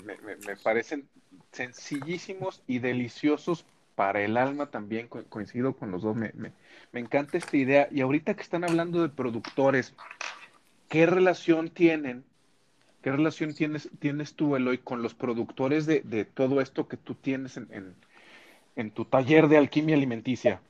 me, 0.05 0.17
me, 0.17 0.57
parecen 0.57 1.07
sencillísimos 1.53 2.63
y 2.67 2.79
deliciosos 2.79 3.67
para 3.95 4.23
el 4.23 4.39
alma 4.39 4.71
también, 4.71 5.09
co 5.09 5.23
coincido 5.25 5.75
con 5.75 5.91
los 5.91 6.03
dos, 6.03 6.17
me, 6.17 6.33
me, 6.35 6.53
me, 6.93 7.01
encanta 7.01 7.37
esta 7.37 7.57
idea. 7.59 7.89
Y 7.91 8.01
ahorita 8.01 8.35
que 8.35 8.43
están 8.43 8.65
hablando 8.65 9.03
de 9.03 9.11
productores, 9.11 9.93
¿qué 10.89 11.05
relación 11.05 11.69
tienen? 11.69 12.25
¿Qué 13.03 13.11
relación 13.11 13.53
tienes, 13.53 13.91
tienes 13.99 14.35
tú, 14.35 14.57
Eloy, 14.57 14.79
con 14.79 15.03
los 15.03 15.15
productores 15.15 15.85
de, 15.85 16.01
de 16.01 16.25
todo 16.25 16.63
esto 16.63 16.89
que 16.89 16.97
tú 16.97 17.15
tienes 17.15 17.59
en, 17.59 17.69
en, 17.71 17.95
en, 18.81 18.91
tu 18.93 19.05
taller 19.05 19.49
de 19.49 19.57
alquimia 19.57 19.95
alimenticia? 19.95 20.61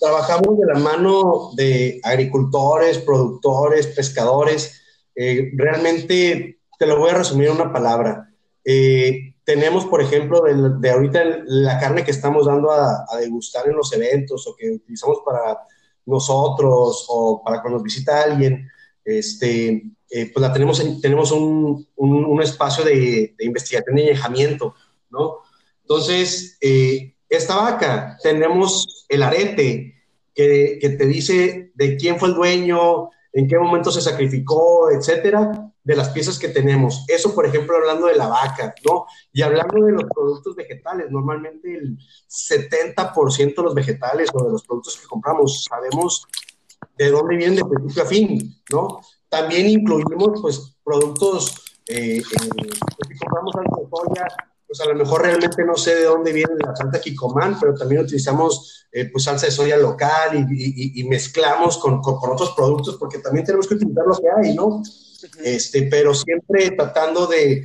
Trabajamos 0.00 0.58
de 0.58 0.66
la 0.66 0.78
mano 0.78 1.50
de 1.54 2.00
agricultores, 2.02 2.98
productores, 2.98 3.86
pescadores. 3.88 4.82
Eh, 5.14 5.50
realmente 5.56 6.60
te 6.78 6.86
lo 6.86 6.98
voy 6.98 7.10
a 7.10 7.14
resumir 7.14 7.48
en 7.48 7.56
una 7.56 7.72
palabra. 7.72 8.32
Eh, 8.64 9.34
tenemos, 9.44 9.84
por 9.86 10.00
ejemplo, 10.00 10.42
de, 10.42 10.78
de, 10.78 10.90
ahorita 10.90 11.22
la 11.44 11.78
carne 11.78 12.04
que 12.04 12.12
estamos 12.12 12.46
dando 12.46 12.70
a, 12.70 13.04
a, 13.08 13.16
degustar 13.16 13.68
en 13.68 13.76
los 13.76 13.92
eventos 13.92 14.46
o 14.46 14.54
que 14.56 14.70
utilizamos 14.70 15.18
para 15.24 15.58
nosotros 16.06 17.06
o 17.08 17.42
para 17.44 17.60
cuando 17.60 17.78
nos 17.78 17.82
visita 17.82 18.22
alguien, 18.22 18.68
este, 19.04 19.82
eh, 20.10 20.30
pues 20.32 20.40
la 20.40 20.52
tenemos, 20.52 20.80
en, 20.80 21.00
tenemos 21.00 21.32
un, 21.32 21.86
un, 21.96 22.24
un 22.24 22.42
espacio 22.42 22.84
de, 22.84 23.34
de, 23.36 23.44
investigación 23.44 23.98
y 23.98 24.02
añejamiento, 24.02 24.74
¿no? 25.10 25.38
Entonces, 25.90 26.56
eh, 26.60 27.16
esta 27.28 27.56
vaca, 27.56 28.16
tenemos 28.22 29.06
el 29.08 29.24
arete 29.24 29.92
que, 30.32 30.78
que 30.80 30.90
te 30.90 31.04
dice 31.04 31.72
de 31.74 31.96
quién 31.96 32.16
fue 32.16 32.28
el 32.28 32.36
dueño, 32.36 33.10
en 33.32 33.48
qué 33.48 33.58
momento 33.58 33.90
se 33.90 34.00
sacrificó, 34.00 34.88
etcétera, 34.92 35.72
de 35.82 35.96
las 35.96 36.10
piezas 36.10 36.38
que 36.38 36.46
tenemos. 36.46 37.04
Eso, 37.08 37.34
por 37.34 37.44
ejemplo, 37.44 37.76
hablando 37.76 38.06
de 38.06 38.14
la 38.14 38.28
vaca, 38.28 38.72
¿no? 38.88 39.06
Y 39.32 39.42
hablando 39.42 39.84
de 39.84 39.90
los 39.90 40.04
productos 40.04 40.54
vegetales, 40.54 41.10
normalmente 41.10 41.74
el 41.74 41.98
70% 42.28 43.56
de 43.56 43.62
los 43.64 43.74
vegetales 43.74 44.30
o 44.32 44.44
de 44.44 44.52
los 44.52 44.62
productos 44.62 44.96
que 44.96 45.08
compramos 45.08 45.64
sabemos 45.64 46.24
de 46.96 47.10
dónde 47.10 47.36
vienen 47.36 47.56
de 47.56 47.64
principio 47.64 48.04
a 48.04 48.06
fin, 48.06 48.62
¿no? 48.70 49.00
También 49.28 49.68
incluimos, 49.68 50.40
pues, 50.40 50.76
productos, 50.84 51.64
eh, 51.88 52.18
eh, 52.18 52.22
si 52.22 53.18
compramos 53.18 53.56
algo 53.56 54.04
de 54.14 54.20
pues 54.70 54.80
a 54.82 54.86
lo 54.86 54.94
mejor 54.94 55.22
realmente 55.22 55.64
no 55.64 55.74
sé 55.74 55.96
de 55.96 56.04
dónde 56.04 56.32
viene 56.32 56.54
la 56.64 56.76
salsa 56.76 57.00
Kikkoman, 57.00 57.58
pero 57.58 57.74
también 57.74 58.02
utilizamos 58.02 58.86
eh, 58.92 59.10
pues 59.10 59.24
salsa 59.24 59.46
de 59.46 59.52
soya 59.52 59.76
local 59.76 60.46
y, 60.48 60.94
y, 60.96 61.00
y 61.00 61.08
mezclamos 61.08 61.76
con, 61.78 62.00
con, 62.00 62.18
con, 62.18 62.30
otros 62.30 62.52
productos, 62.52 62.96
porque 62.96 63.18
también 63.18 63.44
tenemos 63.44 63.66
que 63.66 63.74
utilizar 63.74 64.04
lo 64.06 64.16
que 64.16 64.28
hay, 64.30 64.54
¿no? 64.54 64.80
Este, 65.42 65.88
pero 65.90 66.14
siempre 66.14 66.70
tratando 66.70 67.26
de 67.26 67.64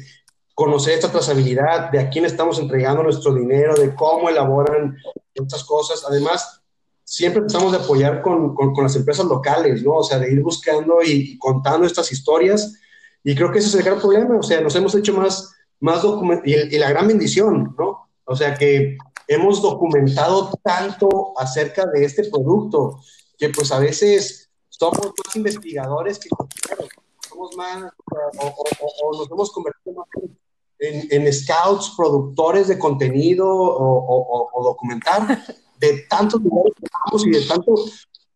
conocer 0.55 0.95
esta 0.95 1.11
trazabilidad, 1.11 1.91
de 1.91 1.99
a 1.99 2.09
quién 2.09 2.25
estamos 2.25 2.57
entregando 2.57 3.03
nuestro 3.03 3.35
dinero, 3.35 3.75
de 3.75 3.93
cómo 3.93 4.27
elaboran 4.27 4.97
estas 5.35 5.63
cosas. 5.63 6.03
Además, 6.09 6.59
siempre 7.03 7.43
tratamos 7.43 7.71
de 7.71 7.77
apoyar 7.77 8.23
con, 8.23 8.55
con, 8.55 8.73
con 8.73 8.83
las 8.83 8.95
empresas 8.95 9.27
locales, 9.27 9.83
¿no? 9.83 9.97
O 9.97 10.03
sea, 10.03 10.17
de 10.17 10.33
ir 10.33 10.41
buscando 10.41 11.03
y, 11.03 11.33
y 11.33 11.37
contando 11.37 11.85
estas 11.85 12.11
historias 12.11 12.79
Y 13.23 13.35
creo 13.35 13.51
que 13.51 13.59
ese 13.59 13.67
es 13.67 13.75
el 13.75 13.83
gran 13.83 13.99
problema, 13.99 14.37
o 14.37 14.43
sea, 14.43 14.59
nos 14.61 14.75
hemos 14.75 14.95
hecho 14.95 15.13
más, 15.13 15.54
más 15.79 16.03
y, 16.45 16.53
y, 16.53 16.77
la 16.77 16.89
gran 16.89 17.07
bendición, 17.07 17.75
¿no? 17.77 18.07
O 18.25 18.35
sea, 18.35 18.55
que 18.55 18.97
hemos 19.27 19.61
documentado 19.61 20.51
tanto 20.63 21.33
acerca 21.37 21.85
de 21.85 22.05
este 22.05 22.29
producto, 22.29 22.99
que 23.37 23.49
pues 23.49 23.71
a 23.71 23.79
veces 23.79 24.49
somos 24.69 24.99
más 24.99 25.35
investigadores 25.35 26.19
que 26.19 26.29
somos 27.29 27.55
más, 27.55 27.91
o, 28.39 29.17
nos 29.17 29.31
hemos 29.31 29.51
convertido 29.51 29.95
más 29.95 30.07
en, 30.79 31.07
en, 31.09 31.33
scouts, 31.33 31.93
productores 31.95 32.67
de 32.67 32.77
contenido 32.77 33.47
o, 33.47 34.61
documentar 34.63 35.43
de 35.79 36.05
tantos 36.09 36.41
lugares 36.41 36.73
que 36.79 37.27
y 37.27 37.31
de 37.31 37.45
tanto, 37.45 37.75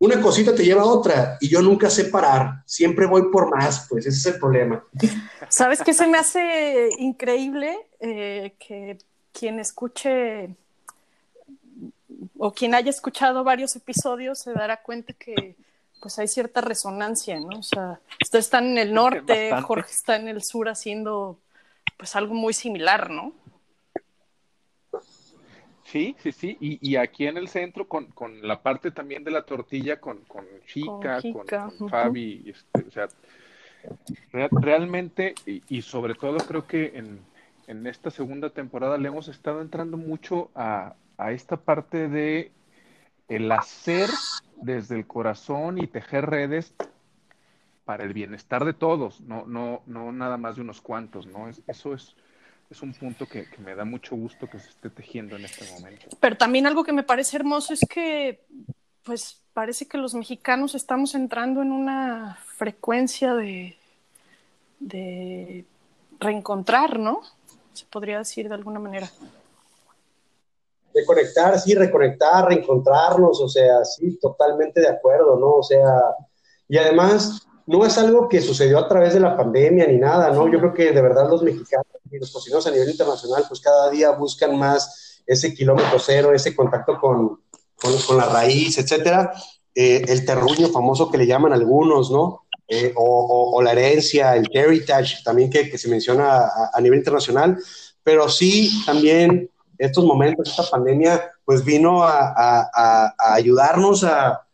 una 0.00 0.20
cosita 0.20 0.54
te 0.54 0.64
lleva 0.64 0.82
a 0.82 0.86
otra 0.86 1.36
y 1.40 1.48
yo 1.48 1.60
nunca 1.60 1.90
sé 1.90 2.06
parar, 2.06 2.62
siempre 2.64 3.06
voy 3.06 3.30
por 3.30 3.54
más, 3.54 3.86
pues 3.88 4.06
ese 4.06 4.18
es 4.18 4.34
el 4.34 4.40
problema. 4.40 4.82
¿Sabes 5.48 5.82
qué 5.82 5.92
se 5.92 6.06
me 6.06 6.16
hace 6.16 6.88
increíble? 6.98 7.76
Eh, 8.00 8.54
que 8.58 8.96
quien 9.32 9.60
escuche 9.60 10.56
o 12.38 12.52
quien 12.52 12.74
haya 12.74 12.88
escuchado 12.88 13.44
varios 13.44 13.76
episodios 13.76 14.38
se 14.38 14.52
dará 14.54 14.78
cuenta 14.78 15.12
que 15.12 15.54
pues 16.00 16.18
hay 16.18 16.28
cierta 16.28 16.62
resonancia, 16.62 17.38
¿no? 17.38 17.58
O 17.58 17.62
sea, 17.62 18.00
ustedes 18.22 18.46
están 18.46 18.68
en 18.68 18.78
el 18.78 18.94
norte, 18.94 19.50
Jorge 19.60 19.90
está 19.90 20.16
en 20.16 20.28
el 20.28 20.42
sur 20.42 20.70
haciendo 20.70 21.38
pues 21.98 22.16
algo 22.16 22.32
muy 22.32 22.54
similar, 22.54 23.10
¿no? 23.10 23.34
Sí, 25.90 26.14
sí, 26.20 26.30
sí. 26.30 26.56
Y, 26.60 26.96
aquí 26.96 27.26
en 27.26 27.36
el 27.36 27.48
centro, 27.48 27.88
con, 27.88 28.06
con, 28.06 28.46
la 28.46 28.62
parte 28.62 28.92
también 28.92 29.24
de 29.24 29.32
la 29.32 29.42
tortilla, 29.42 30.00
con, 30.00 30.18
con 30.20 30.44
Chica, 30.66 31.20
con, 31.20 31.88
Fabi, 31.88 32.44
este, 32.46 32.86
o 32.86 32.90
sea, 32.92 33.08
realmente, 34.52 35.34
y, 35.46 35.82
sobre 35.82 36.14
todo 36.14 36.38
creo 36.38 36.66
que 36.66 36.92
en, 36.94 37.20
en, 37.66 37.86
esta 37.88 38.10
segunda 38.10 38.50
temporada 38.50 38.98
le 38.98 39.08
hemos 39.08 39.26
estado 39.26 39.62
entrando 39.62 39.96
mucho 39.96 40.50
a, 40.54 40.94
a 41.16 41.32
esta 41.32 41.56
parte 41.56 42.08
de 42.08 42.52
el 43.28 43.50
hacer 43.50 44.10
desde 44.62 44.96
el 44.96 45.06
corazón 45.06 45.78
y 45.78 45.88
tejer 45.88 46.26
redes 46.26 46.72
para 47.84 48.04
el 48.04 48.12
bienestar 48.12 48.64
de 48.64 48.74
todos, 48.74 49.20
no, 49.22 49.44
no, 49.46 49.82
no 49.86 50.12
nada 50.12 50.36
más 50.36 50.54
de 50.54 50.62
unos 50.62 50.80
cuantos, 50.80 51.26
¿no? 51.26 51.48
eso 51.48 51.94
es, 51.94 52.14
es 52.70 52.82
un 52.82 52.94
punto 52.94 53.26
que, 53.26 53.46
me 53.58 53.74
da 53.74 53.84
mucho 53.84 54.14
gusto 54.14 54.48
que 54.48 54.60
se 54.60 54.68
esté 54.68 54.90
tejiendo 54.90 55.36
en 55.36 55.44
este 55.44 55.68
momento. 55.72 56.06
Pero 56.20 56.36
también 56.36 56.66
algo 56.66 56.84
que 56.84 56.92
me 56.92 57.02
parece 57.02 57.36
hermoso 57.36 57.74
es 57.74 57.80
que, 57.80 58.44
pues, 59.02 59.42
parece 59.52 59.88
que 59.88 59.98
los 59.98 60.14
mexicanos 60.14 60.76
estamos 60.76 61.16
entrando 61.16 61.62
en 61.62 61.72
una 61.72 62.38
frecuencia 62.56 63.34
de, 63.34 63.76
de 64.78 65.64
reencontrar, 66.20 66.98
¿no? 67.00 67.22
Se 67.72 67.86
podría 67.86 68.18
decir 68.18 68.48
de 68.48 68.54
alguna 68.54 68.78
manera. 68.78 69.10
Reconectar, 70.94 71.58
sí, 71.58 71.74
reconectar, 71.74 72.46
reencontrarnos, 72.48 73.40
o 73.40 73.48
sea, 73.48 73.84
sí, 73.84 74.16
totalmente 74.20 74.80
de 74.80 74.88
acuerdo, 74.88 75.36
¿no? 75.38 75.54
O 75.56 75.62
sea, 75.62 75.86
y 76.68 76.78
además, 76.78 77.48
no 77.70 77.86
es 77.86 77.96
algo 77.98 78.28
que 78.28 78.40
sucedió 78.40 78.78
a 78.78 78.88
través 78.88 79.14
de 79.14 79.20
la 79.20 79.36
pandemia 79.36 79.86
ni 79.86 79.96
nada, 79.96 80.30
¿no? 80.30 80.50
Yo 80.50 80.58
creo 80.58 80.74
que 80.74 80.92
de 80.92 81.00
verdad 81.00 81.30
los 81.30 81.42
mexicanos 81.42 81.86
y 82.10 82.18
los 82.18 82.32
cocineros 82.32 82.66
a 82.66 82.70
nivel 82.72 82.90
internacional, 82.90 83.44
pues 83.46 83.60
cada 83.60 83.88
día 83.90 84.10
buscan 84.10 84.58
más 84.58 85.22
ese 85.24 85.54
kilómetro 85.54 85.98
cero, 85.98 86.32
ese 86.34 86.56
contacto 86.56 86.98
con, 86.98 87.40
con, 87.76 88.16
la 88.16 88.26
raíz, 88.26 88.78
etcétera. 88.78 89.32
Eh, 89.72 90.02
el 90.08 90.24
terruño 90.24 90.68
famoso 90.68 91.10
que 91.10 91.18
le 91.18 91.26
llaman 91.28 91.52
algunos, 91.52 92.10
¿no? 92.10 92.46
Eh, 92.66 92.92
o, 92.96 93.60
la 93.62 93.72
herencia, 93.72 94.34
el 94.34 94.48
heritage, 94.52 95.22
también 95.24 95.50
que, 95.50 95.78
se 95.78 95.88
menciona 95.88 96.38
a, 96.38 96.70
a, 96.72 96.80
nivel 96.80 96.98
internacional, 96.98 97.56
pero 98.02 98.28
sí 98.28 98.82
también 98.84 99.48
estos 99.78 100.04
momentos, 100.04 100.48
esta 100.48 100.68
pandemia, 100.70 101.30
pues 101.44 101.64
vino 101.64 102.02
a, 102.04 103.10
ayudarnos 103.34 104.04
a, 104.04 104.46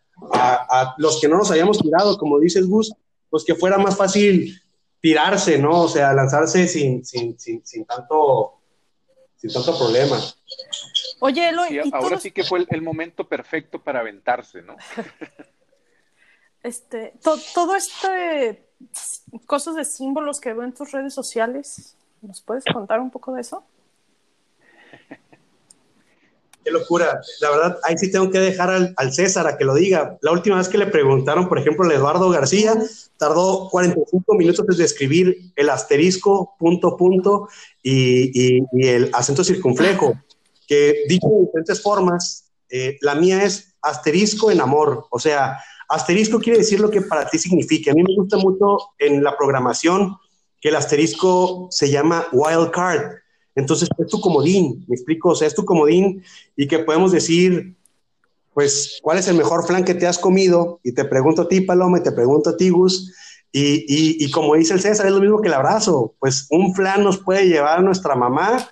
los 0.96 1.20
que 1.20 1.28
no 1.28 1.36
nos 1.36 1.50
habíamos 1.50 1.78
tirado, 1.78 2.16
como 2.16 2.38
dices 2.38 2.66
Gus, 2.66 2.94
pues 3.30 3.44
que 3.44 3.54
fuera 3.54 3.78
más 3.78 3.96
fácil 3.96 4.60
tirarse, 5.00 5.58
¿no? 5.58 5.82
O 5.82 5.88
sea, 5.88 6.12
lanzarse 6.12 6.66
sin, 6.68 7.04
sin, 7.04 7.36
tanto, 7.86 8.60
sin 9.36 9.52
tanto 9.52 9.76
problema. 9.78 10.18
Oye, 11.20 11.48
Eloy, 11.48 11.80
ahora 11.92 12.18
sí 12.18 12.30
que 12.30 12.44
fue 12.44 12.66
el, 12.68 12.82
momento 12.82 13.28
perfecto 13.28 13.82
para 13.82 14.00
aventarse, 14.00 14.62
¿no? 14.62 14.76
este, 16.62 17.14
todo 17.54 17.76
este 17.76 18.66
cosas 19.46 19.74
de 19.76 19.84
símbolos 19.84 20.40
que 20.40 20.52
veo 20.52 20.64
en 20.64 20.74
tus 20.74 20.92
redes 20.92 21.14
sociales, 21.14 21.96
¿nos 22.20 22.40
puedes 22.42 22.64
contar 22.64 23.00
un 23.00 23.10
poco 23.10 23.32
de 23.32 23.40
eso? 23.40 23.64
Qué 26.66 26.72
locura. 26.72 27.20
La 27.40 27.50
verdad, 27.50 27.78
ahí 27.84 27.96
sí 27.96 28.10
tengo 28.10 28.28
que 28.28 28.40
dejar 28.40 28.70
al, 28.96 29.12
César 29.12 29.46
a 29.46 29.56
que 29.56 29.64
lo 29.64 29.72
diga. 29.72 30.18
La 30.20 30.32
última 30.32 30.56
vez 30.56 30.68
que 30.68 30.78
le 30.78 30.88
preguntaron, 30.88 31.48
por 31.48 31.60
ejemplo, 31.60 31.88
a 31.88 31.94
Eduardo 31.94 32.28
García, 32.28 32.74
tardó 33.16 33.68
45 33.70 34.34
minutos 34.34 34.76
de 34.76 34.84
escribir 34.84 35.52
el 35.54 35.70
asterisco, 35.70 36.56
punto, 36.58 36.96
punto, 36.96 37.48
y, 37.84 38.64
el 38.84 39.10
acento 39.12 39.44
circunflejo, 39.44 40.14
que 40.66 41.04
dicho 41.08 41.28
de 41.28 41.44
diferentes 41.46 41.80
formas, 41.80 42.50
eh, 42.68 42.98
la 43.00 43.14
mía 43.14 43.44
es 43.44 43.76
asterisco 43.80 44.50
en 44.50 44.60
amor. 44.60 45.06
O 45.10 45.20
sea, 45.20 45.60
asterisco 45.88 46.40
quiere 46.40 46.58
decir 46.58 46.80
lo 46.80 46.90
que 46.90 47.02
para 47.02 47.28
ti 47.28 47.38
significa. 47.38 47.92
A 47.92 47.94
mí 47.94 48.02
me 48.02 48.16
gusta 48.16 48.38
mucho 48.38 48.78
en 48.98 49.22
la 49.22 49.36
programación 49.36 50.16
que 50.60 50.70
el 50.70 50.74
asterisco 50.74 51.68
se 51.70 51.92
llama 51.92 52.26
wild 52.32 52.72
card 52.72 53.18
entonces, 53.56 53.88
es 53.98 54.06
tu 54.08 54.20
comodín, 54.20 54.84
me 54.86 54.94
explico, 54.94 55.30
o 55.30 55.34
sea, 55.34 55.48
es 55.48 55.54
tu 55.54 55.64
comodín 55.64 56.22
y 56.54 56.68
que 56.68 56.80
podemos 56.80 57.10
decir, 57.10 57.74
pues, 58.52 59.00
¿cuál 59.02 59.18
es 59.18 59.28
el 59.28 59.36
mejor 59.36 59.66
flan 59.66 59.82
que 59.82 59.94
te 59.94 60.06
has 60.06 60.18
comido? 60.18 60.78
Y 60.82 60.92
te 60.92 61.06
pregunto 61.06 61.42
a 61.42 61.48
ti, 61.48 61.62
Paloma, 61.62 61.98
y 61.98 62.02
te 62.02 62.12
pregunto 62.12 62.50
a 62.50 62.56
ti, 62.56 62.68
Gus, 62.68 63.14
y, 63.52 64.22
y, 64.22 64.30
como 64.30 64.54
dice 64.54 64.74
el 64.74 64.82
César, 64.82 65.06
es 65.06 65.12
lo 65.12 65.20
mismo 65.20 65.40
que 65.40 65.48
el 65.48 65.54
abrazo, 65.54 66.14
pues 66.18 66.46
un 66.50 66.74
flan 66.74 67.02
nos 67.02 67.16
puede 67.16 67.48
llevar 67.48 67.78
a 67.78 67.82
nuestra 67.82 68.14
mamá 68.14 68.68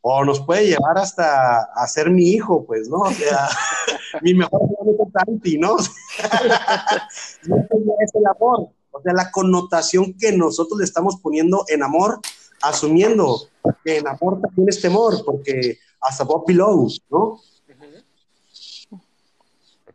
o 0.00 0.24
nos 0.24 0.40
puede 0.40 0.66
llevar 0.68 0.96
hasta 0.96 1.64
a 1.74 1.86
ser 1.86 2.10
mi 2.10 2.30
hijo, 2.30 2.64
pues, 2.64 2.88
¿no? 2.88 3.00
O 3.00 3.12
sea, 3.12 3.48
mi 4.22 4.32
mejor 4.32 4.60
flan 4.60 4.88
es 4.88 5.12
Santi, 5.12 5.58
¿no? 5.58 5.76
es 5.78 7.40
el 7.42 8.26
amor, 8.26 8.70
o 8.90 9.02
sea, 9.02 9.12
la 9.12 9.30
connotación 9.30 10.14
que 10.14 10.32
nosotros 10.32 10.78
le 10.78 10.84
estamos 10.86 11.16
poniendo 11.16 11.66
en 11.68 11.82
amor 11.82 12.18
asumiendo 12.62 13.48
que 13.84 13.98
en 13.98 14.08
amor 14.08 14.40
también 14.40 14.68
es 14.68 14.80
temor, 14.80 15.24
porque 15.24 15.78
hasta 16.00 16.24
Bob 16.24 16.44
Below, 16.46 16.88
¿no? 17.10 17.40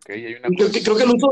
creo, 0.07 0.71
que, 0.71 1.03
el 1.03 1.09
uso, 1.09 1.29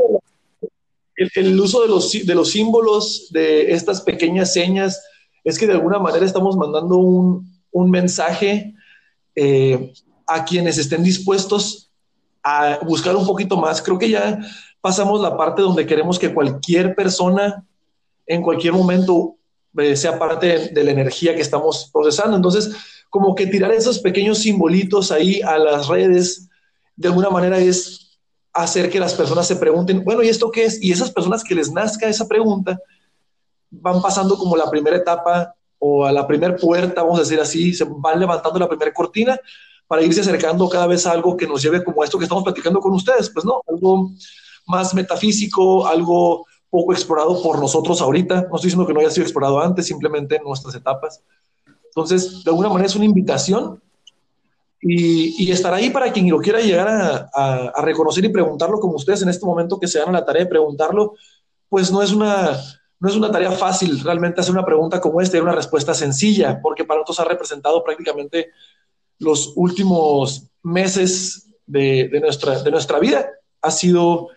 de, 1.16 1.30
el, 1.34 1.58
uso 1.58 1.82
de, 1.82 1.88
los, 1.88 2.12
de 2.12 2.34
los 2.34 2.50
símbolos, 2.50 3.28
de 3.30 3.72
estas 3.72 4.02
pequeñas 4.02 4.52
señas, 4.52 5.02
es 5.44 5.58
que 5.58 5.66
de 5.66 5.72
alguna 5.72 5.98
manera 5.98 6.26
estamos 6.26 6.56
mandando 6.56 6.96
un, 6.96 7.50
un 7.70 7.90
mensaje 7.90 8.74
eh, 9.34 9.92
a 10.26 10.44
quienes 10.44 10.76
estén 10.76 11.02
dispuestos 11.02 11.90
a 12.42 12.80
buscar 12.84 13.16
un 13.16 13.26
poquito 13.26 13.56
más. 13.56 13.80
Creo 13.80 13.98
que 13.98 14.10
ya 14.10 14.40
pasamos 14.80 15.20
la 15.20 15.36
parte 15.36 15.62
donde 15.62 15.86
queremos 15.86 16.18
que 16.18 16.34
cualquier 16.34 16.94
persona 16.94 17.64
en 18.26 18.42
cualquier 18.42 18.72
momento 18.72 19.35
sea 19.94 20.18
parte 20.18 20.70
de 20.72 20.84
la 20.84 20.90
energía 20.90 21.34
que 21.34 21.42
estamos 21.42 21.90
procesando. 21.92 22.36
Entonces, 22.36 22.70
como 23.10 23.34
que 23.34 23.46
tirar 23.46 23.72
esos 23.72 23.98
pequeños 23.98 24.38
simbolitos 24.38 25.12
ahí 25.12 25.40
a 25.42 25.58
las 25.58 25.88
redes, 25.88 26.48
de 26.96 27.08
alguna 27.08 27.30
manera 27.30 27.58
es 27.58 28.18
hacer 28.52 28.90
que 28.90 29.00
las 29.00 29.14
personas 29.14 29.46
se 29.46 29.56
pregunten, 29.56 30.02
bueno, 30.02 30.22
¿y 30.22 30.28
esto 30.28 30.50
qué 30.50 30.64
es? 30.64 30.82
Y 30.82 30.92
esas 30.92 31.10
personas 31.10 31.44
que 31.44 31.54
les 31.54 31.70
nazca 31.70 32.08
esa 32.08 32.26
pregunta, 32.26 32.78
van 33.70 34.00
pasando 34.00 34.36
como 34.36 34.56
la 34.56 34.70
primera 34.70 34.96
etapa 34.96 35.54
o 35.78 36.06
a 36.06 36.12
la 36.12 36.26
primera 36.26 36.56
puerta, 36.56 37.02
vamos 37.02 37.18
a 37.18 37.22
decir 37.22 37.40
así, 37.40 37.74
se 37.74 37.84
van 37.84 38.18
levantando 38.18 38.58
la 38.58 38.68
primera 38.68 38.92
cortina 38.92 39.38
para 39.86 40.02
irse 40.02 40.20
acercando 40.20 40.68
cada 40.68 40.86
vez 40.86 41.06
a 41.06 41.12
algo 41.12 41.36
que 41.36 41.46
nos 41.46 41.62
lleve 41.62 41.84
como 41.84 42.02
esto 42.02 42.18
que 42.18 42.24
estamos 42.24 42.44
platicando 42.44 42.80
con 42.80 42.92
ustedes, 42.92 43.30
pues 43.30 43.44
no, 43.44 43.62
algo 43.68 44.10
más 44.66 44.94
metafísico, 44.94 45.86
algo 45.86 46.46
poco 46.76 46.92
explorado 46.92 47.42
por 47.42 47.58
nosotros 47.58 48.02
ahorita. 48.02 48.48
No 48.50 48.56
estoy 48.56 48.68
diciendo 48.68 48.86
que 48.86 48.92
no 48.92 49.00
haya 49.00 49.10
sido 49.10 49.24
explorado 49.24 49.58
antes, 49.60 49.86
simplemente 49.86 50.36
en 50.36 50.42
nuestras 50.42 50.74
etapas. 50.74 51.22
Entonces, 51.86 52.44
de 52.44 52.50
alguna 52.50 52.68
manera 52.68 52.86
es 52.86 52.96
una 52.96 53.06
invitación 53.06 53.82
y, 54.82 55.42
y 55.42 55.50
estar 55.50 55.72
ahí 55.72 55.88
para 55.88 56.12
quien 56.12 56.28
lo 56.28 56.38
quiera 56.38 56.60
llegar 56.60 56.86
a, 56.86 57.70
a, 57.74 57.80
reconocer 57.80 58.26
y 58.26 58.28
preguntarlo 58.28 58.78
como 58.78 58.96
ustedes 58.96 59.22
en 59.22 59.30
este 59.30 59.46
momento 59.46 59.80
que 59.80 59.88
se 59.88 60.00
dan 60.00 60.10
a 60.10 60.18
la 60.20 60.24
tarea 60.26 60.44
de 60.44 60.50
preguntarlo, 60.50 61.14
pues 61.70 61.90
no 61.90 62.02
es 62.02 62.12
una, 62.12 62.50
no 63.00 63.08
es 63.08 63.16
una 63.16 63.30
tarea 63.30 63.52
fácil 63.52 63.98
realmente 64.04 64.42
hacer 64.42 64.52
una 64.52 64.66
pregunta 64.66 65.00
como 65.00 65.22
esta 65.22 65.38
y 65.38 65.40
una 65.40 65.54
respuesta 65.54 65.94
sencilla, 65.94 66.60
porque 66.62 66.84
para 66.84 67.00
nosotros 67.00 67.20
ha 67.20 67.30
representado 67.30 67.82
prácticamente 67.82 68.50
los 69.18 69.54
últimos 69.56 70.42
meses 70.62 71.48
de, 71.64 72.10
de, 72.12 72.20
nuestra, 72.20 72.62
de 72.62 72.70
nuestra 72.70 72.98
vida. 72.98 73.30
Ha 73.62 73.70
sido 73.70 74.28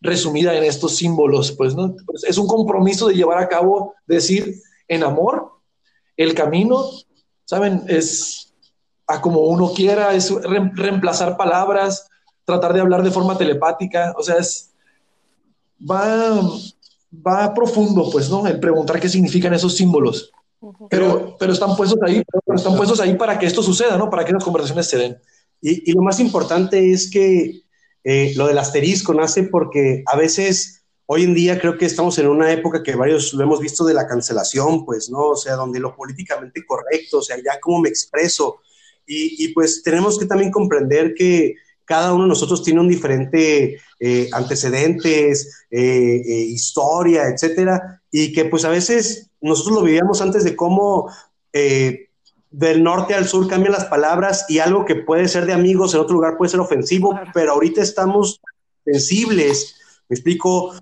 resumida 0.00 0.56
en 0.56 0.64
estos 0.64 0.96
símbolos, 0.96 1.52
pues, 1.52 1.74
¿no? 1.74 1.94
Pues, 2.06 2.24
es 2.24 2.38
un 2.38 2.46
compromiso 2.46 3.08
de 3.08 3.14
llevar 3.14 3.38
a 3.38 3.48
cabo, 3.48 3.94
decir, 4.06 4.56
en 4.88 5.04
amor, 5.04 5.52
el 6.16 6.34
camino, 6.34 6.84
¿saben? 7.44 7.84
Es 7.88 8.54
a 9.06 9.20
como 9.20 9.40
uno 9.40 9.72
quiera, 9.72 10.14
es 10.14 10.32
reemplazar 10.42 11.36
palabras, 11.36 12.08
tratar 12.44 12.72
de 12.72 12.80
hablar 12.80 13.02
de 13.02 13.10
forma 13.10 13.36
telepática, 13.36 14.14
o 14.16 14.22
sea, 14.22 14.36
es, 14.36 14.70
va, 15.78 16.40
va 17.26 17.52
profundo, 17.52 18.08
pues, 18.10 18.30
¿no? 18.30 18.46
El 18.46 18.60
preguntar 18.60 19.00
qué 19.00 19.08
significan 19.08 19.52
esos 19.52 19.76
símbolos. 19.76 20.32
Pero, 20.90 21.36
pero 21.38 21.52
están 21.52 21.74
puestos 21.74 21.98
ahí, 22.02 22.22
pero 22.44 22.56
están 22.56 22.76
puestos 22.76 23.00
ahí 23.00 23.16
para 23.16 23.38
que 23.38 23.46
esto 23.46 23.62
suceda, 23.62 23.96
¿no? 23.96 24.10
Para 24.10 24.24
que 24.24 24.32
las 24.32 24.44
conversaciones 24.44 24.86
se 24.86 24.98
den. 24.98 25.18
Y, 25.60 25.90
y 25.90 25.94
lo 25.94 26.02
más 26.02 26.20
importante 26.20 26.92
es 26.92 27.10
que 27.10 27.62
eh, 28.04 28.32
lo 28.36 28.46
del 28.46 28.58
asterisco 28.58 29.14
nace 29.14 29.44
porque 29.44 30.02
a 30.06 30.16
veces, 30.16 30.84
hoy 31.06 31.24
en 31.24 31.34
día 31.34 31.60
creo 31.60 31.76
que 31.76 31.86
estamos 31.86 32.18
en 32.18 32.28
una 32.28 32.52
época 32.52 32.82
que 32.82 32.94
varios 32.94 33.32
lo 33.34 33.42
hemos 33.42 33.60
visto 33.60 33.84
de 33.84 33.94
la 33.94 34.06
cancelación, 34.06 34.84
pues, 34.84 35.10
¿no? 35.10 35.30
O 35.30 35.36
sea, 35.36 35.54
donde 35.54 35.80
lo 35.80 35.94
políticamente 35.94 36.64
correcto, 36.66 37.18
o 37.18 37.22
sea, 37.22 37.36
ya 37.36 37.58
cómo 37.60 37.80
me 37.80 37.88
expreso. 37.88 38.60
Y, 39.06 39.44
y 39.44 39.48
pues 39.54 39.82
tenemos 39.82 40.18
que 40.18 40.26
también 40.26 40.50
comprender 40.50 41.14
que 41.14 41.54
cada 41.90 42.14
uno 42.14 42.22
de 42.22 42.28
nosotros 42.28 42.62
tiene 42.62 42.78
un 42.78 42.88
diferente 42.88 43.80
eh, 43.98 44.28
antecedentes, 44.32 45.66
eh, 45.72 46.22
eh, 46.24 46.32
historia, 46.46 47.26
etcétera, 47.26 48.00
y 48.12 48.32
que 48.32 48.44
pues 48.44 48.64
a 48.64 48.68
veces 48.68 49.28
nosotros 49.40 49.74
lo 49.74 49.82
vivíamos 49.82 50.20
antes 50.20 50.44
de 50.44 50.54
cómo 50.54 51.10
del 52.50 52.82
norte 52.82 53.14
al 53.14 53.28
sur 53.28 53.46
cambian 53.48 53.72
las 53.72 53.84
palabras 53.84 54.46
y 54.48 54.58
algo 54.58 54.84
que 54.84 54.96
puede 54.96 55.28
ser 55.28 55.46
de 55.46 55.52
amigos 55.52 55.94
en 55.94 56.00
otro 56.00 56.14
lugar 56.14 56.36
puede 56.36 56.50
ser 56.50 56.60
ofensivo, 56.60 57.18
pero 57.32 57.52
ahorita 57.52 57.80
estamos 57.80 58.40
sensibles, 58.84 59.76
me 60.08 60.14
explico, 60.14 60.74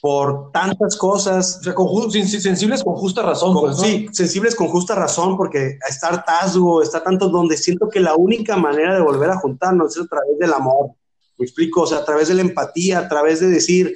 por 0.00 0.52
tantas 0.52 0.96
cosas. 0.96 1.58
O 1.60 1.62
sea, 1.62 1.74
con, 1.74 2.10
sensibles 2.10 2.84
con 2.84 2.94
justa 2.94 3.22
razón. 3.22 3.54
Con, 3.54 3.62
pues, 3.62 3.76
¿no? 3.78 3.84
Sí, 3.84 4.08
sensibles 4.12 4.54
con 4.54 4.68
justa 4.68 4.94
razón, 4.94 5.36
porque 5.36 5.78
está 5.88 6.08
hartazgo, 6.08 6.82
está 6.82 7.02
tanto 7.02 7.28
donde 7.28 7.56
siento 7.56 7.88
que 7.88 8.00
la 8.00 8.14
única 8.14 8.56
manera 8.56 8.94
de 8.94 9.00
volver 9.00 9.30
a 9.30 9.38
juntarnos 9.38 9.96
es 9.96 10.04
a 10.04 10.06
través 10.06 10.38
del 10.38 10.52
amor. 10.52 10.90
Me 11.38 11.46
explico, 11.46 11.82
o 11.82 11.86
sea, 11.86 11.98
a 11.98 12.04
través 12.04 12.28
de 12.28 12.34
la 12.34 12.42
empatía, 12.42 12.98
a 12.98 13.08
través 13.08 13.40
de 13.40 13.48
decir, 13.48 13.94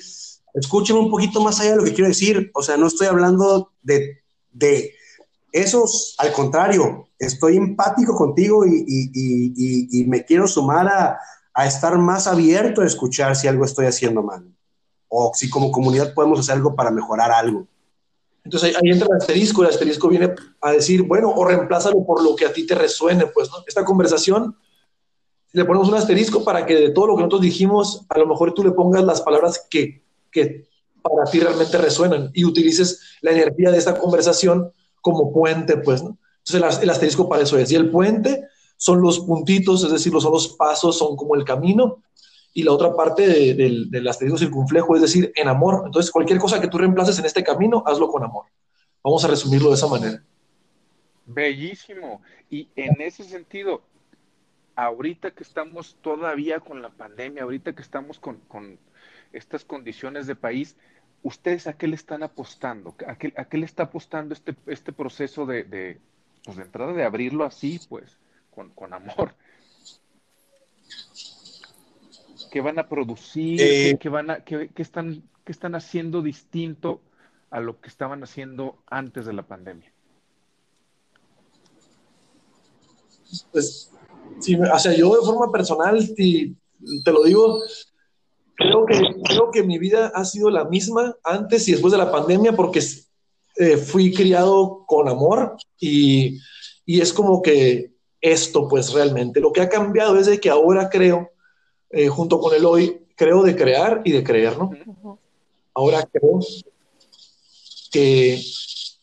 escúcheme 0.54 0.98
un 0.98 1.10
poquito 1.10 1.40
más 1.40 1.60
allá 1.60 1.72
de 1.72 1.76
lo 1.76 1.84
que 1.84 1.92
quiero 1.92 2.08
decir. 2.08 2.50
O 2.54 2.62
sea, 2.62 2.76
no 2.76 2.86
estoy 2.86 3.06
hablando 3.06 3.72
de, 3.82 4.22
de 4.50 4.94
eso, 5.62 5.84
al 6.18 6.32
contrario, 6.32 7.08
estoy 7.18 7.56
empático 7.56 8.14
contigo 8.14 8.66
y, 8.66 8.84
y, 8.86 9.10
y, 9.14 10.00
y 10.00 10.04
me 10.06 10.24
quiero 10.24 10.46
sumar 10.46 10.88
a, 10.88 11.18
a 11.56 11.66
estar 11.66 11.96
más 11.96 12.26
abierto 12.26 12.82
a 12.82 12.86
escuchar 12.86 13.34
si 13.34 13.48
algo 13.48 13.64
estoy 13.64 13.86
haciendo 13.86 14.22
mal 14.22 14.46
o 15.08 15.32
si 15.34 15.48
como 15.48 15.72
comunidad 15.72 16.12
podemos 16.12 16.40
hacer 16.40 16.56
algo 16.56 16.76
para 16.76 16.90
mejorar 16.90 17.30
algo. 17.32 17.66
Entonces 18.44 18.76
ahí, 18.76 18.90
entra 18.90 19.08
el 19.10 19.16
asterisco, 19.16 19.62
el 19.62 19.70
asterisco 19.70 20.08
viene 20.08 20.34
a 20.60 20.72
decir, 20.72 21.02
bueno, 21.02 21.30
o 21.30 21.44
reemplázalo 21.44 22.04
por 22.04 22.22
lo 22.22 22.36
que 22.36 22.44
a 22.44 22.52
ti 22.52 22.66
te 22.66 22.74
resuene, 22.74 23.26
pues, 23.26 23.48
¿no? 23.50 23.56
Esta 23.66 23.84
conversación, 23.84 24.54
le 25.52 25.64
ponemos 25.64 25.88
un 25.88 25.94
asterisco 25.94 26.44
para 26.44 26.66
que 26.66 26.74
de 26.74 26.90
todo 26.90 27.06
lo 27.06 27.16
que 27.16 27.22
nosotros 27.22 27.40
dijimos, 27.40 28.04
a 28.10 28.18
lo 28.18 28.26
mejor 28.26 28.52
tú 28.52 28.62
le 28.62 28.72
pongas 28.72 29.02
las 29.04 29.22
palabras 29.22 29.66
que, 29.70 30.04
que 30.30 30.68
para 31.00 31.24
ti 31.30 31.40
realmente 31.40 31.78
resuenan 31.78 32.30
y 32.34 32.44
utilices 32.44 33.00
la 33.22 33.30
energía 33.32 33.70
de 33.70 33.78
esta 33.78 33.98
conversación 33.98 34.70
como 35.06 35.32
puente, 35.32 35.76
pues, 35.76 36.02
¿no? 36.02 36.18
Entonces 36.38 36.82
el, 36.82 36.90
asterisco 36.90 37.28
para 37.28 37.44
eso 37.44 37.56
es. 37.56 37.70
Y 37.70 37.76
el 37.76 37.90
puente 37.90 38.42
son 38.76 39.00
los 39.00 39.20
puntitos, 39.20 39.84
es 39.84 39.92
decir, 39.92 40.12
son 40.20 40.32
los 40.32 40.48
pasos, 40.56 40.98
son 40.98 41.14
como 41.14 41.36
el 41.36 41.44
camino, 41.44 42.02
y 42.52 42.64
la 42.64 42.72
otra 42.72 42.92
parte 42.92 43.24
de, 43.24 43.54
de, 43.54 43.84
del 43.88 44.08
asterisco 44.08 44.36
circunflejo, 44.36 44.96
es 44.96 45.02
decir, 45.02 45.32
en 45.36 45.46
amor. 45.46 45.84
Entonces, 45.86 46.10
cualquier 46.10 46.40
cosa 46.40 46.60
que 46.60 46.66
tú 46.66 46.78
reemplaces 46.78 47.16
en 47.20 47.24
este 47.24 47.44
camino, 47.44 47.84
hazlo 47.86 48.08
con 48.08 48.24
amor. 48.24 48.46
Vamos 49.04 49.24
a 49.24 49.28
resumirlo 49.28 49.68
de 49.68 49.76
esa 49.76 49.86
manera. 49.86 50.24
Bellísimo. 51.24 52.20
Y 52.50 52.68
en 52.74 53.00
ese 53.00 53.22
sentido, 53.22 53.82
ahorita 54.74 55.30
que 55.30 55.44
estamos 55.44 55.96
todavía 56.02 56.58
con 56.58 56.82
la 56.82 56.90
pandemia, 56.90 57.44
ahorita 57.44 57.76
que 57.76 57.82
estamos 57.82 58.18
con, 58.18 58.40
con 58.48 58.76
estas 59.32 59.64
condiciones 59.64 60.26
de 60.26 60.34
país, 60.34 60.76
¿ustedes 61.22 61.66
a 61.66 61.74
qué 61.74 61.88
le 61.88 61.96
están 61.96 62.22
apostando? 62.22 62.94
¿A 63.06 63.16
qué, 63.16 63.32
a 63.36 63.44
qué 63.46 63.58
le 63.58 63.66
está 63.66 63.84
apostando 63.84 64.34
este, 64.34 64.54
este 64.66 64.92
proceso 64.92 65.46
de, 65.46 65.64
de, 65.64 66.00
pues 66.44 66.56
de 66.56 66.64
entrada 66.64 66.92
de 66.92 67.04
abrirlo 67.04 67.44
así, 67.44 67.80
pues, 67.88 68.18
con, 68.54 68.70
con 68.70 68.92
amor? 68.92 69.34
¿Qué 72.50 72.60
van 72.60 72.78
a 72.78 72.88
producir? 72.88 73.60
Eh, 73.60 73.98
¿Qué, 74.00 74.08
van 74.08 74.30
a, 74.30 74.44
qué, 74.44 74.70
qué, 74.74 74.82
están, 74.82 75.22
¿Qué 75.44 75.52
están 75.52 75.74
haciendo 75.74 76.22
distinto 76.22 77.00
a 77.50 77.60
lo 77.60 77.80
que 77.80 77.88
estaban 77.88 78.22
haciendo 78.22 78.78
antes 78.86 79.26
de 79.26 79.32
la 79.32 79.42
pandemia? 79.42 79.92
Pues, 83.52 83.90
sí, 84.40 84.56
o 84.56 84.78
sea, 84.78 84.96
yo 84.96 85.14
de 85.14 85.26
forma 85.26 85.50
personal, 85.50 86.14
te, 86.14 86.52
te 87.04 87.12
lo 87.12 87.24
digo, 87.24 87.60
creo 88.56 88.86
que, 88.86 89.00
creo 89.24 89.50
que 89.50 89.62
mi 89.62 89.78
vida 89.78 90.12
ha 90.14 90.24
sido 90.24 90.50
la 90.50 90.64
misma 90.64 91.16
antes 91.22 91.68
y 91.68 91.72
después 91.72 91.92
de 91.92 91.98
la 91.98 92.10
pandemia 92.10 92.54
porque 92.54 92.80
eh, 93.56 93.76
fui 93.76 94.12
criado 94.12 94.84
con 94.86 95.08
amor 95.08 95.56
y, 95.78 96.38
y 96.84 97.00
es 97.00 97.12
como 97.12 97.42
que 97.42 97.92
esto, 98.20 98.66
pues 98.68 98.92
realmente, 98.92 99.40
lo 99.40 99.52
que 99.52 99.60
ha 99.60 99.68
cambiado 99.68 100.18
es 100.18 100.26
de 100.26 100.40
que 100.40 100.50
ahora 100.50 100.88
creo 100.90 101.30
eh, 101.90 102.08
junto 102.08 102.40
con 102.40 102.54
el 102.54 102.64
hoy, 102.64 103.06
creo 103.14 103.42
de 103.42 103.54
crear 103.54 104.02
y 104.04 104.12
de 104.12 104.24
creer, 104.24 104.58
¿no? 104.58 104.70
Ahora 105.72 106.08
creo 106.10 106.40
que 107.92 108.42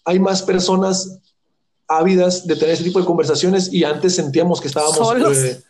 hay 0.04 0.20
más 0.20 0.41
personas 0.41 1.20
ávidas 1.88 2.45
de 2.45 2.56
tener 2.56 2.72
ese 2.72 2.84
tipo 2.84 2.99
de 2.99 3.06
conversaciones 3.06 3.72
y 3.72 3.84
antes 3.84 4.16
sentíamos 4.16 4.60
que 4.60 4.68
estábamos 4.68 4.97
¿Solos? 4.97 5.38
Eh, 5.38 5.64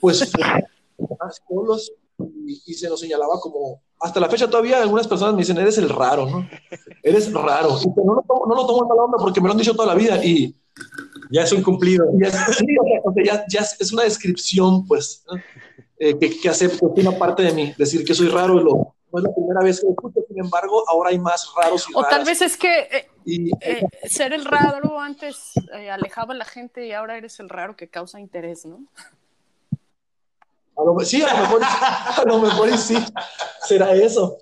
pues 0.00 0.18
solos 1.48 1.92
y, 2.18 2.62
y, 2.66 2.74
se 2.74 2.88
nos 2.88 3.00
señalaba 3.00 3.40
como 3.40 3.82
hasta 4.00 4.20
la 4.20 4.28
fecha 4.28 4.48
todavía 4.48 4.80
algunas 4.80 5.06
personas 5.06 5.34
me 5.34 5.40
dicen 5.40 5.58
eres 5.58 5.78
el 5.78 5.88
raro 5.88 6.26
no 6.26 6.48
eres 7.02 7.32
raro 7.32 7.78
y 7.82 7.88
no 8.04 8.14
lo 8.14 8.22
tomo, 8.22 8.46
no 8.46 8.54
lo 8.54 8.66
tomo 8.66 8.82
en 8.82 8.88
mala 8.88 9.02
onda 9.02 9.18
porque 9.18 9.40
me 9.40 9.48
lo 9.48 9.52
han 9.52 9.58
dicho 9.58 9.74
toda 9.74 9.88
la 9.88 9.94
vida 9.94 10.22
y 10.24 10.54
ya 11.30 11.42
es 11.42 11.52
un 11.52 11.62
cumplido 11.62 12.06
ya, 12.20 12.30
sí, 12.52 12.66
o 13.04 13.12
sea, 13.12 13.24
ya, 13.24 13.44
ya, 13.48 13.60
es 13.60 13.92
una 13.92 14.04
descripción 14.04 14.86
pues 14.86 15.24
¿no? 15.30 15.40
eh, 15.98 16.18
que, 16.18 16.40
que 16.40 16.48
acepto 16.48 16.86
una 16.86 17.12
parte 17.12 17.42
de 17.42 17.52
mí, 17.52 17.74
decir 17.76 18.04
que 18.04 18.14
soy 18.14 18.28
raro, 18.28 18.60
lo, 18.60 18.96
no 19.12 19.18
es 19.18 19.24
la 19.24 19.34
primera 19.34 19.60
vez 19.60 19.80
que 19.80 19.86
lo 19.86 19.92
escucho, 19.92 20.20
sin 20.28 20.38
embargo, 20.38 20.84
ahora 20.88 21.10
hay 21.10 21.18
más 21.18 21.48
raros 21.56 21.86
y 21.88 21.94
O 21.94 22.02
raras. 22.02 22.16
tal 22.16 22.26
vez 22.26 22.42
es 22.42 22.56
que 22.56 22.80
eh, 22.80 23.08
y, 23.24 23.50
eh, 23.60 23.82
ser 24.08 24.32
el 24.32 24.44
raro 24.44 25.00
antes 25.00 25.52
eh, 25.74 25.90
alejaba 25.90 26.34
a 26.34 26.36
la 26.36 26.44
gente 26.44 26.86
y 26.86 26.92
ahora 26.92 27.16
eres 27.16 27.40
el 27.40 27.48
raro 27.48 27.76
que 27.76 27.88
causa 27.88 28.20
interés, 28.20 28.66
¿no? 28.66 28.84
A 30.76 30.84
lo, 30.84 30.98
sí, 31.00 31.22
a 31.22 31.34
lo 31.34 31.40
mejor, 31.40 31.60
a 31.62 32.24
lo 32.26 32.38
mejor 32.38 32.78
sí, 32.78 32.96
será 33.66 33.94
eso. 33.94 34.38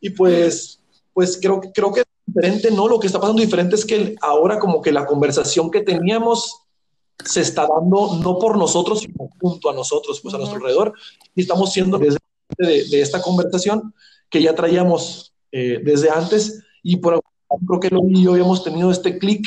Y 0.00 0.10
pues, 0.10 0.80
pues 1.12 1.38
creo, 1.40 1.60
creo 1.60 1.92
que 1.92 2.00
es 2.00 2.06
diferente, 2.26 2.70
¿no? 2.70 2.88
Lo 2.88 3.00
que 3.00 3.06
está 3.06 3.20
pasando 3.20 3.42
diferente 3.42 3.74
es 3.74 3.84
que 3.84 4.14
ahora 4.20 4.58
como 4.58 4.80
que 4.80 4.92
la 4.92 5.06
conversación 5.06 5.70
que 5.70 5.80
teníamos 5.82 6.62
se 7.24 7.40
está 7.40 7.66
dando 7.66 8.16
no 8.22 8.38
por 8.38 8.56
nosotros, 8.56 9.00
sino 9.00 9.28
junto 9.40 9.70
a 9.70 9.74
nosotros, 9.74 10.20
pues 10.20 10.34
a 10.34 10.38
nuestro 10.38 10.58
alrededor. 10.58 10.92
Y 11.34 11.42
estamos 11.42 11.72
siendo 11.72 11.98
desde 11.98 12.18
de, 12.58 12.88
de 12.88 13.00
esta 13.00 13.22
conversación 13.22 13.94
que 14.28 14.42
ya 14.42 14.54
traíamos 14.54 15.34
eh, 15.52 15.80
desde 15.82 16.10
antes 16.10 16.62
y 16.82 16.96
por 16.96 17.20
creo 17.66 17.80
que 17.80 17.90
lo 17.90 18.00
y 18.08 18.24
yo 18.24 18.32
habíamos 18.32 18.64
tenido 18.64 18.90
este 18.90 19.18
clic 19.18 19.46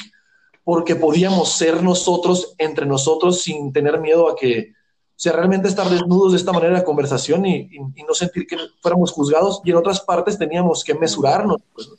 porque 0.63 0.95
podíamos 0.95 1.49
ser 1.53 1.81
nosotros 1.83 2.53
entre 2.57 2.85
nosotros 2.85 3.41
sin 3.41 3.73
tener 3.73 3.99
miedo 3.99 4.29
a 4.29 4.35
que, 4.35 4.73
o 5.15 5.17
sea, 5.17 5.31
realmente 5.31 5.69
estar 5.69 5.89
desnudos 5.89 6.33
de 6.33 6.37
esta 6.37 6.51
manera 6.51 6.77
de 6.77 6.83
conversación 6.83 7.45
y, 7.45 7.69
y, 7.71 7.77
y 7.95 8.03
no 8.03 8.13
sentir 8.13 8.45
que 8.45 8.57
fuéramos 8.81 9.11
juzgados 9.11 9.61
y 9.63 9.71
en 9.71 9.77
otras 9.77 10.01
partes 10.01 10.37
teníamos 10.37 10.83
que 10.83 10.93
mesurarnos. 10.93 11.57
Pues. 11.73 11.89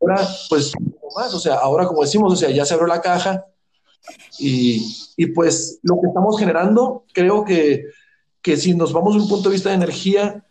Ahora, 0.00 0.26
pues, 0.48 0.72
más, 1.14 1.34
o 1.34 1.38
sea, 1.38 1.56
ahora 1.56 1.86
como 1.86 2.02
decimos, 2.02 2.32
o 2.32 2.36
sea, 2.36 2.50
ya 2.50 2.64
se 2.64 2.74
abrió 2.74 2.86
la 2.86 3.00
caja, 3.00 3.46
y, 4.38 4.96
y, 5.16 5.26
pues 5.26 5.78
lo 5.82 6.00
que 6.00 6.08
estamos 6.08 6.38
generando, 6.38 7.04
creo 7.12 7.44
que, 7.44 7.86
que 8.40 8.56
si 8.56 8.74
nos 8.74 8.92
vamos 8.92 9.14
de 9.14 9.20
un 9.20 9.28
punto 9.28 9.48
de 9.48 9.54
vista 9.54 9.68
de 9.68 9.76
energía, 9.76 10.44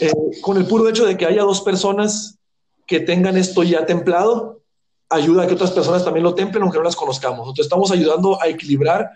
eh, 0.00 0.10
con 0.40 0.56
el 0.56 0.66
puro 0.66 0.88
hecho 0.88 1.06
de 1.06 1.16
que 1.16 1.26
haya 1.26 1.42
dos 1.42 1.60
personas 1.60 2.38
que 2.86 3.00
tengan 3.00 3.36
esto 3.36 3.62
ya 3.62 3.86
templado, 3.86 4.62
ayuda 5.08 5.44
a 5.44 5.46
que 5.46 5.54
otras 5.54 5.70
personas 5.70 6.04
también 6.04 6.24
lo 6.24 6.34
templen, 6.34 6.62
aunque 6.62 6.78
no 6.78 6.84
las 6.84 6.96
conozcamos. 6.96 7.40
Entonces 7.40 7.66
estamos 7.66 7.92
ayudando 7.92 8.40
a 8.42 8.48
equilibrar 8.48 9.10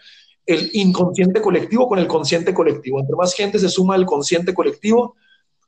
el 0.48 0.70
inconsciente 0.72 1.42
colectivo 1.42 1.86
con 1.86 1.98
el 1.98 2.06
consciente 2.06 2.54
colectivo. 2.54 2.98
Entre 2.98 3.14
más 3.14 3.34
gente 3.34 3.58
se 3.58 3.68
suma 3.68 3.94
al 3.94 4.06
consciente 4.06 4.54
colectivo, 4.54 5.14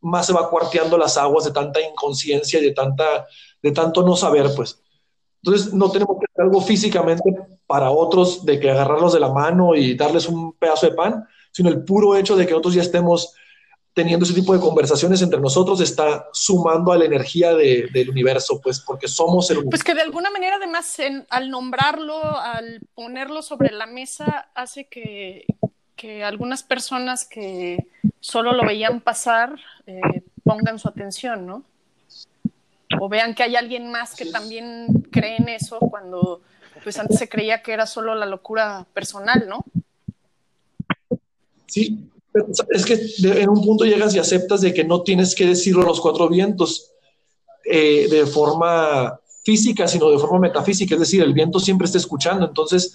más 0.00 0.26
se 0.26 0.32
va 0.32 0.48
cuarteando 0.48 0.96
las 0.96 1.18
aguas 1.18 1.44
de 1.44 1.52
tanta 1.52 1.82
inconsciencia 1.82 2.58
y 2.58 2.64
de, 2.64 2.72
tanta, 2.72 3.26
de 3.62 3.72
tanto 3.72 4.02
no 4.02 4.16
saber, 4.16 4.46
pues. 4.56 4.82
Entonces, 5.42 5.74
no 5.74 5.90
tenemos 5.90 6.16
que 6.18 6.24
hacer 6.32 6.44
algo 6.46 6.62
físicamente 6.62 7.22
para 7.66 7.90
otros 7.90 8.46
de 8.46 8.58
que 8.58 8.70
agarrarlos 8.70 9.12
de 9.12 9.20
la 9.20 9.30
mano 9.30 9.74
y 9.74 9.94
darles 9.94 10.26
un 10.26 10.54
pedazo 10.54 10.86
de 10.86 10.94
pan, 10.94 11.26
sino 11.52 11.68
el 11.68 11.84
puro 11.84 12.16
hecho 12.16 12.34
de 12.34 12.46
que 12.46 12.52
nosotros 12.52 12.72
ya 12.72 12.82
estemos 12.82 13.34
teniendo 14.00 14.24
ese 14.24 14.32
tipo 14.32 14.54
de 14.54 14.60
conversaciones 14.60 15.20
entre 15.20 15.38
nosotros 15.40 15.78
está 15.82 16.26
sumando 16.32 16.90
a 16.90 16.96
la 16.96 17.04
energía 17.04 17.52
del 17.52 18.08
universo, 18.08 18.58
pues 18.58 18.80
porque 18.80 19.08
somos 19.08 19.50
el 19.50 19.58
universo. 19.58 19.70
Pues 19.72 19.84
que 19.84 19.94
de 19.94 20.00
alguna 20.00 20.30
manera 20.30 20.56
además 20.56 20.96
al 21.28 21.50
nombrarlo, 21.50 22.18
al 22.40 22.80
ponerlo 22.94 23.42
sobre 23.42 23.72
la 23.72 23.84
mesa, 23.84 24.48
hace 24.54 24.86
que, 24.86 25.44
que 25.96 26.24
algunas 26.24 26.62
personas 26.62 27.26
que 27.26 27.88
solo 28.20 28.54
lo 28.54 28.64
veían 28.64 29.02
pasar 29.02 29.54
eh, 29.86 30.00
pongan 30.42 30.78
su 30.78 30.88
atención, 30.88 31.46
¿no? 31.46 31.64
O 32.98 33.10
vean 33.10 33.34
que 33.34 33.42
hay 33.42 33.54
alguien 33.54 33.90
más 33.90 34.16
que 34.16 34.24
también 34.24 34.86
cree 35.12 35.36
en 35.36 35.50
eso 35.50 35.78
cuando 35.78 36.40
pues 36.82 36.98
antes 36.98 37.18
se 37.18 37.28
creía 37.28 37.60
que 37.60 37.72
era 37.74 37.84
solo 37.84 38.14
la 38.14 38.24
locura 38.24 38.86
personal, 38.94 39.46
¿no? 39.46 39.62
Sí, 41.66 42.10
es 42.70 42.84
que 42.84 43.00
en 43.24 43.48
un 43.48 43.62
punto 43.62 43.84
llegas 43.84 44.14
y 44.14 44.18
aceptas 44.18 44.60
de 44.60 44.72
que 44.72 44.84
no 44.84 45.02
tienes 45.02 45.34
que 45.34 45.46
decirlo 45.46 45.82
a 45.82 45.86
los 45.86 46.00
cuatro 46.00 46.28
vientos 46.28 46.92
eh, 47.64 48.08
de 48.08 48.26
forma 48.26 49.20
física, 49.44 49.88
sino 49.88 50.10
de 50.10 50.18
forma 50.18 50.38
metafísica, 50.38 50.94
es 50.94 51.00
decir, 51.00 51.22
el 51.22 51.32
viento 51.32 51.58
siempre 51.58 51.86
está 51.86 51.98
escuchando, 51.98 52.46
entonces 52.46 52.94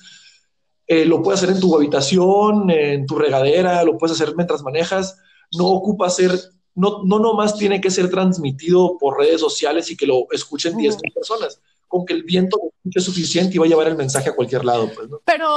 eh, 0.88 1.06
lo 1.06 1.22
puedes 1.22 1.42
hacer 1.42 1.56
en 1.56 1.62
tu 1.62 1.76
habitación, 1.76 2.70
en 2.70 3.06
tu 3.06 3.16
regadera, 3.16 3.84
lo 3.84 3.98
puedes 3.98 4.20
hacer 4.20 4.36
mientras 4.36 4.62
manejas, 4.62 5.18
no 5.58 5.68
ocupa 5.68 6.10
ser, 6.10 6.32
no, 6.76 7.04
no 7.04 7.20
nomás 7.20 7.58
tiene 7.58 7.82
que 7.82 7.90
ser 7.92 8.10
transmitido 8.10 8.98
por 9.00 9.18
redes 9.18 9.42
sociales 9.42 9.90
y 9.90 9.98
que 9.98 10.06
lo 10.06 10.28
escuchen 10.32 10.78
10 10.78 10.98
personas, 11.14 11.60
con 11.88 12.06
que 12.06 12.14
el 12.14 12.24
viento 12.24 12.58
lo 12.62 12.70
escuche 12.70 13.00
suficiente 13.02 13.56
y 13.56 13.58
va 13.58 13.66
a 13.66 13.70
llevar 13.70 13.88
el 13.88 13.98
mensaje 13.98 14.30
a 14.30 14.36
cualquier 14.36 14.64
lado. 14.64 14.90
Pues, 14.94 15.10
Pero 15.26 15.48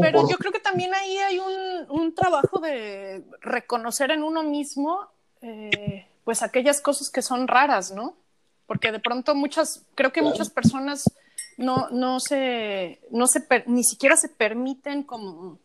pero 0.00 0.28
yo 0.28 0.36
creo 0.36 0.52
que 0.52 0.60
también 0.60 0.94
ahí 0.94 1.18
hay 1.18 1.38
un, 1.38 2.00
un 2.00 2.14
trabajo 2.14 2.58
de 2.60 3.24
reconocer 3.40 4.10
en 4.10 4.22
uno 4.22 4.42
mismo, 4.42 5.08
eh, 5.40 6.06
pues 6.24 6.42
aquellas 6.42 6.80
cosas 6.80 7.10
que 7.10 7.22
son 7.22 7.48
raras, 7.48 7.92
¿no? 7.92 8.16
Porque 8.66 8.92
de 8.92 9.00
pronto 9.00 9.34
muchas, 9.34 9.84
creo 9.94 10.12
que 10.12 10.22
muchas 10.22 10.50
personas 10.50 11.04
no, 11.56 11.88
no 11.90 12.20
se, 12.20 13.00
no 13.10 13.26
se, 13.26 13.46
ni 13.66 13.84
siquiera 13.84 14.16
se 14.16 14.28
permiten 14.28 15.02
como, 15.02 15.58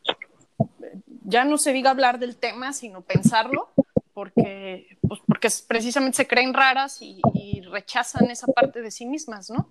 ya 1.24 1.46
no 1.46 1.58
se 1.58 1.74
diga 1.74 1.92
hablar 1.92 2.20
del 2.20 2.38
tema, 2.38 2.74
sino 2.74 3.02
pensarlo, 3.02 3.70
porque, 4.14 4.98
pues 5.08 5.22
porque 5.28 5.50
precisamente 5.68 6.18
se 6.18 6.28
creen 6.28 6.54
raras 6.54 7.02
y, 7.02 7.22
y 7.34 7.62
rechazan 7.62 8.32
esa 8.32 8.48
parte 8.48 8.82
de 8.82 8.92
sí 8.92 9.06
mismas, 9.06 9.50
¿no? 9.50 9.68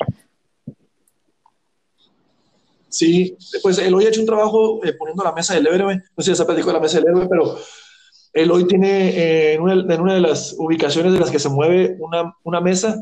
Sí, 2.88 3.36
pues 3.62 3.78
Eloy 3.78 4.06
ha 4.06 4.08
hecho 4.08 4.20
un 4.20 4.26
trabajo 4.26 4.84
eh, 4.84 4.94
poniendo 4.94 5.24
la 5.24 5.32
mesa 5.32 5.54
del 5.54 5.66
héroe, 5.66 5.96
no 5.96 6.24
sé 6.24 6.30
si 6.30 6.36
se 6.36 6.44
platicó 6.44 6.68
de 6.68 6.74
la 6.74 6.80
mesa 6.80 6.98
del 6.98 7.08
héroe, 7.08 7.26
pero 7.28 7.58
Eloy 8.32 8.66
tiene 8.66 9.08
eh, 9.08 9.54
en, 9.54 9.60
una, 9.62 10.14
de 10.14 10.20
las 10.20 10.54
ubicaciones 10.58 11.12
de 11.12 11.18
las 11.18 11.30
que 11.30 11.38
se 11.38 11.48
mueve 11.48 11.96
una, 11.98 12.34
una 12.44 12.60
mesa 12.60 12.96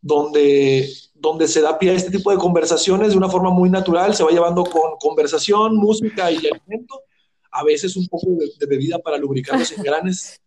donde, 0.00 0.88
donde 1.14 1.46
se 1.48 1.60
da 1.60 1.78
pie 1.78 1.90
a 1.90 1.94
este 1.94 2.10
tipo 2.10 2.30
de 2.30 2.38
conversaciones 2.38 3.10
de 3.10 3.18
una 3.18 3.28
forma 3.28 3.50
muy 3.50 3.68
natural, 3.68 4.14
se 4.14 4.24
va 4.24 4.30
llevando 4.30 4.64
con 4.64 4.96
conversación, 4.98 5.76
música 5.76 6.30
y 6.30 6.36
alimento, 6.36 7.02
a 7.50 7.64
veces 7.64 7.96
un 7.96 8.06
poco 8.06 8.26
de, 8.30 8.66
bebida 8.66 8.98
para 8.98 9.18
lubricar 9.18 9.58
los 9.58 9.72
engranes, 9.72 10.40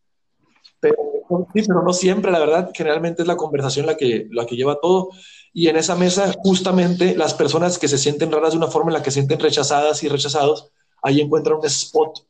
pero, 0.83 1.47
sí, 1.53 1.63
pero 1.65 1.81
no 1.81 1.93
siempre, 1.93 2.31
la 2.31 2.39
verdad, 2.39 2.71
generalmente 2.73 3.21
es 3.21 3.27
la 3.27 3.37
conversación 3.37 3.85
la 3.85 3.95
que, 3.95 4.27
la 4.31 4.45
que 4.45 4.57
lleva 4.57 4.79
todo. 4.81 5.11
Y 5.53 5.67
en 5.69 5.77
esa 5.77 5.95
mesa, 5.95 6.33
justamente 6.43 7.15
las 7.15 7.33
personas 7.33 7.77
que 7.77 7.87
se 7.87 7.97
sienten 7.97 8.31
raras 8.31 8.51
de 8.51 8.57
una 8.57 8.67
forma 8.67 8.89
en 8.89 8.95
la 8.95 9.03
que 9.03 9.11
se 9.11 9.19
sienten 9.19 9.39
rechazadas 9.39 10.03
y 10.03 10.09
rechazados, 10.09 10.71
ahí 11.01 11.21
encuentran 11.21 11.57
un 11.57 11.65
spot 11.65 12.27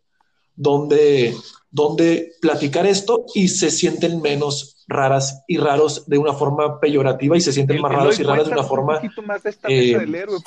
donde, 0.56 1.36
donde 1.72 2.34
platicar 2.42 2.86
esto 2.86 3.26
y 3.34 3.48
se 3.48 3.72
sienten 3.72 4.22
menos 4.22 4.84
raras 4.88 5.44
y 5.48 5.58
raros 5.58 6.08
de 6.08 6.20
una 6.20 6.34
forma 6.34 6.80
peyorativa 6.80 7.36
y 7.36 7.42
se 7.42 7.54
sienten 7.54 7.82
más 7.82 7.92
raros 7.92 8.20
y 8.20 8.24
raras 8.24 8.46
de 8.46 8.54
una 8.54 8.64
forma 8.64 9.02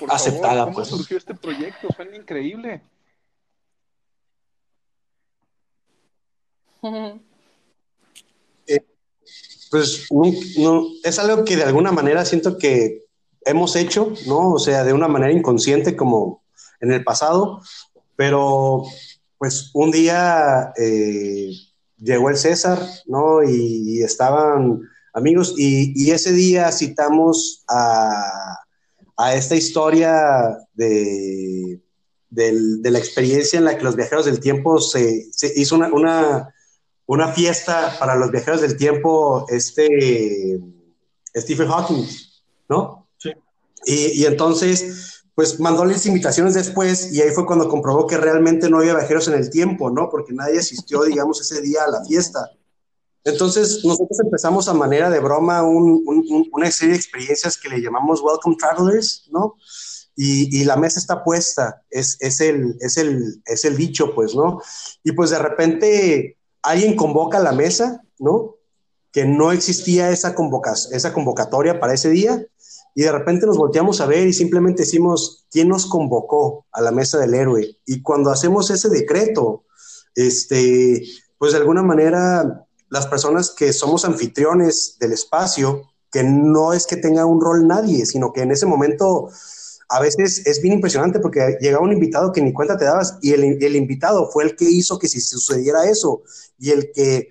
aceptada. 0.09 0.67
¿Cómo 0.67 0.85
surgió 0.85 1.17
este 1.17 1.35
proyecto? 1.35 1.89
Suena 1.97 2.17
increíble. 2.17 2.83
pues 9.71 10.07
no, 10.11 10.87
es 11.03 11.19
algo 11.19 11.45
que 11.45 11.57
de 11.57 11.65
alguna 11.65 11.93
manera 11.93 12.25
siento 12.25 12.59
que 12.59 13.05
hemos 13.45 13.77
hecho, 13.77 14.13
¿no? 14.27 14.53
O 14.53 14.59
sea, 14.59 14.85
de 14.85 14.93
una 14.93 15.09
manera 15.09 15.33
inconsciente 15.33 15.97
como 15.97 16.43
en 16.81 16.93
el 16.93 17.05
pasado, 17.05 17.63
pero 18.17 18.85
pues 19.39 19.71
un 19.75 19.91
día 19.91 20.73
eh, 20.77 21.51
llegó 21.99 22.31
el 22.31 22.37
César, 22.37 22.81
¿no? 23.07 23.43
Y, 23.43 24.03
estaban 24.03 24.81
amigos 25.13 25.55
y, 25.57 26.11
ese 26.11 26.33
día 26.33 26.71
citamos 26.73 27.65
a, 27.69 28.59
esta 29.35 29.57
historia 29.57 30.59
de, 30.75 31.81
la 32.31 32.99
experiencia 32.99 33.59
en 33.59 33.65
la 33.65 33.77
que 33.77 33.85
los 33.85 33.97
viajeros 33.97 34.27
del 34.27 34.41
tiempo 34.41 34.81
se, 34.81 35.27
hizo 35.57 35.75
una 35.75 35.89
una 35.93 36.55
fiesta 37.35 37.97
para 37.99 38.17
los 38.17 38.31
viajeros 38.31 38.61
del 38.61 38.77
tiempo, 38.77 39.47
este 39.49 40.61
Stephen 41.35 41.69
Hawking, 41.69 42.05
¿no? 42.69 43.09
Sí. 43.19 43.33
Y, 43.85 44.25
entonces, 44.25 45.25
pues 45.35 45.61
mandóles 45.61 46.07
invitaciones 46.07 46.55
después 46.55 47.13
y 47.13 47.21
ahí 47.21 47.31
fue 47.31 47.47
cuando 47.47 47.69
comprobó 47.69 48.07
que 48.07 48.17
realmente 48.17 48.69
no 48.69 48.79
había 48.79 48.95
viajeros 48.95 49.29
en 49.29 49.35
el 49.35 49.51
tiempo, 49.51 49.91
¿no? 49.91 50.09
Porque 50.11 50.33
nadie 50.33 50.59
asistió, 50.59 51.03
digamos, 51.05 51.41
ese 51.41 51.61
día 51.61 51.85
a 51.85 51.91
la 51.91 52.05
fiesta. 52.05 52.51
Entonces, 53.23 53.85
nosotros 53.85 54.21
empezamos 54.21 54.69
a 54.69 54.75
manera 54.75 55.11
de 55.11 55.19
broma 55.19 55.63
una 55.63 56.71
serie 56.71 56.93
de 56.93 57.01
experiencias 57.01 57.59
que 57.59 57.69
le 57.69 57.83
llamamos 57.83 58.23
Welcome 58.23 58.57
Travelers, 58.57 59.29
¿no? 59.31 59.57
Y, 60.15 60.61
y, 60.61 60.65
la 60.65 60.77
mesa 60.77 60.99
está 60.99 61.23
puesta, 61.23 61.83
es, 61.91 62.17
es, 62.21 62.41
el, 62.41 62.77
es, 62.81 62.97
el, 62.97 63.43
es 63.45 63.65
el 63.67 63.77
dicho, 63.77 64.15
pues, 64.15 64.35
¿no? 64.35 64.63
Y 65.03 65.13
pues 65.13 65.29
de 65.29 65.39
repente 65.39 66.36
alguien 66.67 66.97
convoca 66.97 67.39
a 67.39 67.43
la 67.43 67.53
mesa, 67.53 68.03
¿no? 68.19 68.57
Que 69.13 69.25
no 69.25 69.53
existía 69.53 70.11
esa, 70.11 70.35
esa 70.91 71.13
convocatoria 71.13 71.81
para 71.81 71.95
ese 71.95 72.11
día 72.11 72.45
y 72.95 73.03
de 73.03 73.13
repente 73.13 73.47
nos 73.47 73.59
volteamos 73.59 74.01
a 74.01 74.07
ver 74.07 74.27
y 74.27 74.33
simplemente 74.33 74.83
decimos, 74.83 75.47
¿quién 75.51 75.69
nos 75.69 75.87
convocó 75.87 76.67
a 76.73 76.81
la 76.81 76.91
mesa 76.91 77.19
del 77.19 77.35
héroe? 77.35 77.79
Y 77.85 78.03
cuando 78.03 78.31
hacemos 78.31 78.71
ese 78.71 78.89
decreto, 78.89 79.65
este, 80.15 81.03
pues 81.39 81.53
de 81.53 81.59
alguna 81.59 81.83
manera 81.83 82.67
las 82.89 83.07
personas 83.07 83.51
que 83.51 83.73
somos 83.73 84.05
anfitriones 84.05 84.97
del 84.99 85.13
espacio, 85.13 85.83
que 86.11 86.25
no 86.25 86.73
es 86.73 86.87
que 86.87 86.97
tenga 86.97 87.27
un 87.27 87.41
rol 87.41 87.67
nadie, 87.67 88.07
sino 88.07 88.33
que 88.33 88.41
en 88.43 88.51
ese 88.51 88.67
momento 88.67 89.29
a 89.89 90.01
veces 90.01 90.47
es 90.47 90.61
bien 90.61 90.75
impresionante 90.75 91.21
porque 91.21 91.59
llega 91.61 91.81
un 91.81 91.93
invitado 91.93 92.33
que 92.33 92.43
ni 92.43 92.53
cuenta 92.53 92.77
te 92.77 92.85
dabas 92.85 93.19
y 93.23 93.33
el, 93.33 93.77
invitado 93.77 94.29
fue 94.31 94.45
el 94.45 94.57
que 94.57 94.65
hizo 94.65 94.99
que 94.99 95.09
si 95.09 95.21
sucediera 95.21 95.89
eso 95.89 96.23
y 96.59 96.71
el 96.71 96.91
que, 96.93 97.29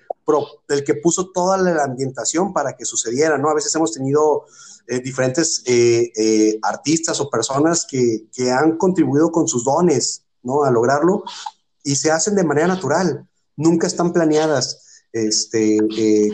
el 0.69 0.83
que 0.83 0.95
puso 0.95 1.31
toda 1.31 1.57
la 1.57 1.83
ambientación 1.83 2.53
para 2.53 2.75
que 2.75 2.85
sucediera, 2.85 3.37
¿no? 3.37 3.49
A 3.49 3.53
veces 3.55 3.75
hemos 3.75 3.91
tenido 3.91 4.45
eh, 4.87 4.99
diferentes 4.99 5.63
eh, 5.65 6.11
eh, 6.15 6.59
artistas 6.61 7.19
o 7.19 7.29
personas 7.29 7.85
que, 7.89 8.27
que, 8.33 8.51
han 8.51 8.77
contribuido 8.77 9.31
con 9.31 9.47
sus 9.47 9.65
dones, 9.65 10.23
¿no? 10.41 10.63
A 10.63 10.71
lograrlo 10.71 11.23
y 11.83 11.95
se 11.95 12.11
hacen 12.11 12.35
de 12.35 12.43
manera 12.43 12.67
natural, 12.67 13.27
nunca 13.57 13.87
están 13.87 14.13
planeadas. 14.13 14.81
Este, 15.11 15.77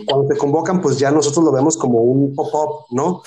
cuando 0.08 0.26
te 0.26 0.36
convocan, 0.36 0.80
pues 0.80 0.98
ya 0.98 1.12
nosotros 1.12 1.44
lo 1.44 1.52
vemos 1.52 1.76
como 1.76 2.00
un 2.00 2.34
pop-up, 2.34 2.86
¿no? 2.90 3.22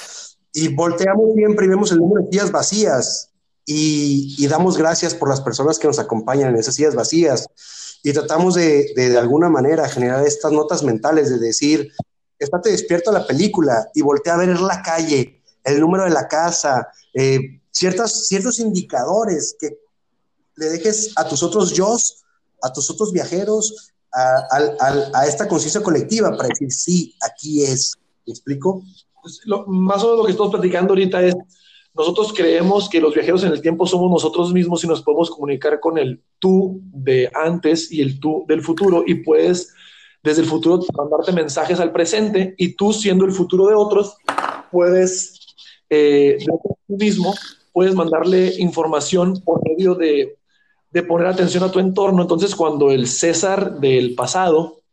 Y 0.56 0.70
volteamos 0.70 1.34
siempre 1.36 1.66
y 1.66 1.70
vemos 1.70 1.92
el 1.92 1.98
número 2.00 2.24
de 2.24 2.32
sillas 2.32 2.50
vacías 2.50 3.30
y, 3.66 4.48
damos 4.48 4.78
gracias 4.78 5.14
por 5.14 5.28
las 5.28 5.42
personas 5.42 5.78
que 5.78 5.88
nos 5.88 6.00
acompañan 6.00 6.50
en 6.50 6.56
esas 6.56 6.76
sillas 6.76 6.96
vacías 6.96 7.46
y 8.04 8.14
tratamos 8.14 8.56
de, 8.56 8.94
de, 8.96 9.18
alguna 9.18 9.50
manera 9.50 9.90
generar 9.90 10.26
estas 10.26 10.54
notas 10.54 10.82
mentales 10.82 11.30
de 11.30 11.40
decir, 11.40 11.92
estate 12.40 12.72
despierto 12.72 13.10
a 13.10 13.14
la 13.14 13.28
película 13.28 13.90
y 13.94 14.02
voltea 14.02 14.36
a 14.36 14.38
ver 14.38 14.60
la 14.62 14.82
calle, 14.82 15.44
el 15.66 15.82
número 15.82 16.06
de 16.06 16.12
la 16.12 16.28
casa, 16.30 16.88
eh, 17.14 17.60
ciertas, 17.72 18.28
ciertos 18.28 18.60
indicadores 18.60 19.58
que 19.60 19.78
le 20.56 20.70
dejes 20.70 21.12
a 21.18 21.28
tus 21.28 21.44
otros 21.44 21.74
yo, 21.74 21.98
a 22.62 22.72
tus 22.72 22.90
otros 22.90 23.12
viajeros, 23.12 23.94
a, 24.14 25.12
a 25.14 25.28
esta 25.28 25.50
conciencia 25.50 25.84
colectiva 25.84 26.32
para 26.38 26.48
decir, 26.48 26.72
sí, 26.72 27.14
aquí 27.22 27.64
es. 27.64 27.96
¿Me 28.26 28.32
explico? 28.32 28.82
Pues, 29.26 29.42
lo, 29.46 29.66
más 29.66 30.04
o 30.04 30.06
menos 30.06 30.20
lo 30.20 30.26
que 30.26 30.32
estamos 30.34 30.52
platicando 30.52 30.92
ahorita 30.94 31.24
es, 31.24 31.36
nosotros 31.96 32.32
creemos 32.32 32.88
que 32.88 33.02
los 33.02 33.16
viajeros 33.16 33.44
en 33.44 33.54
el 33.54 33.60
tiempo 33.60 33.88
somos 33.88 34.12
nosotros 34.12 34.54
mismos 34.54 34.84
y 34.84 34.88
nos 34.88 35.02
podemos 35.02 35.32
comunicar 35.32 35.80
con 35.80 35.98
el 35.98 36.22
tú 36.38 36.80
de 36.94 37.32
antes 37.34 37.92
y 37.92 38.02
el 38.02 38.20
tú 38.20 38.46
del 38.48 38.62
futuro 38.62 39.04
y 39.08 39.16
puedes 39.16 39.74
desde 40.22 40.44
el 40.44 40.48
futuro 40.48 40.80
mandarte 40.96 41.32
mensajes 41.32 41.80
al 41.80 41.92
presente 41.92 42.54
y 42.60 42.76
tú 42.76 42.94
siendo 42.94 43.26
el 43.26 43.32
futuro 43.32 43.66
de 43.66 43.74
otros 43.74 44.16
puedes 44.72 45.56
eh, 45.90 46.38
de 46.38 46.46
tú 46.46 46.96
mismo 46.98 47.34
puedes 47.74 47.96
mandarle 47.96 48.54
información 48.60 49.42
por 49.44 49.68
medio 49.68 49.96
de, 49.96 50.38
de 50.92 51.02
poner 51.02 51.26
atención 51.26 51.64
a 51.64 51.72
tu 51.72 51.80
entorno. 51.80 52.22
Entonces 52.22 52.54
cuando 52.54 52.92
el 52.92 53.08
César 53.08 53.80
del 53.80 54.14
pasado 54.14 54.84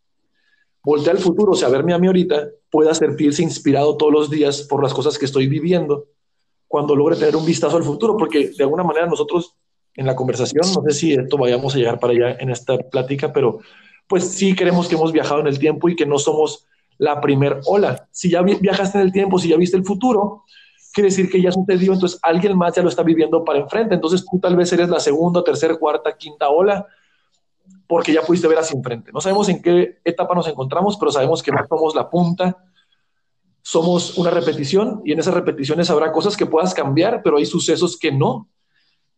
voltea 0.84 1.12
al 1.12 1.18
futuro, 1.18 1.52
o 1.52 1.56
sea, 1.56 1.68
verme 1.68 1.94
a 1.94 1.98
mí 1.98 2.06
ahorita, 2.06 2.48
pueda 2.70 2.94
sentirse 2.94 3.42
inspirado 3.42 3.96
todos 3.96 4.12
los 4.12 4.30
días 4.30 4.62
por 4.62 4.82
las 4.82 4.94
cosas 4.94 5.18
que 5.18 5.26
estoy 5.26 5.46
viviendo 5.46 6.06
cuando 6.66 6.96
logre 6.96 7.16
tener 7.16 7.36
un 7.36 7.44
vistazo 7.44 7.76
al 7.76 7.84
futuro, 7.84 8.16
porque 8.16 8.50
de 8.56 8.64
alguna 8.64 8.82
manera 8.82 9.06
nosotros 9.06 9.54
en 9.94 10.06
la 10.06 10.16
conversación, 10.16 10.62
no 10.74 10.82
sé 10.88 10.98
si 10.98 11.12
esto 11.12 11.36
vayamos 11.36 11.74
a 11.74 11.78
llegar 11.78 12.00
para 12.00 12.14
allá 12.14 12.36
en 12.40 12.50
esta 12.50 12.78
plática, 12.78 13.32
pero 13.32 13.60
pues 14.08 14.24
sí 14.24 14.54
creemos 14.54 14.88
que 14.88 14.94
hemos 14.94 15.12
viajado 15.12 15.40
en 15.40 15.46
el 15.46 15.58
tiempo 15.58 15.88
y 15.88 15.96
que 15.96 16.06
no 16.06 16.18
somos 16.18 16.66
la 16.98 17.20
primer 17.20 17.60
ola. 17.66 18.08
Si 18.10 18.30
ya 18.30 18.42
viajaste 18.42 18.98
en 18.98 19.04
el 19.04 19.12
tiempo, 19.12 19.38
si 19.38 19.48
ya 19.48 19.56
viste 19.56 19.76
el 19.76 19.84
futuro, 19.84 20.44
quiere 20.92 21.10
decir 21.10 21.30
que 21.30 21.40
ya 21.42 21.52
sucedió, 21.52 21.92
entonces 21.92 22.18
alguien 22.22 22.56
más 22.56 22.74
ya 22.74 22.82
lo 22.82 22.88
está 22.88 23.02
viviendo 23.02 23.44
para 23.44 23.58
enfrente. 23.58 23.94
Entonces 23.94 24.24
tú 24.30 24.38
tal 24.38 24.56
vez 24.56 24.72
eres 24.72 24.88
la 24.88 25.00
segunda, 25.00 25.44
tercera, 25.44 25.76
cuarta, 25.76 26.16
quinta 26.16 26.48
ola, 26.48 26.86
porque 27.92 28.14
ya 28.14 28.22
pudiste 28.22 28.48
ver 28.48 28.56
hacia 28.56 28.74
enfrente. 28.74 29.12
No 29.12 29.20
sabemos 29.20 29.50
en 29.50 29.60
qué 29.60 29.98
etapa 30.02 30.34
nos 30.34 30.48
encontramos, 30.48 30.96
pero 30.96 31.12
sabemos 31.12 31.42
que 31.42 31.52
no 31.52 31.58
somos 31.68 31.94
la 31.94 32.08
punta, 32.08 32.64
somos 33.60 34.16
una 34.16 34.30
repetición 34.30 35.02
y 35.04 35.12
en 35.12 35.18
esas 35.18 35.34
repeticiones 35.34 35.90
habrá 35.90 36.10
cosas 36.10 36.34
que 36.34 36.46
puedas 36.46 36.72
cambiar, 36.72 37.20
pero 37.22 37.36
hay 37.36 37.44
sucesos 37.44 37.98
que 37.98 38.10
no, 38.10 38.48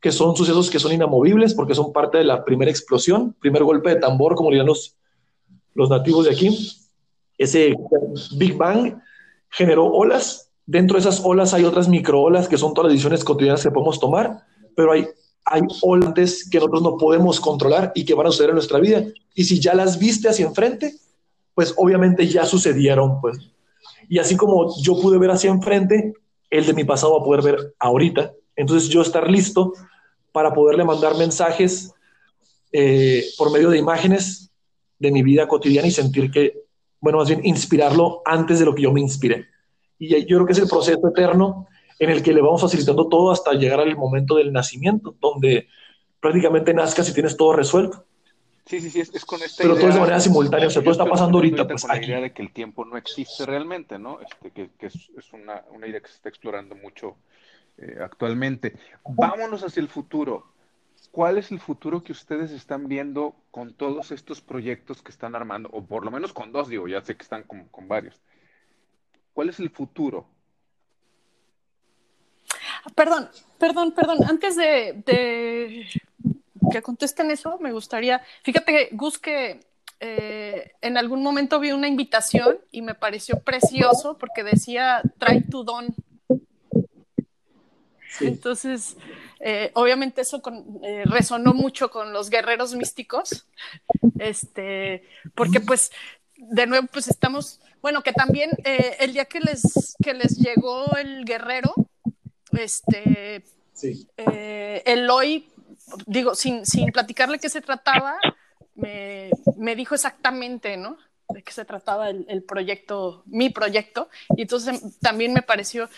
que 0.00 0.10
son 0.10 0.34
sucesos 0.34 0.70
que 0.70 0.80
son 0.80 0.90
inamovibles 0.90 1.54
porque 1.54 1.72
son 1.72 1.92
parte 1.92 2.18
de 2.18 2.24
la 2.24 2.44
primera 2.44 2.68
explosión, 2.68 3.36
primer 3.38 3.62
golpe 3.62 3.90
de 3.90 4.00
tambor, 4.00 4.34
como 4.34 4.50
dirían 4.50 4.66
los, 4.66 4.96
los 5.74 5.88
nativos 5.88 6.24
de 6.24 6.32
aquí. 6.32 6.68
Ese 7.38 7.76
Big 8.36 8.56
Bang 8.56 8.98
generó 9.50 9.86
olas 9.86 10.50
Dentro 10.66 10.96
de 10.96 11.02
esas 11.02 11.20
olas 11.24 11.52
hay 11.52 11.64
otras 11.64 11.88
microolas 11.88 12.48
que 12.48 12.56
son 12.56 12.72
todas 12.72 12.86
las 12.86 12.94
decisiones 12.94 13.22
cotidianas 13.22 13.62
que 13.62 13.70
podemos 13.70 14.00
tomar, 14.00 14.46
pero 14.74 14.92
hay, 14.92 15.06
hay 15.44 15.62
olas 15.82 16.48
que 16.50 16.58
nosotros 16.58 16.82
no 16.82 16.96
podemos 16.96 17.38
controlar 17.40 17.92
y 17.94 18.04
que 18.04 18.14
van 18.14 18.26
a 18.26 18.30
suceder 18.30 18.50
en 18.50 18.56
nuestra 18.56 18.78
vida. 18.78 19.04
Y 19.34 19.44
si 19.44 19.60
ya 19.60 19.74
las 19.74 19.98
viste 19.98 20.28
hacia 20.28 20.46
enfrente, 20.46 20.94
pues 21.54 21.74
obviamente 21.76 22.26
ya 22.26 22.46
sucedieron, 22.46 23.20
pues. 23.20 23.38
Y 24.08 24.18
así 24.18 24.36
como 24.36 24.74
yo 24.82 25.00
pude 25.00 25.18
ver 25.18 25.30
hacia 25.30 25.50
enfrente, 25.50 26.14
el 26.50 26.66
de 26.66 26.74
mi 26.74 26.84
pasado 26.84 27.14
va 27.14 27.20
a 27.20 27.24
poder 27.24 27.42
ver 27.42 27.74
ahorita. 27.78 28.32
Entonces 28.56 28.88
yo 28.88 29.02
estar 29.02 29.30
listo 29.30 29.72
para 30.32 30.52
poderle 30.54 30.84
mandar 30.84 31.16
mensajes 31.16 31.92
eh, 32.72 33.24
por 33.38 33.52
medio 33.52 33.70
de 33.70 33.78
imágenes 33.78 34.50
de 34.98 35.10
mi 35.10 35.22
vida 35.22 35.46
cotidiana 35.46 35.88
y 35.88 35.92
sentir 35.92 36.30
que, 36.30 36.64
bueno, 37.00 37.18
más 37.18 37.28
bien 37.28 37.44
inspirarlo 37.44 38.22
antes 38.24 38.58
de 38.58 38.64
lo 38.64 38.74
que 38.74 38.82
yo 38.82 38.92
me 38.92 39.00
inspiré. 39.00 39.46
Y 39.98 40.08
yo 40.08 40.36
creo 40.36 40.46
que 40.46 40.52
es 40.52 40.58
el 40.58 40.68
proceso 40.68 41.06
eterno 41.06 41.66
en 41.98 42.10
el 42.10 42.22
que 42.22 42.32
le 42.32 42.40
vamos 42.40 42.60
facilitando 42.60 43.08
todo 43.08 43.30
hasta 43.30 43.52
llegar 43.52 43.80
al 43.80 43.96
momento 43.96 44.36
del 44.36 44.52
nacimiento, 44.52 45.16
donde 45.20 45.68
prácticamente 46.20 46.74
nazcas 46.74 47.08
y 47.08 47.14
tienes 47.14 47.36
todo 47.36 47.52
resuelto. 47.52 48.04
Sí, 48.66 48.80
sí, 48.80 48.88
sí, 48.88 49.00
es, 49.00 49.24
con 49.26 49.42
esta 49.42 49.62
Pero 49.62 49.76
todo 49.76 49.88
es 49.88 49.94
de 49.94 50.00
manera 50.00 50.20
simultánea, 50.20 50.68
o 50.68 50.70
sea, 50.70 50.80
todo 50.80 50.92
está 50.92 51.04
pasando 51.04 51.36
ahorita. 51.36 51.66
Pues, 51.66 51.82
con 51.82 51.90
la 51.90 52.02
idea 52.02 52.20
de 52.20 52.32
que 52.32 52.40
el 52.40 52.50
tiempo 52.50 52.86
no 52.86 52.96
existe 52.96 53.44
realmente, 53.44 53.98
¿no? 53.98 54.20
Este, 54.20 54.50
que, 54.50 54.70
que 54.78 54.86
es, 54.86 55.32
una, 55.32 55.62
una, 55.70 55.86
idea 55.86 56.00
que 56.00 56.08
se 56.08 56.14
está 56.14 56.30
explorando 56.30 56.74
mucho 56.74 57.16
eh, 57.76 57.98
actualmente. 58.00 58.74
Vámonos 59.04 59.62
hacia 59.64 59.82
el 59.82 59.88
futuro. 59.88 60.46
¿Cuál 61.10 61.36
es 61.36 61.52
el 61.52 61.60
futuro 61.60 62.02
que 62.02 62.12
ustedes 62.12 62.50
están 62.52 62.88
viendo 62.88 63.36
con 63.50 63.74
todos 63.74 64.10
estos 64.12 64.40
proyectos 64.40 65.02
que 65.02 65.12
están 65.12 65.34
armando? 65.34 65.68
O 65.72 65.84
por 65.84 66.02
lo 66.02 66.10
menos 66.10 66.32
con 66.32 66.50
dos, 66.50 66.68
digo, 66.68 66.88
ya 66.88 67.02
sé 67.02 67.16
que 67.16 67.22
están 67.22 67.42
con, 67.42 67.66
con 67.66 67.86
varios. 67.86 68.22
¿Cuál 69.34 69.50
es 69.50 69.60
el 69.60 69.68
futuro? 69.68 70.26
Perdón, 72.94 73.30
perdón, 73.58 73.92
perdón. 73.92 74.18
Antes 74.28 74.56
de, 74.56 75.86
que 76.70 76.82
contesten 76.82 77.30
eso, 77.30 77.58
me 77.60 77.72
gustaría, 77.72 78.22
fíjate, 78.42 78.90
Gus, 78.92 79.18
que 79.18 79.60
eh, 80.00 80.72
en 80.80 80.98
algún 80.98 81.22
momento 81.22 81.60
vi 81.60 81.72
una 81.72 81.88
invitación 81.88 82.58
y 82.70 82.82
me 82.82 82.94
pareció 82.94 83.40
precioso 83.40 84.18
porque 84.18 84.44
decía, 84.44 85.02
trae 85.18 85.42
tu 85.42 85.64
don. 85.64 85.94
Entonces, 88.20 88.96
eh, 89.40 89.70
obviamente 89.74 90.20
eso 90.20 90.42
eh, 90.82 91.02
resonó 91.06 91.54
mucho 91.54 91.90
con 91.90 92.12
los 92.12 92.30
guerreros 92.30 92.74
místicos, 92.74 93.46
este, 94.18 95.08
porque 95.34 95.60
pues 95.60 95.90
de 96.36 96.66
nuevo, 96.66 96.86
pues 96.92 97.08
estamos, 97.08 97.60
bueno, 97.80 98.02
que 98.02 98.12
también 98.12 98.50
el 98.64 99.12
día 99.14 99.24
que 99.24 99.40
les, 99.40 99.96
que 100.02 100.14
les 100.14 100.36
llegó 100.36 100.96
el 100.96 101.24
guerrero, 101.24 101.74
este, 102.56 103.44
sí. 103.72 104.06
eh, 104.16 104.82
Eloy, 104.86 105.46
digo, 106.06 106.34
sin, 106.34 106.64
sin 106.66 106.90
platicarle 106.92 107.38
qué 107.38 107.48
se 107.48 107.60
trataba, 107.60 108.16
me, 108.74 109.30
me, 109.56 109.76
dijo 109.76 109.94
exactamente, 109.94 110.76
¿no? 110.76 110.96
De 111.28 111.42
qué 111.42 111.52
se 111.52 111.64
trataba 111.64 112.10
el, 112.10 112.26
el, 112.28 112.42
proyecto, 112.42 113.22
mi 113.26 113.50
proyecto, 113.50 114.08
y 114.36 114.42
entonces 114.42 114.98
también 115.00 115.32
me 115.32 115.42
pareció 115.42 115.88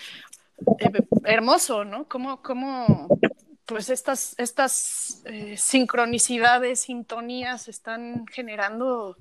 eh, 0.78 0.90
hermoso, 1.24 1.84
¿no? 1.84 2.06
Cómo, 2.08 2.42
cómo 2.42 3.08
pues 3.66 3.90
estas, 3.90 4.34
estas 4.38 5.22
eh, 5.24 5.56
sincronicidades, 5.58 6.80
sintonías 6.80 7.68
están 7.68 8.26
generando 8.28 9.16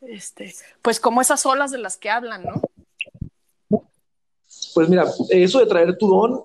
este, 0.00 0.54
pues 0.82 0.98
como 0.98 1.20
esas 1.20 1.44
olas 1.46 1.70
de 1.70 1.78
las 1.78 1.96
que 1.96 2.10
hablan, 2.10 2.44
¿no? 2.44 3.80
Pues 4.74 4.88
mira, 4.88 5.04
eso 5.30 5.60
de 5.60 5.66
traer 5.66 5.96
tu 5.98 6.08
don 6.08 6.44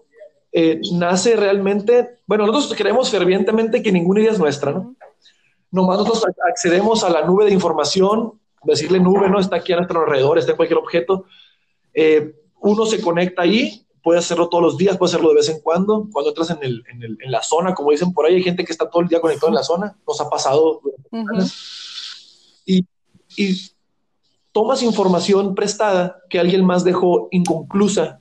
eh, 0.52 0.80
nace 0.93 1.36
realmente, 1.36 2.20
bueno, 2.26 2.45
nosotros 2.45 2.78
creemos 2.78 3.10
fervientemente 3.10 3.82
que 3.82 3.91
ninguna 3.91 4.22
idea 4.22 4.32
es 4.32 4.39
nuestra, 4.39 4.72
¿no? 4.72 4.95
Nomás 5.72 5.99
nosotros 5.99 6.26
accedemos 6.49 7.04
a 7.04 7.10
la 7.10 7.26
nube 7.26 7.45
de 7.45 7.54
información, 7.54 8.34
decirle 8.64 8.99
nube, 8.99 9.30
¿no? 9.30 9.39
Está 9.39 9.58
aquí 9.58 9.72
a 9.72 9.78
nuestro 9.78 10.02
alrededor, 10.02 10.38
está 10.38 10.52
en 10.52 10.58
cualquier 10.58 10.80
objeto. 10.80 11.26
Eh, 11.93 12.36
uno 12.60 12.86
se 12.86 13.02
conecta 13.02 13.43
ahí, 13.43 13.86
puede 14.04 14.20
hacerlo 14.20 14.49
todos 14.49 14.64
los 14.64 14.78
días, 14.78 14.97
puede 14.97 15.12
hacerlo 15.12 15.30
de 15.30 15.36
vez 15.36 15.49
en 15.49 15.62
cuando. 15.62 16.10
Cuando 16.12 16.32
entras 16.32 16.49
en, 16.49 16.60
el, 16.62 16.84
en, 16.91 17.04
el, 17.04 17.18
en 17.22 17.32
la 17.32 17.41
zona, 17.41 17.74
como 17.74 17.91
dicen 17.91 18.14
por 18.14 18.26
ahí, 18.26 18.36
hay 18.36 18.43
gente 18.43 18.66
que 18.66 18.72
está 18.74 18.89
todo 18.89 19.02
el 19.02 19.08
día 19.08 19.22
conectado 19.22 19.47
en 19.47 19.56
la 19.56 19.64
zona, 19.64 19.97
nos 20.06 20.20
ha 20.20 20.30
pasado. 20.30 20.82
Y 22.66 22.86
y 23.38 23.72
tomas 24.52 24.84
información 24.84 25.56
prestada 25.56 26.22
que 26.30 26.39
alguien 26.39 26.66
más 26.66 26.84
dejó 26.84 27.28
inconclusa 27.32 28.21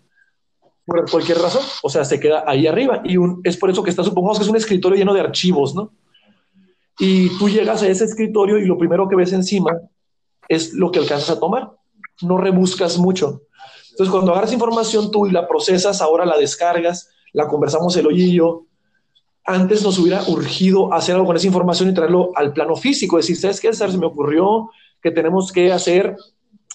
por 0.90 1.08
cualquier 1.08 1.38
razón, 1.38 1.62
o 1.84 1.88
sea, 1.88 2.04
se 2.04 2.18
queda 2.18 2.42
ahí 2.48 2.66
arriba 2.66 3.00
y 3.04 3.14
es 3.44 3.56
por 3.56 3.70
eso 3.70 3.80
que 3.84 3.90
está, 3.90 4.02
supongamos 4.02 4.38
que 4.38 4.42
es 4.42 4.50
un 4.50 4.56
escritorio 4.56 4.98
lleno 4.98 5.14
de 5.14 5.20
archivos, 5.20 5.72
¿no? 5.72 5.92
Y 6.98 7.28
tú 7.38 7.48
llegas 7.48 7.84
a 7.84 7.88
ese 7.88 8.04
escritorio 8.06 8.58
y 8.58 8.66
lo 8.66 8.76
primero 8.76 9.08
que 9.08 9.14
ves 9.14 9.32
encima 9.32 9.70
es 10.48 10.74
lo 10.74 10.90
que 10.90 10.98
alcanzas 10.98 11.30
a 11.30 11.38
tomar, 11.38 11.70
no 12.22 12.38
rebuscas 12.38 12.98
mucho. 12.98 13.42
Entonces, 13.90 14.10
cuando 14.10 14.32
agarras 14.32 14.52
información 14.52 15.12
tú 15.12 15.28
y 15.28 15.30
la 15.30 15.46
procesas, 15.46 16.02
ahora 16.02 16.26
la 16.26 16.36
descargas, 16.36 17.08
la 17.32 17.46
conversamos 17.46 17.96
el 17.96 18.08
hoyillo, 18.08 18.64
antes 19.44 19.84
nos 19.84 19.96
hubiera 19.96 20.24
urgido 20.24 20.92
hacer 20.92 21.14
algo 21.14 21.28
con 21.28 21.36
esa 21.36 21.46
información 21.46 21.88
y 21.88 21.94
traerlo 21.94 22.32
al 22.34 22.52
plano 22.52 22.74
físico, 22.74 23.16
decir, 23.16 23.36
¿sabes 23.36 23.60
qué? 23.60 23.72
Se 23.72 23.86
me 23.96 24.06
ocurrió 24.06 24.70
que 25.00 25.12
tenemos 25.12 25.52
que 25.52 25.70
hacer 25.70 26.16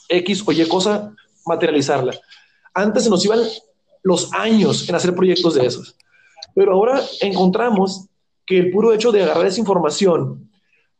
X 0.08 0.42
o 0.48 0.54
Y 0.54 0.66
cosa, 0.70 1.14
materializarla. 1.46 2.14
Antes 2.74 3.04
se 3.04 3.10
nos 3.10 3.26
iban 3.26 3.40
los 4.06 4.32
años 4.34 4.88
en 4.88 4.94
hacer 4.94 5.16
proyectos 5.16 5.56
de 5.56 5.66
esos. 5.66 5.98
Pero 6.54 6.74
ahora 6.74 7.02
encontramos 7.22 8.06
que 8.46 8.60
el 8.60 8.72
puro 8.72 8.94
hecho 8.94 9.12
de 9.12 9.24
agarrar 9.24 9.48
esa 9.48 9.60
información, 9.60 10.52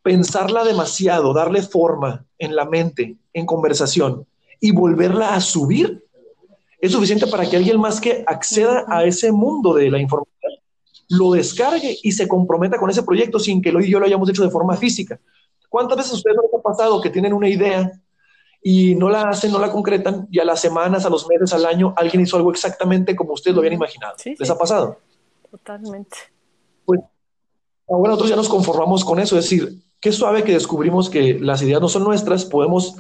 pensarla 0.02 0.64
demasiado, 0.64 1.32
darle 1.32 1.62
forma 1.62 2.26
en 2.40 2.56
la 2.56 2.66
mente, 2.66 3.16
en 3.32 3.46
conversación 3.46 4.26
y 4.60 4.72
volverla 4.72 5.36
a 5.36 5.40
subir, 5.40 6.04
es 6.82 6.92
suficiente 6.92 7.28
para 7.28 7.48
que 7.48 7.58
alguien 7.58 7.80
más 7.80 8.02
que 8.02 8.24
acceda 8.26 8.86
a 8.88 9.06
ese 9.06 9.32
mundo 9.32 9.76
de 9.76 9.92
la 9.92 10.00
información 10.00 10.54
lo 11.10 11.32
descargue 11.34 12.00
y 12.02 12.12
se 12.12 12.28
comprometa 12.28 12.80
con 12.80 12.90
ese 12.90 13.04
proyecto 13.04 13.38
sin 13.38 13.62
que 13.62 13.72
lo 13.72 13.82
y 13.82 13.92
yo 13.92 14.00
lo 14.00 14.08
hayamos 14.08 14.28
hecho 14.30 14.44
de 14.44 14.50
forma 14.50 14.76
física. 14.78 15.20
¿Cuántas 15.70 15.98
veces 15.98 16.14
ustedes 16.14 16.38
les 16.38 16.60
ha 16.60 16.64
pasado 16.64 17.00
que 17.00 17.12
tienen 17.12 17.34
una 17.34 17.48
idea 17.48 17.92
y 18.68 18.96
no 18.96 19.12
la 19.12 19.30
hacen, 19.30 19.52
no 19.52 19.60
la 19.60 19.72
concretan 19.72 20.28
y 20.32 20.40
a 20.40 20.44
las 20.44 20.60
semanas, 20.60 21.06
a 21.06 21.10
los 21.12 21.28
meses, 21.28 21.54
al 21.54 21.68
año, 21.68 21.94
alguien 21.96 22.24
hizo 22.24 22.36
algo 22.36 22.50
exactamente 22.50 23.16
como 23.16 23.34
ustedes 23.34 23.54
lo 23.54 23.60
habían 23.60 23.76
imaginado? 23.76 24.16
¿Les 24.26 24.50
ha 24.50 24.58
pasado? 24.58 24.98
Totalmente. 25.52 26.18
Pues 26.84 27.00
ahora 27.88 28.10
nosotros 28.10 28.32
ya 28.32 28.36
nos 28.36 28.50
conformamos 28.50 29.06
con 29.06 29.20
eso, 29.20 29.38
es 29.38 29.44
decir, 29.44 29.84
qué 30.00 30.12
suave 30.12 30.44
que 30.44 30.54
descubrimos 30.54 31.12
que 31.12 31.40
las 31.40 31.62
ideas 31.62 31.80
no 31.80 31.88
son 31.88 32.06
nuestras, 32.06 32.44
podemos 32.44 32.96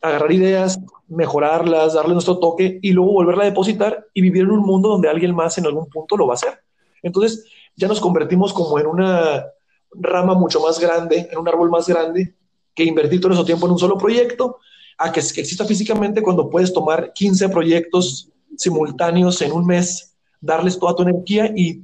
agarrar 0.00 0.30
ideas, 0.30 0.78
mejorarlas, 1.08 1.94
darle 1.94 2.12
nuestro 2.12 2.38
toque 2.38 2.78
y 2.80 2.92
luego 2.92 3.10
volverla 3.10 3.42
a 3.42 3.46
depositar 3.46 4.06
y 4.14 4.22
vivir 4.22 4.44
en 4.44 4.52
un 4.52 4.60
mundo 4.60 4.90
donde 4.90 5.08
alguien 5.08 5.34
más 5.34 5.58
en 5.58 5.66
algún 5.66 5.88
punto 5.88 6.16
lo 6.16 6.28
va 6.28 6.34
a 6.34 6.36
hacer. 6.36 6.60
Entonces 7.02 7.44
ya 7.74 7.88
nos 7.88 7.98
convertimos 7.98 8.52
como 8.52 8.78
en 8.78 8.86
una 8.86 9.46
rama 9.90 10.34
mucho 10.34 10.60
más 10.60 10.78
grande, 10.78 11.28
en 11.28 11.38
un 11.38 11.48
árbol 11.48 11.70
más 11.70 11.88
grande, 11.88 12.36
que 12.72 12.84
invertir 12.84 13.20
todo 13.20 13.32
ese 13.32 13.42
tiempo 13.42 13.66
en 13.66 13.72
un 13.72 13.78
solo 13.80 13.98
proyecto, 13.98 14.60
a 14.98 15.12
que, 15.12 15.20
exista 15.20 15.64
físicamente 15.64 16.22
cuando 16.22 16.48
puedes 16.48 16.72
tomar 16.72 17.12
15 17.12 17.48
proyectos 17.48 18.30
simultáneos 18.56 19.42
en 19.42 19.52
un 19.52 19.66
mes, 19.66 20.16
darles 20.40 20.78
toda 20.78 20.94
tu 20.94 21.02
energía 21.02 21.52
y 21.54 21.82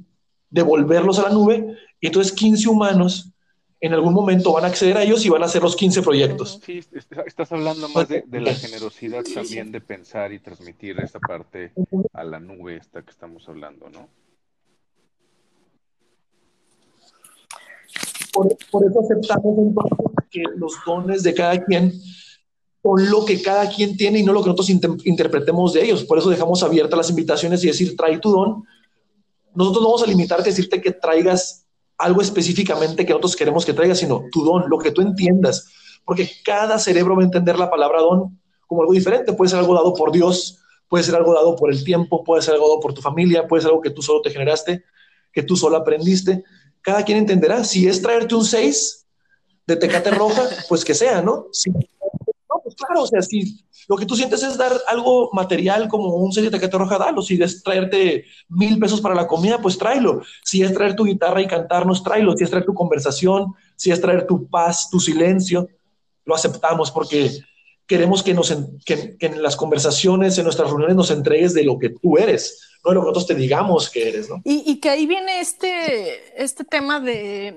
devolverlos 0.49 1.19
a 1.19 1.23
la 1.23 1.29
nube. 1.29 1.77
Y 1.99 2.07
entonces 2.07 2.33
15 2.33 2.69
humanos 2.69 3.29
en 3.79 3.93
algún 3.93 4.13
momento 4.13 4.53
van 4.53 4.63
a 4.63 4.67
acceder 4.67 4.97
a 4.97 5.03
ellos 5.03 5.25
y 5.25 5.29
van 5.29 5.43
a 5.43 5.45
hacer 5.45 5.61
los 5.61 5.75
15 5.75 6.01
proyectos. 6.01 6.59
Sí, 6.65 6.79
estás 7.25 7.51
hablando 7.51 7.89
más 7.89 8.07
de, 8.07 8.23
la 8.31 8.53
generosidad 8.53 9.23
también 9.23 9.73
de 9.73 9.81
pensar 9.81 10.31
y 10.31 10.39
transmitir 10.39 10.97
esa 11.01 11.19
parte 11.19 11.73
a 12.13 12.23
la 12.23 12.39
nube 12.39 12.77
esta 12.77 13.01
que 13.01 13.11
estamos 13.11 13.47
hablando, 13.49 13.89
¿no? 13.89 14.07
Por, 18.31 18.47
eso 18.47 18.99
aceptamos 19.01 19.57
entonces 19.59 19.97
que 20.31 20.43
los 20.55 20.73
dones 20.85 21.21
de 21.21 21.33
cada 21.33 21.63
quien 21.63 21.91
son 22.83 23.09
lo 23.09 23.23
que 23.25 23.41
cada 23.41 23.69
quien 23.69 23.95
tiene 23.95 24.19
y 24.19 24.23
no 24.23 24.33
lo 24.33 24.43
que 24.43 24.49
nosotros 24.49 24.69
interpretemos 25.05 25.73
de 25.73 25.85
ellos. 25.85 26.03
Por 26.03 26.17
eso 26.17 26.29
dejamos 26.29 26.61
abiertas 26.63 26.97
las 26.97 27.09
invitaciones 27.09 27.63
y 27.63 27.67
decir, 27.67 27.95
trae 27.95 28.19
tu 28.19 28.31
don. 28.31 28.63
Nosotros 29.55 29.81
no 29.81 29.89
vamos 29.89 30.03
a 30.03 30.07
limitarte 30.07 30.43
a 30.43 30.51
decirte 30.51 30.81
que 30.81 30.91
traigas 30.91 31.65
algo 31.97 32.21
específicamente 32.21 33.05
que 33.05 33.13
nosotros 33.13 33.35
queremos 33.35 33.65
que 33.65 33.73
traigas, 33.73 33.99
sino 33.99 34.25
tu 34.31 34.43
don, 34.43 34.69
lo 34.69 34.77
que 34.77 34.91
tú 34.91 35.01
entiendas. 35.01 35.67
Porque 36.03 36.29
cada 36.43 36.77
cerebro 36.77 37.15
va 37.15 37.21
a 37.21 37.25
entender 37.25 37.57
la 37.57 37.71
palabra 37.71 38.01
don 38.01 38.39
como 38.67 38.81
algo 38.81 38.93
diferente. 38.93 39.31
Puede 39.33 39.49
ser 39.49 39.59
algo 39.59 39.73
dado 39.73 39.93
por 39.93 40.11
Dios, 40.11 40.59
puede 40.89 41.03
ser 41.05 41.15
algo 41.15 41.33
dado 41.33 41.55
por 41.55 41.71
el 41.71 41.83
tiempo, 41.83 42.23
puede 42.23 42.41
ser 42.41 42.55
algo 42.55 42.67
dado 42.67 42.79
por 42.81 42.93
tu 42.93 43.01
familia, 43.01 43.47
puede 43.47 43.61
ser 43.61 43.69
algo 43.69 43.81
que 43.81 43.91
tú 43.91 44.01
solo 44.01 44.21
te 44.21 44.29
generaste, 44.29 44.83
que 45.31 45.43
tú 45.43 45.55
solo 45.55 45.77
aprendiste 45.77 46.43
cada 46.83 47.03
quien 47.03 47.17
entenderá. 47.17 47.63
Si 47.63 47.87
es 47.87 48.01
traerte 48.01 48.35
un 48.35 48.45
6 48.45 49.07
de 49.65 49.75
tecate 49.77 50.11
roja, 50.11 50.43
pues 50.69 50.85
que 50.85 50.93
sea, 50.93 51.21
¿no? 51.21 51.47
Si, 51.51 51.71
claro, 52.75 53.03
o 53.03 53.07
sea, 53.07 53.21
si 53.21 53.65
lo 53.87 53.95
que 53.97 54.05
tú 54.05 54.15
sientes 54.15 54.43
es 54.43 54.57
dar 54.57 54.73
algo 54.87 55.29
material 55.33 55.87
como 55.87 56.15
un 56.15 56.31
6 56.31 56.45
de 56.45 56.51
tecate 56.51 56.77
roja, 56.77 56.97
dalo. 56.97 57.21
Si 57.21 57.41
es 57.41 57.63
traerte 57.63 58.25
mil 58.49 58.79
pesos 58.79 59.01
para 59.01 59.15
la 59.15 59.27
comida, 59.27 59.61
pues 59.61 59.77
tráelo. 59.77 60.21
Si 60.43 60.61
es 60.61 60.73
traer 60.73 60.95
tu 60.95 61.05
guitarra 61.05 61.41
y 61.41 61.47
cantarnos, 61.47 62.03
tráelo. 62.03 62.35
Si 62.37 62.43
es 62.43 62.49
traer 62.49 62.65
tu 62.65 62.73
conversación, 62.73 63.53
si 63.75 63.91
es 63.91 63.99
traer 63.99 64.25
tu 64.25 64.47
paz, 64.47 64.89
tu 64.89 64.99
silencio, 64.99 65.67
lo 66.25 66.35
aceptamos 66.35 66.91
porque 66.91 67.31
queremos 67.85 68.23
que, 68.23 68.33
nos, 68.33 68.55
que, 68.85 69.17
que 69.17 69.25
en 69.25 69.43
las 69.43 69.55
conversaciones, 69.55 70.37
en 70.37 70.45
nuestras 70.45 70.69
reuniones, 70.69 70.95
nos 70.95 71.11
entregues 71.11 71.53
de 71.53 71.63
lo 71.63 71.77
que 71.77 71.89
tú 71.89 72.17
eres 72.17 72.69
no 72.83 72.93
lo 72.93 73.01
que 73.01 73.05
nosotros 73.05 73.27
te 73.27 73.35
digamos 73.35 73.89
que 73.89 74.09
eres, 74.09 74.29
¿no? 74.29 74.41
Y, 74.43 74.79
que 74.79 74.89
ahí 74.89 75.05
viene 75.05 75.39
este, 75.39 76.41
este 76.41 76.63
tema 76.63 76.99
de, 76.99 77.55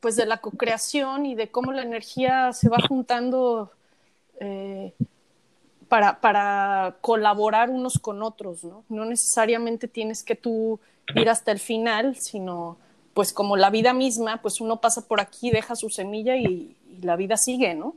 pues 0.00 0.16
de 0.16 0.26
la 0.26 0.40
co-creación 0.40 1.26
y 1.26 1.34
de 1.34 1.50
cómo 1.50 1.72
la 1.72 1.82
energía 1.82 2.52
se 2.52 2.68
va 2.68 2.78
juntando 2.86 3.70
eh, 4.40 4.92
para, 5.88 6.20
para 6.20 6.96
colaborar 7.00 7.70
unos 7.70 7.98
con 7.98 8.22
otros, 8.22 8.64
¿no? 8.64 8.84
No 8.88 9.04
necesariamente 9.04 9.88
tienes 9.88 10.22
que 10.22 10.34
tú 10.34 10.80
ir 11.14 11.28
hasta 11.28 11.52
el 11.52 11.58
final, 11.58 12.16
sino 12.16 12.76
pues 13.14 13.32
como 13.32 13.56
la 13.56 13.70
vida 13.70 13.94
misma, 13.94 14.42
pues 14.42 14.60
uno 14.60 14.80
pasa 14.80 15.06
por 15.06 15.20
aquí, 15.20 15.50
deja 15.50 15.74
su 15.74 15.88
semilla 15.88 16.36
y, 16.36 16.76
y 16.90 17.02
la 17.02 17.16
vida 17.16 17.36
sigue, 17.36 17.74
¿no? 17.74 17.94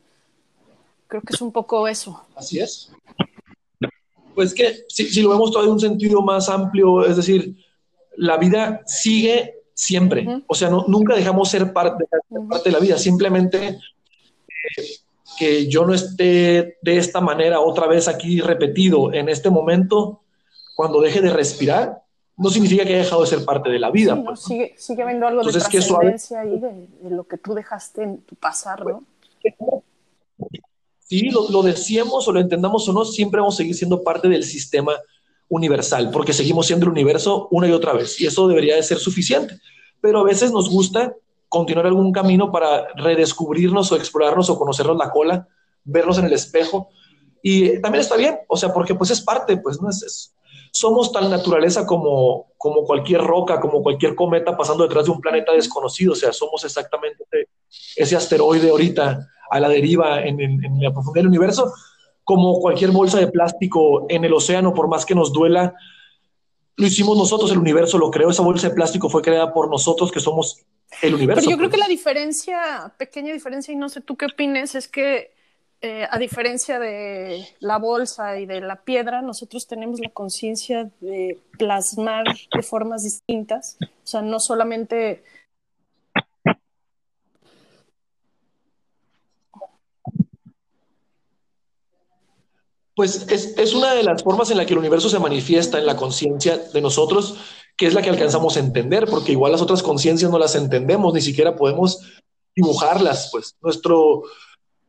Creo 1.07 1.21
que 1.21 1.33
es 1.33 1.41
un 1.41 1.51
poco 1.51 1.87
eso. 1.87 2.23
Así 2.35 2.59
es 2.59 2.91
pues 4.39 4.53
que 4.53 4.85
si, 4.87 5.21
lo 5.21 5.31
vemos 5.31 5.51
todo 5.51 5.65
en 5.65 5.71
un 5.71 5.81
sentido 5.81 6.21
más 6.21 6.47
amplio, 6.47 7.05
es 7.05 7.17
decir, 7.17 7.57
la 8.15 8.37
vida 8.37 8.83
sigue 8.85 9.55
siempre. 9.73 10.43
O 10.47 10.55
sea, 10.55 10.69
no, 10.69 10.85
nunca 10.87 11.13
dejamos 11.13 11.49
ser 11.49 11.73
parte, 11.73 12.05
parte 12.49 12.69
de 12.69 12.71
la 12.71 12.79
vida, 12.79 12.97
simplemente 12.97 13.67
eh, 13.67 14.83
que 15.39 15.67
yo 15.69 15.85
no 15.85 15.93
esté 15.93 16.77
de 16.81 16.97
esta 16.97 17.21
manera 17.21 17.61
otra 17.61 17.87
vez 17.87 18.09
aquí 18.09 18.41
repetido 18.41 19.13
en 19.13 19.29
este 19.29 19.49
momento, 19.49 20.21
cuando 20.75 20.99
deje 20.99 21.21
de 21.21 21.29
respirar, 21.29 22.03
no 22.35 22.49
significa 22.49 22.83
que 22.83 22.93
haya 22.93 23.03
dejado 23.03 23.21
de 23.21 23.27
ser 23.27 23.45
parte 23.45 23.69
de 23.69 23.79
la 23.79 23.89
vida. 23.89 24.21
pues, 24.21 24.41
sigue, 24.41 24.75
sigue 24.77 25.01
habiendo 25.01 25.27
algo 25.27 25.41
de 25.41 25.51
trascendencia 25.53 26.41
ahí 26.41 26.59
de, 26.59 26.87
de, 27.01 27.09
lo 27.09 27.23
que 27.23 27.37
tú 27.37 27.53
dejaste 27.53 28.03
en 28.03 28.17
tu 28.21 28.35
pasar, 28.35 28.85
¿no? 28.85 29.03
Sí, 30.99 31.29
lo, 31.29 31.49
lo 31.49 31.63
decíamos 31.63 32.27
o 32.27 32.31
lo 32.33 32.39
entendamos 32.41 32.87
o 32.89 32.93
no, 32.93 33.05
siempre 33.05 33.39
vamos 33.39 33.55
a 33.55 33.57
seguir 33.57 33.75
siendo 33.75 34.03
parte 34.03 34.27
del 34.27 34.43
sistema 34.43 34.93
universal, 35.47 36.11
porque 36.11 36.33
seguimos 36.33 36.67
siendo 36.67 36.85
el 36.85 36.91
universo 36.91 37.47
una 37.51 37.67
y 37.67 37.71
otra 37.71 37.93
vez, 37.93 38.19
y 38.19 38.27
eso 38.27 38.47
debería 38.47 38.75
de 38.75 38.83
ser 38.83 38.99
suficiente. 38.99 39.57
Pero 40.01 40.19
a 40.19 40.23
veces 40.23 40.51
nos 40.51 40.69
gusta 40.69 41.15
continuar 41.49 41.87
algún 41.87 42.11
camino 42.11 42.51
para 42.51 42.87
redescubrirnos 42.95 43.91
o 43.91 43.95
explorarnos 43.95 44.49
o 44.49 44.57
conocernos 44.57 44.97
la 44.97 45.11
cola, 45.11 45.47
vernos 45.83 46.17
en 46.19 46.25
el 46.25 46.33
espejo, 46.33 46.89
y 47.41 47.81
también 47.81 48.01
está 48.01 48.15
bien, 48.15 48.39
o 48.47 48.55
sea, 48.55 48.73
porque 48.73 48.95
pues 48.95 49.11
es 49.11 49.21
parte, 49.21 49.57
pues 49.57 49.81
no 49.81 49.89
es, 49.89 50.03
es 50.03 50.35
somos 50.71 51.11
tal 51.11 51.29
naturaleza 51.29 51.85
como, 51.85 52.47
como 52.57 52.83
cualquier 52.83 53.21
roca, 53.21 53.59
como 53.59 53.81
cualquier 53.81 54.15
cometa 54.15 54.55
pasando 54.55 54.83
detrás 54.83 55.05
de 55.05 55.11
un 55.11 55.21
planeta 55.21 55.53
desconocido, 55.53 56.13
o 56.13 56.15
sea, 56.15 56.31
somos 56.33 56.63
exactamente 56.63 57.23
ese 57.95 58.15
asteroide 58.15 58.69
ahorita 58.69 59.27
a 59.49 59.59
la 59.59 59.69
deriva 59.69 60.21
en, 60.21 60.37
la 60.79 60.91
profundidad 60.91 61.23
del 61.23 61.29
universo, 61.29 61.73
como 62.23 62.59
cualquier 62.59 62.91
bolsa 62.91 63.19
de 63.19 63.27
plástico 63.27 64.05
en 64.09 64.23
el 64.23 64.33
océano, 64.33 64.73
por 64.73 64.87
más 64.87 65.05
que 65.05 65.15
nos 65.15 65.33
duela, 65.33 65.73
lo 66.75 66.85
hicimos 66.85 67.17
nosotros, 67.17 67.51
el 67.51 67.57
universo 67.57 67.97
lo 67.97 68.11
creó, 68.11 68.29
esa 68.29 68.43
bolsa 68.43 68.69
de 68.69 68.75
plástico 68.75 69.09
fue 69.09 69.21
creada 69.21 69.51
por 69.51 69.69
nosotros, 69.69 70.11
que 70.11 70.19
somos 70.19 70.63
el 71.01 71.15
universo. 71.15 71.41
Pero 71.41 71.51
yo 71.51 71.57
creo 71.57 71.69
que 71.69 71.77
la 71.77 71.87
diferencia, 71.87 72.93
pequeña 72.97 73.33
diferencia, 73.33 73.73
y 73.73 73.77
no 73.77 73.89
sé 73.89 74.01
tú 74.01 74.17
qué 74.17 74.25
opines, 74.25 74.75
es 74.75 74.87
que 74.87 75.31
eh, 75.81 76.05
a 76.09 76.17
diferencia 76.17 76.79
de 76.79 77.47
la 77.59 77.77
bolsa 77.77 78.37
y 78.39 78.45
de 78.45 78.61
la 78.61 78.83
piedra, 78.83 79.21
nosotros 79.21 79.67
tenemos 79.67 79.99
la 79.99 80.09
conciencia 80.09 80.91
de 80.99 81.39
plasmar 81.57 82.25
de 82.53 82.61
formas 82.63 83.03
distintas, 83.03 83.77
o 83.81 84.07
sea, 84.07 84.21
no 84.21 84.39
solamente 84.39 85.23
pues 92.99 93.27
es, 93.29 93.73
una 93.73 93.93
de 93.93 94.03
las 94.03 94.23
formas 94.23 94.51
en 94.51 94.57
la 94.57 94.65
que 94.65 94.73
el 94.73 94.79
universo 94.79 95.07
se 95.07 95.19
manifiesta 95.19 95.79
en 95.79 95.85
la 95.85 95.95
conciencia 95.95 96.57
de 96.57 96.81
nosotros, 96.81 97.37
que 97.79 97.87
es 97.87 97.93
la 97.93 98.01
que 98.01 98.09
alcanzamos 98.09 98.57
a 98.57 98.59
entender, 98.59 99.05
porque 99.09 99.31
igual 99.31 99.53
las 99.53 99.61
otras 99.61 99.81
conciencias 99.81 100.29
no 100.29 100.37
las 100.37 100.53
entendemos, 100.55 101.13
ni 101.13 101.21
siquiera 101.21 101.55
podemos 101.55 102.01
dibujarlas, 102.53 103.29
pues 103.31 103.55
nuestro 103.61 104.23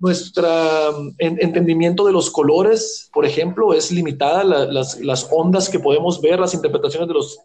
nuestra 0.01 0.89
entendimiento 1.19 2.05
de 2.05 2.13
los 2.13 2.31
colores, 2.31 3.09
por 3.13 3.27
ejemplo, 3.27 3.75
es 3.75 3.93
limitada, 3.93 4.43
las, 4.43 4.99
las, 4.99 5.29
ondas 5.31 5.69
que 5.69 5.79
podemos 5.79 6.21
ver, 6.23 6.41
las 6.41 6.55
interpretaciones 6.55 7.07
de, 7.07 7.15
los, 7.15 7.39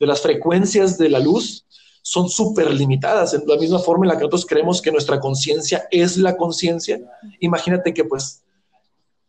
de 0.00 0.06
las 0.06 0.22
frecuencias 0.22 0.96
de 0.96 1.10
la 1.10 1.18
luz 1.18 1.66
son 2.00 2.28
súper 2.30 2.72
limitadas, 2.72 3.34
en 3.34 3.42
la 3.46 3.58
misma 3.58 3.78
forma 3.78 4.06
en 4.06 4.08
la 4.08 4.14
que 4.14 4.22
nosotros 4.22 4.46
creemos 4.46 4.80
que 4.82 4.90
nuestra 4.90 5.20
conciencia 5.20 5.86
es 5.90 6.16
la 6.16 6.36
conciencia, 6.36 6.98
imagínate 7.40 7.94
que 7.94 8.04
pues 8.04 8.42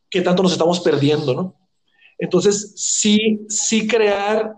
qué 0.09 0.21
tanto 0.21 0.41
nos 0.41 0.53
estamos 0.53 0.79
perdiendo, 0.79 1.35
¿no? 1.35 1.55
Entonces, 2.17 2.71
sí, 2.75 3.45
sí 3.49 3.85
crear 3.87 4.55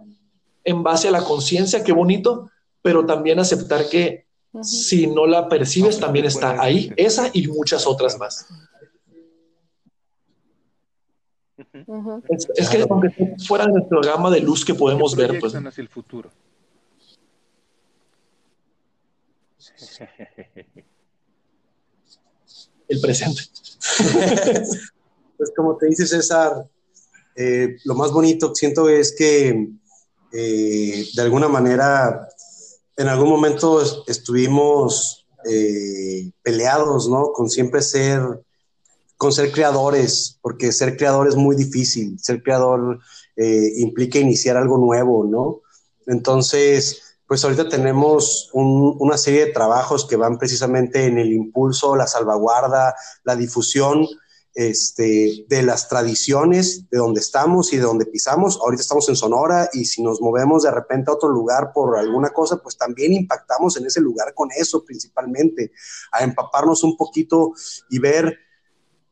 en 0.65 0.83
base 0.83 1.07
a 1.07 1.11
la 1.11 1.23
conciencia, 1.23 1.83
qué 1.83 1.93
bonito, 1.93 2.49
pero 2.81 3.05
también 3.05 3.39
aceptar 3.39 3.87
que 3.87 4.25
si 4.61 5.07
no 5.07 5.25
la 5.25 5.47
percibes, 5.47 5.99
también 5.99 6.25
está 6.25 6.61
ahí, 6.61 6.91
esa 6.97 7.29
y 7.31 7.47
muchas 7.47 7.85
otras 7.87 8.17
más. 8.17 8.47
es, 12.55 12.69
que 12.69 12.85
aunque 12.89 13.35
fuera 13.45 13.65
de 13.65 13.73
nuestro 13.73 14.01
gama 14.01 14.31
de 14.31 14.41
luz 14.41 14.65
que 14.65 14.73
podemos 14.73 15.15
ver, 15.15 15.39
pues. 15.39 15.53
hacia 15.53 15.81
el 15.81 15.89
futuro. 15.89 16.31
El 22.87 23.01
presente. 23.01 23.41
pues 25.37 25.51
como 25.55 25.75
te 25.75 25.87
dice 25.87 26.05
César, 26.05 26.69
eh, 27.35 27.77
lo 27.83 27.95
más 27.95 28.11
bonito 28.11 28.53
siento 28.53 28.87
es 28.87 29.15
que 29.17 29.69
eh, 30.35 31.07
de 31.13 31.21
alguna 31.21 31.47
manera 31.47 32.27
en 32.97 33.07
algún 33.07 33.29
momento 33.29 33.81
estuvimos 34.07 35.25
eh, 35.45 36.31
peleados, 36.41 37.09
¿no? 37.09 37.31
Con 37.33 37.49
siempre 37.49 37.81
ser, 37.81 38.21
con 39.17 39.31
ser 39.31 39.51
creadores, 39.51 40.37
porque 40.41 40.71
ser 40.71 40.97
creador 40.97 41.27
es 41.27 41.35
muy 41.35 41.55
difícil, 41.55 42.19
ser 42.19 42.41
creador 42.41 42.99
implica 43.37 44.17
iniciar 44.17 44.55
algo 44.55 44.77
nuevo, 44.77 45.25
¿no? 45.25 45.61
Entonces, 46.07 47.17
pues 47.27 47.43
ahorita 47.43 47.67
tenemos 47.67 48.49
una 48.53 49.17
serie 49.17 49.47
de 49.47 49.51
trabajos 49.51 50.05
que 50.05 50.15
van 50.15 50.37
precisamente 50.37 51.05
en 51.05 51.17
el 51.17 51.33
impulso, 51.33 51.95
la 51.95 52.07
salvaguarda, 52.07 52.95
la 53.23 53.35
difusión 53.35 54.05
este, 54.55 55.45
de 55.49 55.63
las 55.63 55.89
tradiciones 55.89 56.89
de 56.89 56.97
donde 56.97 57.19
estamos 57.19 57.73
y 57.73 57.77
de 57.77 57.83
donde 57.83 58.05
pisamos. 58.05 58.57
Ahorita 58.61 58.81
estamos 58.81 59.07
en 59.09 59.17
Sonora 59.17 59.69
y 59.73 59.83
si 59.83 60.01
nos 60.01 60.21
movemos 60.21 60.63
de 60.63 60.71
repente 60.71 61.11
a 61.11 61.13
otro 61.13 61.29
lugar 61.29 61.71
por 61.73 61.97
alguna 61.97 62.29
cosa, 62.29 62.57
pues 62.57 62.77
también 62.77 63.11
impactamos 63.11 63.75
en 63.75 63.85
ese 63.85 63.99
lugar 63.99 64.33
con 64.33 64.49
eso 64.57 64.83
principalmente, 64.85 65.73
a 66.13 66.23
empaparnos 66.23 66.85
un 66.85 66.95
poquito 66.95 67.51
y 67.89 67.99
ver 67.99 68.39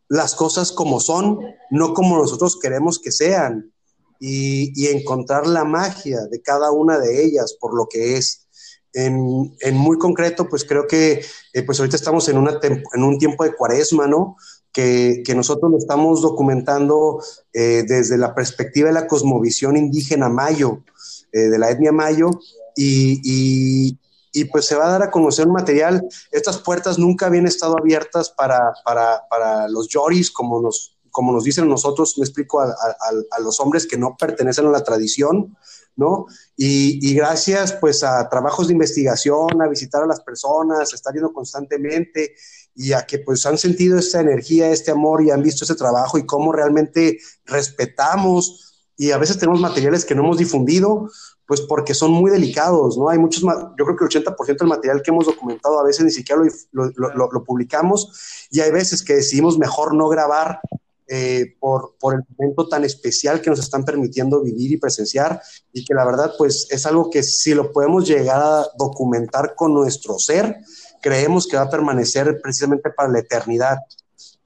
las 0.07 0.33
cosas 0.33 0.71
como 0.71 1.01
son, 1.01 1.39
no 1.71 1.93
como 1.93 2.17
nosotros 2.17 2.57
queremos 2.61 2.99
que 2.99 3.11
sean, 3.11 3.73
y, 4.19 4.87
encontrar 4.87 5.45
la 5.47 5.65
magia 5.65 6.21
de 6.31 6.41
cada 6.41 6.71
una 6.71 6.97
de 6.97 7.25
ellas 7.25 7.57
por 7.59 7.75
lo 7.75 7.87
que 7.89 8.15
es. 8.15 8.47
en, 8.93 9.75
muy 9.75 9.97
concreto, 9.97 10.47
pues 10.47 10.63
creo 10.63 10.87
que 10.87 11.25
eh, 11.51 11.63
pues 11.63 11.79
ahorita 11.79 11.97
estamos 11.97 12.29
en, 12.29 12.37
una 12.37 12.57
en 12.61 13.03
un 13.03 13.17
tiempo 13.17 13.43
de 13.43 13.53
cuaresma, 13.53 14.07
¿no? 14.07 14.37
Que, 14.74 15.24
nosotros 15.36 15.71
lo 15.71 15.78
estamos 15.78 16.21
documentando 16.21 17.24
eh, 17.53 17.86
desde 17.88 18.17
la 18.17 18.34
perspectiva 18.34 18.88
de 18.88 18.93
la 18.93 19.07
cosmovisión 19.07 19.78
indígena 19.78 20.30
mayo, 20.30 20.84
de 21.32 21.57
la 21.57 21.71
etnia 21.71 21.91
mayo, 21.91 22.30
y, 22.76 23.97
y, 24.34 24.45
pues 24.45 24.65
se 24.65 24.76
va 24.76 24.86
a 24.88 24.91
dar 24.91 25.03
a 25.03 25.11
conocer 25.11 25.47
un 25.47 25.53
material. 25.53 26.03
Estas 26.32 26.57
puertas 26.57 26.97
nunca 26.97 27.28
habían 27.28 27.47
estado 27.47 27.78
abiertas 27.78 28.30
para, 28.30 28.74
para, 28.84 29.24
para 29.30 29.67
los 29.67 29.88
yoris, 29.88 30.32
como 30.32 30.61
nos, 30.61 30.97
como 31.13 31.32
nos 31.32 31.43
dicen 31.43 31.69
nosotros, 31.69 32.17
me 32.17 32.26
explico, 32.26 32.59
a, 32.59 32.65
a, 32.65 33.39
los 33.39 33.59
hombres 33.59 33.86
que 33.86 33.97
no 33.97 34.17
pertenecen 34.17 34.65
a 34.65 34.71
la 34.71 34.84
tradición, 34.84 35.55
¿no? 35.95 36.26
Y, 36.57 37.13
gracias 37.13 37.74
pues 37.74 38.03
a 38.03 38.28
trabajos 38.30 38.67
de 38.67 38.74
investigación, 38.74 39.61
a 39.61 39.67
visitar 39.67 40.01
a 40.01 40.07
las 40.07 40.21
personas, 40.21 40.91
a 40.91 40.95
estar 40.95 41.13
yendo 41.13 41.32
constantemente 41.32 42.36
y 42.76 42.93
a 42.93 43.03
que 43.05 43.19
pues 43.19 43.45
han 43.45 43.57
sentido 43.57 43.99
esta 43.99 44.19
energía, 44.19 44.69
este 44.69 44.91
amor 44.91 45.24
y 45.24 45.32
han 45.32 45.43
visto 45.43 45.65
ese 45.65 45.76
trabajo 45.76 46.17
y 46.17 46.26
cómo 46.26 46.51
realmente 46.51 47.19
respetamos 47.45 48.74
y 48.97 49.11
a 49.11 49.17
veces 49.17 49.38
tenemos 49.38 49.59
materiales 49.59 50.05
que 50.05 50.15
no 50.15 50.24
hemos 50.24 50.38
difundido, 50.38 51.09
pues 51.47 51.61
porque 51.61 51.93
son 51.93 52.11
muy 52.11 52.32
delicados, 52.32 52.97
¿no? 52.97 53.09
Hay 53.09 53.17
muchos, 53.17 53.41
yo 53.41 53.86
creo 53.86 53.97
que 53.97 54.05
el 54.05 54.24
80% 54.24 54.57
del 54.57 54.67
material 54.67 55.01
que 55.01 55.11
hemos 55.11 55.26
documentado 55.26 55.80
a 55.80 55.84
veces 55.84 56.05
ni 56.05 56.11
siquiera 56.11 56.41
lo, 56.71 56.91
lo 56.95 57.43
publicamos 57.43 58.47
y 58.49 58.61
hay 58.61 58.71
veces 58.71 59.03
que 59.03 59.15
decidimos 59.15 59.57
mejor 59.57 59.93
no 59.93 60.07
grabar 60.09 60.59
eh, 61.07 61.57
por, 61.59 61.95
por, 61.99 62.15
el 62.15 62.21
momento 62.38 62.69
tan 62.69 62.86
especial 62.86 63.41
que 63.41 63.49
nos 63.49 63.59
están 63.59 63.84
permitiendo 63.84 64.41
vivir 64.41 64.71
y 64.71 64.78
presenciar 64.78 65.41
y 65.74 65.84
que 65.84 65.93
la 65.93 66.05
verdad 66.05 66.32
pues 66.38 66.65
es 66.69 66.86
algo 66.86 67.09
que 67.09 67.24
si 67.24 67.53
lo 67.53 67.74
podemos 67.74 68.07
llegar 68.07 68.41
a 68.41 68.65
documentar 68.78 69.53
con 69.53 69.74
nuestro 69.74 70.17
ser, 70.17 70.57
creemos 71.03 71.45
que 71.45 71.57
va 71.57 71.63
a 71.63 71.69
permanecer 71.69 72.39
precisamente 72.41 72.89
para 72.89 73.09
la 73.09 73.19
eternidad. 73.19 73.77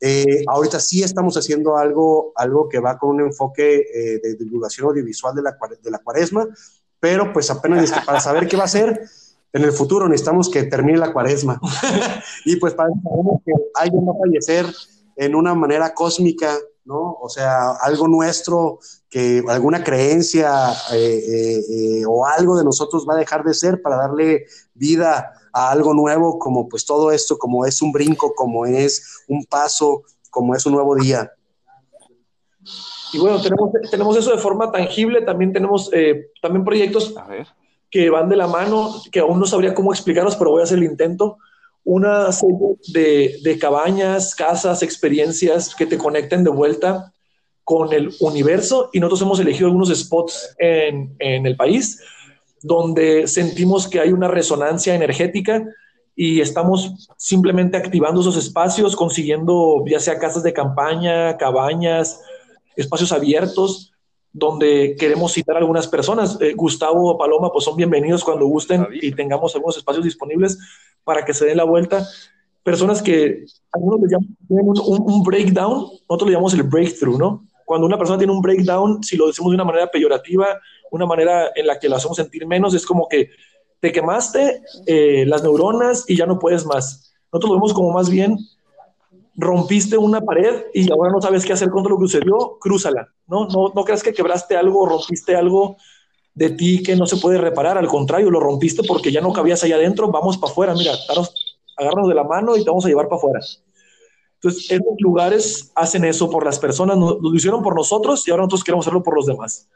Eh, 0.01 0.43
ahorita 0.47 0.79
sí 0.79 1.03
estamos 1.03 1.37
haciendo 1.37 1.77
algo, 1.77 2.33
algo 2.35 2.67
que 2.67 2.79
va 2.79 2.97
con 2.97 3.11
un 3.11 3.21
enfoque 3.21 3.85
eh, 3.93 4.19
de 4.21 4.35
divulgación 4.35 4.87
audiovisual 4.87 5.35
de 5.35 5.43
la, 5.43 5.57
de 5.81 5.91
la 5.91 5.99
cuaresma, 5.99 6.47
pero 6.99 7.31
pues 7.31 7.49
apenas 7.51 7.91
para 8.05 8.19
saber 8.19 8.47
qué 8.47 8.57
va 8.57 8.63
a 8.63 8.67
ser, 8.67 9.07
en 9.53 9.63
el 9.63 9.71
futuro 9.71 10.07
necesitamos 10.07 10.49
que 10.49 10.63
termine 10.63 10.97
la 10.97 11.13
cuaresma. 11.13 11.61
y 12.45 12.55
pues 12.57 12.73
para 12.73 12.89
sabemos 13.03 13.41
que 13.45 13.53
alguien 13.75 14.07
va 14.07 14.13
a 14.13 14.19
fallecer 14.19 14.65
en 15.15 15.35
una 15.35 15.53
manera 15.53 15.93
cósmica, 15.93 16.57
¿no? 16.85 17.17
O 17.21 17.29
sea, 17.29 17.71
algo 17.81 18.07
nuestro, 18.07 18.79
que 19.09 19.43
alguna 19.47 19.83
creencia 19.83 20.51
eh, 20.91 21.23
eh, 21.27 21.61
eh, 21.69 22.03
o 22.05 22.25
algo 22.25 22.57
de 22.57 22.63
nosotros 22.63 23.05
va 23.07 23.13
a 23.13 23.17
dejar 23.17 23.43
de 23.43 23.53
ser 23.53 23.81
para 23.81 23.95
darle 23.95 24.45
vida 24.73 25.31
a 25.53 25.71
algo 25.71 25.93
nuevo, 25.93 26.37
como 26.37 26.67
pues 26.67 26.85
todo 26.85 27.11
esto, 27.11 27.37
como 27.37 27.65
es 27.65 27.81
un 27.81 27.91
brinco, 27.91 28.33
como 28.35 28.65
es 28.65 29.23
un 29.27 29.45
paso, 29.45 30.03
como 30.29 30.55
es 30.55 30.65
un 30.65 30.73
nuevo 30.73 30.95
día. 30.95 31.31
Y 33.13 33.19
bueno, 33.19 33.41
tenemos, 33.41 33.71
tenemos 33.89 34.17
eso 34.17 34.31
de 34.31 34.41
forma 34.41 34.71
tangible, 34.71 35.21
también 35.21 35.53
tenemos 35.53 35.89
también 36.41 36.65
proyectos 36.65 37.15
que 37.89 38.09
van 38.09 38.27
de 38.27 38.35
la 38.35 38.47
mano, 38.47 38.93
que 39.11 39.21
aún 39.21 39.39
no 39.39 39.45
sabría 39.45 39.73
cómo 39.73 39.93
explicarlos, 39.93 40.35
pero 40.35 40.51
voy 40.51 40.61
a 40.61 40.65
hacer 40.65 40.77
el 40.77 40.83
intento 40.83 41.37
una 41.87 42.33
serie 42.33 42.75
de, 43.41 43.57
cabañas, 43.59 44.35
casas, 44.35 44.83
experiencias 44.83 45.73
que 45.73 45.85
te 45.85 45.97
conecten 45.97 46.43
de 46.43 46.49
vuelta 46.49 47.13
con 47.67 47.91
el 47.91 48.15
universo 48.21 48.89
y 48.93 49.01
nosotros 49.01 49.23
hemos 49.23 49.41
elegido 49.41 49.67
algunos 49.67 49.89
spots 49.93 50.55
en, 50.57 51.17
el 51.19 51.57
país 51.57 52.01
donde 52.61 53.27
sentimos 53.27 53.89
que 53.89 53.99
hay 53.99 54.13
una 54.13 54.29
resonancia 54.29 54.95
energética 54.95 55.65
y 56.15 56.39
estamos 56.39 57.09
simplemente 57.17 57.75
activando 57.75 58.21
esos 58.21 58.37
espacios, 58.37 58.95
consiguiendo 58.95 59.83
ya 59.85 59.99
sea 59.99 60.17
casas 60.17 60.43
de 60.43 60.53
campaña, 60.53 61.35
cabañas, 61.35 62.21
espacios 62.77 63.11
abiertos, 63.11 63.91
donde 64.31 64.95
queremos 64.97 65.33
citar 65.33 65.57
a 65.57 65.59
algunas 65.59 65.87
personas. 65.87 66.37
Eh, 66.39 66.53
Gustavo 66.55 67.11
o 67.11 67.17
Paloma, 67.17 67.51
pues 67.51 67.65
son 67.65 67.75
bienvenidos 67.75 68.23
cuando 68.23 68.47
gusten 68.47 68.87
y 68.93 69.11
tengamos 69.11 69.53
algunos 69.55 69.75
espacios 69.75 70.05
disponibles 70.05 70.57
para 71.03 71.25
que 71.25 71.33
se 71.33 71.45
den 71.45 71.57
la 71.57 71.65
vuelta. 71.65 72.07
Personas 72.63 73.01
que 73.01 73.43
algunos 73.73 73.99
le 73.99 74.07
llaman 74.07 74.37
un, 74.47 75.21
breakdown, 75.21 75.89
nosotros 76.07 76.27
le 76.27 76.31
llamamos 76.31 76.53
el 76.53 76.63
breakthrough, 76.63 77.19
¿no? 77.19 77.43
Cuando 77.67 77.85
una 77.85 77.97
persona 77.97 78.17
tiene 78.17 78.31
un 78.31 78.41
breakdown, 78.41 79.03
si 79.03 79.17
lo 79.17 79.27
decimos 79.27 79.51
de 79.51 79.55
una 79.55 79.65
manera 79.65 79.87
peyorativa, 79.87 80.57
una 80.89 81.05
manera 81.05 81.51
en 81.53 81.67
la 81.67 81.77
que 81.77 81.89
la 81.89 81.97
hacemos 81.97 82.15
sentir 82.15 82.47
menos, 82.47 82.73
es 82.73 82.85
como 82.85 83.09
que 83.09 83.29
te 83.81 83.91
quemaste 83.91 84.61
eh, 84.85 85.25
las 85.27 85.43
neuronas 85.43 86.05
y 86.07 86.15
ya 86.15 86.25
no 86.25 86.39
puedes 86.39 86.65
más. 86.65 87.13
Nosotros 87.29 87.49
lo 87.49 87.55
vemos 87.55 87.73
como 87.73 87.91
más 87.91 88.09
bien 88.09 88.37
rompiste 89.35 89.97
una 89.97 90.21
pared 90.21 90.67
y 90.73 90.89
ahora 90.89 91.11
no 91.11 91.21
sabes 91.21 91.45
qué 91.45 91.51
hacer 91.51 91.69
con 91.69 91.83
lo 91.83 91.97
que 91.97 92.05
sucedió, 92.05 92.57
crúzala, 92.61 93.09
¿no? 93.27 93.49
No, 93.49 93.73
no 93.75 93.83
creas 93.83 94.01
que 94.01 94.13
quebraste 94.13 94.55
algo, 94.55 94.85
rompiste 94.85 95.35
algo 95.35 95.75
de 96.35 96.51
ti 96.51 96.81
que 96.81 96.95
no 96.95 97.05
se 97.05 97.17
puede 97.17 97.37
reparar, 97.37 97.77
al 97.77 97.87
contrario, 97.87 98.31
lo 98.31 98.39
rompiste 98.39 98.81
porque 98.87 99.11
ya 99.11 99.19
no 99.19 99.33
cabías 99.33 99.61
allá 99.65 99.75
adentro, 99.75 100.09
vamos 100.09 100.37
para 100.37 100.53
afuera, 100.53 100.73
mira, 100.73 100.93
agárranos 101.75 102.07
de 102.07 102.15
la 102.15 102.23
mano 102.23 102.55
y 102.55 102.63
te 102.63 102.69
vamos 102.69 102.85
a 102.85 102.87
llevar 102.87 103.09
para 103.09 103.17
afuera. 103.17 103.41
Entonces, 104.41 104.69
estos 104.69 104.95
lugares 104.99 105.71
hacen 105.73 106.05
eso 106.05 106.29
por 106.29 106.45
las 106.45 106.59
personas, 106.59 106.95
nos, 106.97 107.17
lo 107.19 107.33
hicieron 107.33 107.63
por 107.63 107.75
nosotros 107.75 108.27
y 108.27 108.31
ahora 108.31 108.43
nosotros 108.43 108.63
queremos 108.63 108.85
hacerlo 108.85 109.01
por 109.01 109.15
los 109.15 109.25
demás. 109.25 109.67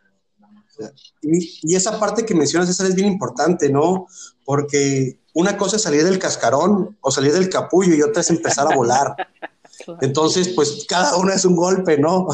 Y, 1.21 1.75
esa 1.75 1.99
parte 1.99 2.25
que 2.25 2.35
mencionas, 2.35 2.69
esa 2.69 2.87
es 2.87 2.95
bien 2.95 3.07
importante, 3.07 3.69
¿no? 3.69 4.07
Porque 4.45 5.19
una 5.33 5.57
cosa 5.57 5.77
es 5.77 5.81
salir 5.81 6.03
del 6.03 6.19
cascarón 6.19 6.97
o 7.01 7.11
salir 7.11 7.33
del 7.33 7.49
capullo 7.49 7.95
y 7.95 8.01
otra 8.01 8.21
es 8.21 8.29
empezar 8.29 8.71
a 8.71 8.75
volar. 8.75 9.15
Entonces, 10.01 10.49
pues 10.49 10.85
cada 10.87 11.17
uno 11.17 11.31
es 11.31 11.43
un 11.43 11.55
golpe, 11.55 11.97
¿no? 11.97 12.27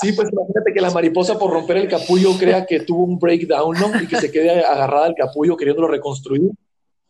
Sí, 0.00 0.12
pues 0.12 0.30
imagínate 0.32 0.72
que 0.72 0.80
la 0.80 0.90
mariposa 0.90 1.38
por 1.38 1.52
romper 1.52 1.76
el 1.76 1.88
capullo 1.88 2.30
crea 2.38 2.64
que 2.64 2.80
tuvo 2.80 3.04
un 3.04 3.18
breakdown, 3.18 3.76
¿no? 3.78 4.00
Y 4.00 4.06
que 4.06 4.16
se 4.16 4.30
quede 4.30 4.64
agarrada 4.64 5.06
al 5.06 5.14
capullo 5.14 5.54
queriéndolo 5.56 5.88
reconstruir, 5.88 6.50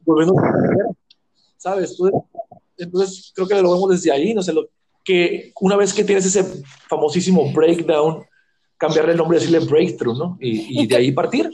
volviendo 0.05 0.37
a 0.37 1.00
¿sabes? 1.61 1.97
Entonces, 2.79 3.33
creo 3.35 3.47
que 3.47 3.61
lo 3.61 3.73
vemos 3.73 3.91
desde 3.91 4.11
ahí, 4.11 4.33
no 4.33 4.43
sé, 4.43 4.53
lo, 4.53 4.69
que 5.05 5.53
una 5.61 5.77
vez 5.77 5.93
que 5.93 6.05
tienes 6.05 6.25
ese 6.25 6.45
famosísimo 6.89 7.53
breakdown, 7.53 8.25
cambiarle 8.79 9.13
el 9.13 9.19
nombre 9.19 9.37
y 9.37 9.41
decirle 9.41 9.67
breakthrough, 9.67 10.17
¿no? 10.17 10.39
Y, 10.41 10.87
de 10.87 10.97
ahí 10.97 11.13
partir, 11.13 11.51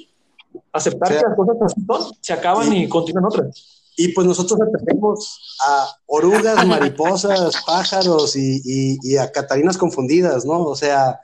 aceptar 0.72 1.08
que 1.08 1.14
las 1.14 1.36
cosas 1.36 1.56
así 1.62 1.84
son, 1.84 2.12
se 2.20 2.32
acaban 2.32 2.72
y 2.72 2.88
continúan 2.88 3.24
otras. 3.24 3.82
Y 3.96 4.08
pues 4.08 4.26
nosotros 4.26 4.60
tenemos 4.84 5.56
a 5.66 5.88
orugas, 6.06 6.64
mariposas, 6.66 7.54
pájaros 7.66 8.36
y, 8.36 9.16
a 9.16 9.32
catarinas 9.32 9.76
confundidas, 9.76 10.44
¿no? 10.44 10.62
O 10.62 10.76
sea, 10.76 11.18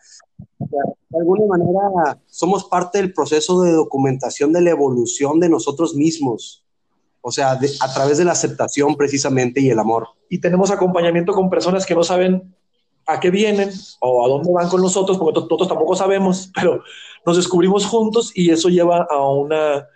de 0.59 1.19
alguna 1.19 1.47
manera 1.47 2.19
somos 2.27 2.65
parte 2.65 2.99
del 2.99 3.13
proceso 3.13 3.63
de 3.63 3.73
documentación 3.73 4.53
de 4.53 4.63
la 4.63 4.71
evolución 4.71 5.39
de 5.39 5.51
nosotros 5.51 5.95
mismos. 5.95 6.65
O 7.23 7.31
sea, 7.31 7.53
a 7.53 7.95
través 7.95 8.19
de 8.19 8.25
la 8.25 8.33
aceptación 8.33 8.97
precisamente 8.97 9.61
y 9.61 9.71
el 9.71 9.79
amor. 9.79 10.09
Y 10.29 10.41
tenemos 10.41 10.71
acompañamiento 10.71 11.33
con 11.33 11.49
personas 11.49 11.87
que 11.87 11.95
no 11.95 12.03
saben 12.03 12.55
a 13.07 13.21
qué 13.21 13.31
vienen 13.31 13.71
o 14.01 14.25
a 14.25 14.29
dónde 14.29 14.53
van 14.53 14.69
con 14.69 14.81
nosotros, 14.81 15.19
porque 15.19 15.41
nosotros 15.41 15.69
tampoco 15.69 15.95
sabemos, 15.95 16.51
pero 16.55 16.83
nos 17.25 17.37
descubrimos 17.37 17.87
juntos 17.87 18.33
y 18.35 18.51
eso 18.51 18.69
lleva 18.69 19.07
a 19.09 19.29
una, 19.31 19.87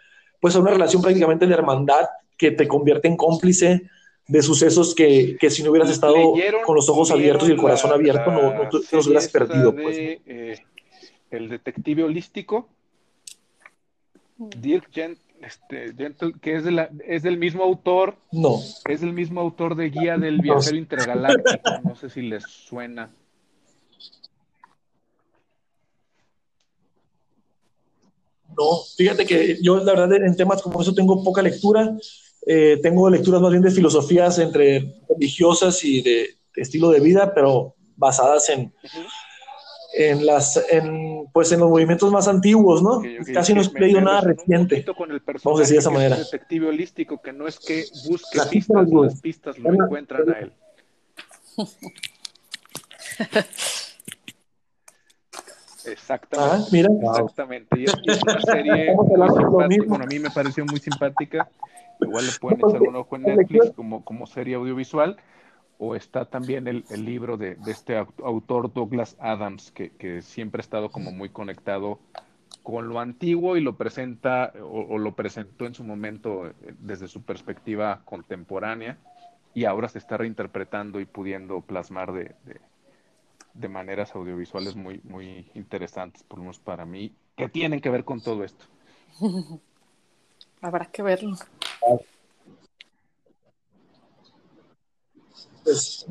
pues 0.41 0.55
a 0.55 0.61
una 0.61 0.71
relación 0.71 1.03
prácticamente 1.03 1.47
de 1.47 1.55
hermandad 1.55 2.07
que 2.37 2.53
te 2.53 2.69
convierte 2.69 3.09
en 3.09 3.17
cómplice 3.17 3.83
de 4.29 4.43
sucesos 4.43 4.95
que, 4.95 5.37
que 5.39 5.51
si 5.51 5.63
no 5.63 5.71
hubieras 5.71 5.91
estado 5.91 6.17
con 6.65 6.75
los 6.75 6.89
ojos 6.89 7.11
abiertos 7.11 7.49
y 7.49 7.53
el 7.53 7.59
corazón 7.59 7.93
abierto, 7.93 8.31
no, 8.31 8.55
no, 8.55 8.69
te 8.69 8.97
los 8.97 9.07
hubieras 9.07 9.29
perdido. 9.29 9.75
pues. 9.75 9.97
Eh, 9.99 10.59
el 11.31 11.49
detective 11.49 12.05
holístico, 12.05 12.69
Dirk 14.39 14.91
este, 15.47 15.95
Gentle, 15.97 16.33
que 16.41 16.57
es, 16.57 16.65
de 16.65 16.73
la, 16.73 16.91
es 17.07 17.23
del 17.23 17.39
mismo 17.39 17.63
autor. 17.63 18.17
No. 18.33 18.61
Es 18.89 19.01
del 19.01 19.13
mismo 19.13 19.41
autor 19.41 19.77
de 19.77 19.91
Guía 19.91 20.19
del 20.19 20.41
Viajero 20.41 20.77
Intergaláctico. 20.77 21.71
No 21.85 21.95
sé 21.95 22.11
si 22.11 22.23
les 22.23 22.43
suena. 22.45 23.11
No, 28.57 28.83
fíjate 28.97 29.27
que 29.27 29.59
yo 29.63 29.77
la 29.79 29.93
verdad 29.93 30.15
en 30.15 30.35
temas 30.35 30.63
como 30.63 30.81
eso 30.81 30.95
tengo 30.95 31.23
poca 31.23 31.43
lectura. 31.43 31.97
Eh, 32.47 32.79
tengo 32.83 33.11
lecturas 33.11 33.41
más 33.41 33.51
bien 33.51 33.63
de 33.63 33.71
filosofías 33.71 34.39
entre 34.39 35.01
religiosas 35.09 35.85
y 35.85 36.01
de, 36.01 36.37
estilo 36.55 36.91
de 36.91 37.01
vida, 37.01 37.35
pero 37.35 37.75
basadas 37.97 38.49
en, 38.49 38.73
en 39.95 40.27
las 40.27 40.63
en, 40.71 41.27
pues 41.33 41.53
en 41.53 41.61
los 41.61 41.71
movimientos 41.71 42.13
más 42.13 42.29
antiguos, 42.29 42.83
¿no? 42.83 43.03
Casi 43.33 43.55
no 43.55 43.63
he 43.63 43.81
leído 43.81 44.01
nada 44.01 44.23
reciente. 44.23 44.85
Vamos 45.45 45.61
a 45.61 45.63
decir 45.63 45.75
de 45.75 45.81
esa 45.81 45.91
manera. 45.91 46.17
detective 46.17 46.69
holístico 46.69 47.21
que 47.23 47.33
no 47.33 47.47
es 47.47 47.59
que 47.59 47.85
busque 48.09 48.39
pistas, 48.51 48.89
las 48.89 49.21
pistas 49.21 49.59
lo 49.59 49.73
encuentran 49.73 50.31
a 50.31 50.39
él. 50.41 50.53
Exactamente. 55.87 56.57
Ah, 56.57 56.69
mira. 56.73 56.89
Exactamente. 57.11 57.79
Y 57.79 57.85
es, 57.85 57.95
y 58.03 58.11
es 58.11 58.23
una 58.23 58.41
serie 58.41 58.95
muy 58.95 59.29
simpática. 59.29 59.49
Bueno, 59.49 60.05
a 60.05 60.07
mí 60.07 60.19
me 60.19 60.31
pareció 60.31 60.65
muy 60.65 60.81
simpática. 60.81 61.49
Igual 62.01 62.27
le 62.27 62.33
pueden 62.33 62.59
echar 62.59 62.83
un 62.83 62.97
ojo 62.97 63.17
en 63.17 63.23
Netflix 63.23 63.71
como, 63.75 64.05
como 64.05 64.27
serie 64.27 64.57
audiovisual. 64.57 65.17
O 65.79 65.95
está 65.95 66.25
también 66.25 66.67
el, 66.69 66.85
el 66.91 67.05
libro 67.05 67.37
de, 67.37 67.57
de, 67.57 67.71
este 67.71 67.97
autor 67.97 68.73
Douglas 68.73 69.17
Adams, 69.21 69.71
que, 69.73 69.91
que, 69.91 70.23
siempre 70.23 70.61
ha 70.61 70.63
estado 70.63 70.91
como 70.91 71.13
muy 71.13 71.29
conectado 71.29 71.99
con 72.63 72.89
lo 72.89 72.99
antiguo 72.99 73.57
y 73.57 73.61
lo 73.61 73.77
presenta 73.77 74.53
o, 74.61 74.95
o 74.95 74.99
lo 74.99 75.15
presentó 75.15 75.67
en 75.67 75.75
su 75.75 75.85
momento 75.85 76.47
eh, 76.47 76.55
desde 76.79 77.09
su 77.09 77.23
perspectiva 77.23 78.01
contemporánea 78.05 78.97
y 79.55 79.65
ahora 79.65 79.89
se 79.89 79.99
está 79.99 80.17
reinterpretando 80.17 81.01
y 81.01 81.07
pudiendo 81.07 81.61
plasmar 81.61 82.13
de, 82.13 82.35
de, 82.45 82.61
de 83.55 83.69
maneras 83.69 84.15
audiovisuales 84.15 84.77
muy, 84.77 85.01
muy 85.05 85.51
interesantes, 85.55 86.23
por 86.23 86.39
lo 86.39 86.45
menos 86.45 86.59
para 86.59 86.85
mí, 86.85 87.13
que 87.37 87.49
tienen 87.49 87.81
que 87.81 87.91
ver 87.91 88.05
con 88.05 88.21
todo 88.21 88.45
esto. 88.45 88.67
Habrá 90.61 90.87
que 90.87 91.03
verlo. 91.03 91.37
Pues, 95.67 96.07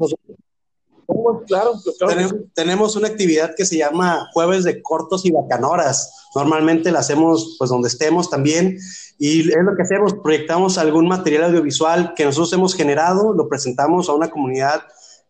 claro, 1.48 1.74
claro. 1.98 2.14
Tenemos, 2.14 2.34
tenemos, 2.54 2.96
una 2.96 3.08
actividad 3.08 3.56
que 3.56 3.66
se 3.66 3.78
llama 3.78 4.28
Jueves 4.34 4.64
de 4.64 4.82
Cortos 4.82 5.26
y 5.26 5.32
Bacanoras. 5.32 6.30
Normalmente 6.36 6.92
la 6.92 7.00
hacemos 7.00 7.56
pues 7.58 7.70
donde 7.70 7.88
estemos 7.88 8.30
también 8.30 8.78
y 9.18 9.42
es 9.42 9.64
lo 9.64 9.76
que 9.76 9.84
hacemos, 9.84 10.16
proyectamos 10.16 10.78
algún 10.78 11.08
material 11.08 11.46
audiovisual 11.46 12.14
que 12.16 12.26
nosotros 12.26 12.52
hemos 12.54 12.76
generado, 12.76 13.34
lo 13.34 13.48
presentamos 13.48 14.10
a 14.10 14.14
una 14.14 14.30
comunidad 14.30 14.82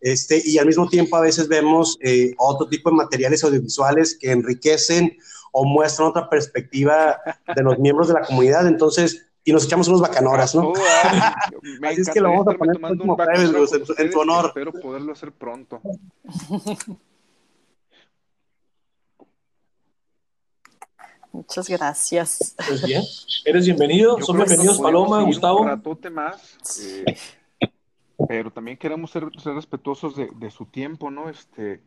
este, 0.02 0.42
y 0.44 0.58
al 0.58 0.66
mismo 0.66 0.90
tiempo 0.90 1.16
a 1.16 1.22
veces 1.22 1.48
vemos 1.48 1.98
eh, 2.02 2.34
otro 2.38 2.68
tipo 2.68 2.90
de 2.90 2.96
materiales 2.96 3.44
audiovisuales 3.44 4.18
que 4.20 4.32
enriquecen 4.32 5.18
o 5.52 5.66
muestran 5.66 6.10
otra 6.10 6.30
perspectiva 6.30 7.18
de 7.56 7.64
los 7.64 7.80
miembros 7.80 8.08
de 8.10 8.16
la 8.16 8.22
comunidad. 8.22 8.68
Entonces, 8.68 9.26
y 9.48 9.54
nos 9.54 9.64
echamos 9.66 9.88
unos 9.88 10.02
bacanoras, 10.02 10.56
¿no? 10.56 10.70
Oh, 10.70 10.74
Así 11.84 12.02
es 12.02 12.10
que 12.10 12.20
lo 12.20 12.32
vamos 12.32 12.48
a 12.48 12.58
poner 12.58 12.78
tomando 12.78 13.04
un 13.04 13.12
jueves, 13.12 13.74
en, 13.74 13.84
en, 14.06 14.12
tu 14.12 14.20
honor. 14.20 14.48
Espero 14.48 14.74
poderlo 14.74 15.14
hacer 15.14 15.32
pronto. 15.32 15.80
Muchas 21.32 21.70
gracias. 21.70 22.56
Pues 22.68 22.84
bien, 22.84 23.04
eres 23.46 23.66
bienvenido. 23.66 24.18
Yo 24.18 24.26
Son 24.26 24.38
bienvenidos, 24.38 24.80
Paloma, 24.80 25.22
Gustavo. 25.22 25.62
Un 25.62 25.68
ratote 25.68 26.10
más. 26.10 26.58
eh, 26.82 27.06
pero 28.28 28.50
también 28.52 28.78
queremos 28.78 29.12
ser, 29.12 29.26
ser 29.38 29.54
respetuosos 29.54 30.16
de, 30.16 30.28
de, 30.40 30.50
su 30.50 30.66
tiempo, 30.66 31.12
¿no? 31.12 31.30
Este, 31.30 31.82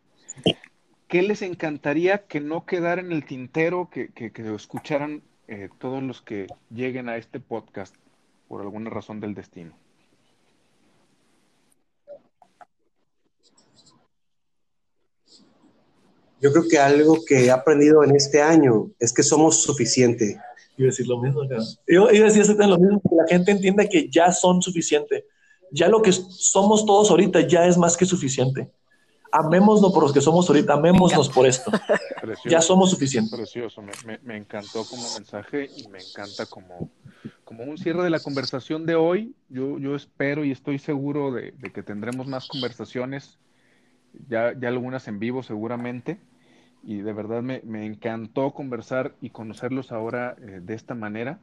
¿Qué 1.08 1.22
les 1.22 1.42
encantaría 1.42 2.26
que 2.26 2.38
no 2.38 2.66
quedara 2.66 3.00
en 3.00 3.10
el 3.10 3.24
tintero, 3.24 3.88
que, 3.90 4.12
que, 4.12 4.30
que 4.30 4.54
escucharan 4.54 5.22
eh, 5.48 5.70
todos 5.78 6.02
los 6.02 6.20
que 6.20 6.46
lleguen 6.70 7.08
a 7.08 7.16
este 7.16 7.40
podcast 7.40 7.94
por 8.48 8.60
alguna 8.60 8.90
razón 8.90 9.20
del 9.20 9.34
destino? 9.34 9.72
Yo 16.40 16.52
creo 16.52 16.68
que 16.68 16.78
algo 16.78 17.24
que 17.26 17.46
he 17.46 17.50
aprendido 17.50 18.04
en 18.04 18.14
este 18.14 18.40
año 18.40 18.90
es 19.00 19.12
que 19.12 19.22
somos 19.22 19.62
suficiente. 19.62 20.40
Iba 20.76 20.86
a 20.86 20.90
decir 20.90 21.08
lo 21.08 21.20
mismo, 21.20 21.42
acá. 21.42 21.56
Yo 21.86 22.10
iba 22.10 22.28
a 22.28 22.30
decir 22.30 22.56
lo 22.56 22.78
mismo, 22.78 23.00
que 23.00 23.16
la 23.16 23.26
gente 23.26 23.50
entienda 23.50 23.88
que 23.88 24.08
ya 24.08 24.30
son 24.30 24.62
suficiente. 24.62 25.26
Ya 25.72 25.88
lo 25.88 26.00
que 26.00 26.12
somos 26.12 26.86
todos 26.86 27.10
ahorita 27.10 27.40
ya 27.40 27.66
es 27.66 27.76
más 27.76 27.96
que 27.96 28.06
suficiente. 28.06 28.70
Amémoslo 29.32 29.92
por 29.92 30.02
los 30.02 30.12
que 30.12 30.20
somos 30.20 30.48
ahorita, 30.48 30.74
amémosnos 30.74 31.28
por 31.28 31.46
esto. 31.46 31.70
Precioso, 32.20 32.48
ya 32.48 32.60
somos 32.60 32.90
suficientes. 32.90 33.34
Precioso, 33.34 33.82
me, 33.82 33.92
me, 34.06 34.18
me, 34.22 34.36
encantó 34.36 34.84
como 34.84 35.02
mensaje 35.14 35.68
y 35.76 35.88
me 35.88 35.98
encanta 35.98 36.46
como, 36.46 36.90
como 37.44 37.64
un 37.64 37.78
cierre 37.78 38.02
de 38.02 38.10
la 38.10 38.20
conversación 38.20 38.86
de 38.86 38.94
hoy. 38.94 39.34
Yo, 39.48 39.78
yo 39.78 39.94
espero 39.94 40.44
y 40.44 40.50
estoy 40.50 40.78
seguro 40.78 41.32
de, 41.32 41.52
de 41.52 41.72
que 41.72 41.82
tendremos 41.82 42.26
más 42.26 42.48
conversaciones, 42.48 43.38
ya, 44.28 44.52
ya 44.58 44.68
algunas 44.68 45.06
en 45.08 45.18
vivo 45.18 45.42
seguramente. 45.42 46.20
Y 46.82 46.98
de 46.98 47.12
verdad 47.12 47.42
me, 47.42 47.60
me 47.64 47.84
encantó 47.86 48.52
conversar 48.52 49.14
y 49.20 49.30
conocerlos 49.30 49.92
ahora 49.92 50.36
eh, 50.40 50.60
de 50.62 50.74
esta 50.74 50.94
manera. 50.94 51.40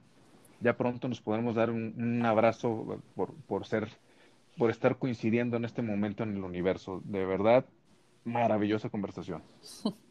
Ya 0.62 0.78
pronto 0.78 1.08
nos 1.08 1.22
podremos 1.22 1.56
dar 1.56 1.70
un, 1.70 1.94
un 1.98 2.26
abrazo 2.26 3.02
por, 3.16 3.34
por 3.48 3.66
ser 3.66 3.90
por 4.58 4.72
estar 4.72 4.98
coincidiendo 4.98 5.58
en 5.58 5.66
este 5.66 5.82
momento 5.82 6.24
en 6.24 6.36
el 6.36 6.44
universo. 6.44 7.02
De 7.06 7.26
verdad, 7.26 7.66
maravillosa 8.24 8.90
conversación. 8.90 9.44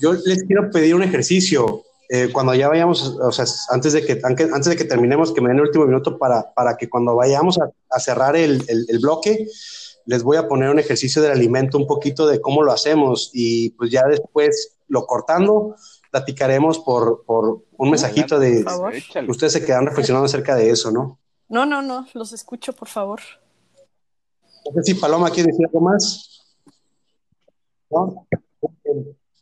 Yo 0.00 0.12
les 0.12 0.44
quiero 0.44 0.70
pedir 0.70 0.94
un 0.94 1.02
ejercicio. 1.02 1.82
Eh, 2.10 2.30
cuando 2.32 2.54
ya 2.54 2.68
vayamos, 2.68 3.18
o 3.20 3.32
sea, 3.32 3.44
antes 3.70 3.92
de 3.92 4.06
que, 4.06 4.18
antes 4.24 4.64
de 4.64 4.76
que 4.76 4.84
terminemos, 4.84 5.32
que 5.32 5.42
me 5.42 5.48
den 5.48 5.58
el 5.58 5.64
último 5.64 5.84
minuto 5.84 6.16
para, 6.16 6.54
para 6.54 6.76
que 6.78 6.88
cuando 6.88 7.14
vayamos 7.16 7.58
a, 7.58 7.70
a 7.90 8.00
cerrar 8.00 8.34
el, 8.34 8.64
el, 8.68 8.86
el, 8.88 8.98
bloque, 8.98 9.46
les 10.06 10.22
voy 10.22 10.38
a 10.38 10.48
poner 10.48 10.70
un 10.70 10.78
ejercicio 10.78 11.20
del 11.20 11.32
alimento, 11.32 11.76
un 11.76 11.86
poquito 11.86 12.26
de 12.26 12.40
cómo 12.40 12.62
lo 12.62 12.72
hacemos 12.72 13.30
y 13.34 13.70
pues 13.70 13.90
ya 13.90 14.04
después 14.08 14.78
lo 14.88 15.04
cortando, 15.04 15.76
platicaremos 16.10 16.78
por, 16.78 17.24
por 17.24 17.64
un 17.76 17.90
mensajito 17.90 18.38
de... 18.38 18.64
Ustedes 19.28 19.52
se 19.52 19.64
quedan 19.64 19.86
reflexionando 19.86 20.26
acerca 20.26 20.54
de 20.54 20.70
eso, 20.70 20.90
¿no? 20.90 21.18
No, 21.48 21.64
no, 21.66 21.82
no, 21.82 22.06
los 22.14 22.32
escucho, 22.32 22.72
por 22.72 22.88
favor. 22.88 23.20
No 24.64 24.82
sé 24.82 24.92
si 24.92 24.94
Paloma 24.94 25.30
quiere 25.30 25.50
decir 25.50 25.66
algo 25.66 25.80
más. 25.80 26.44
¿No? 27.90 28.26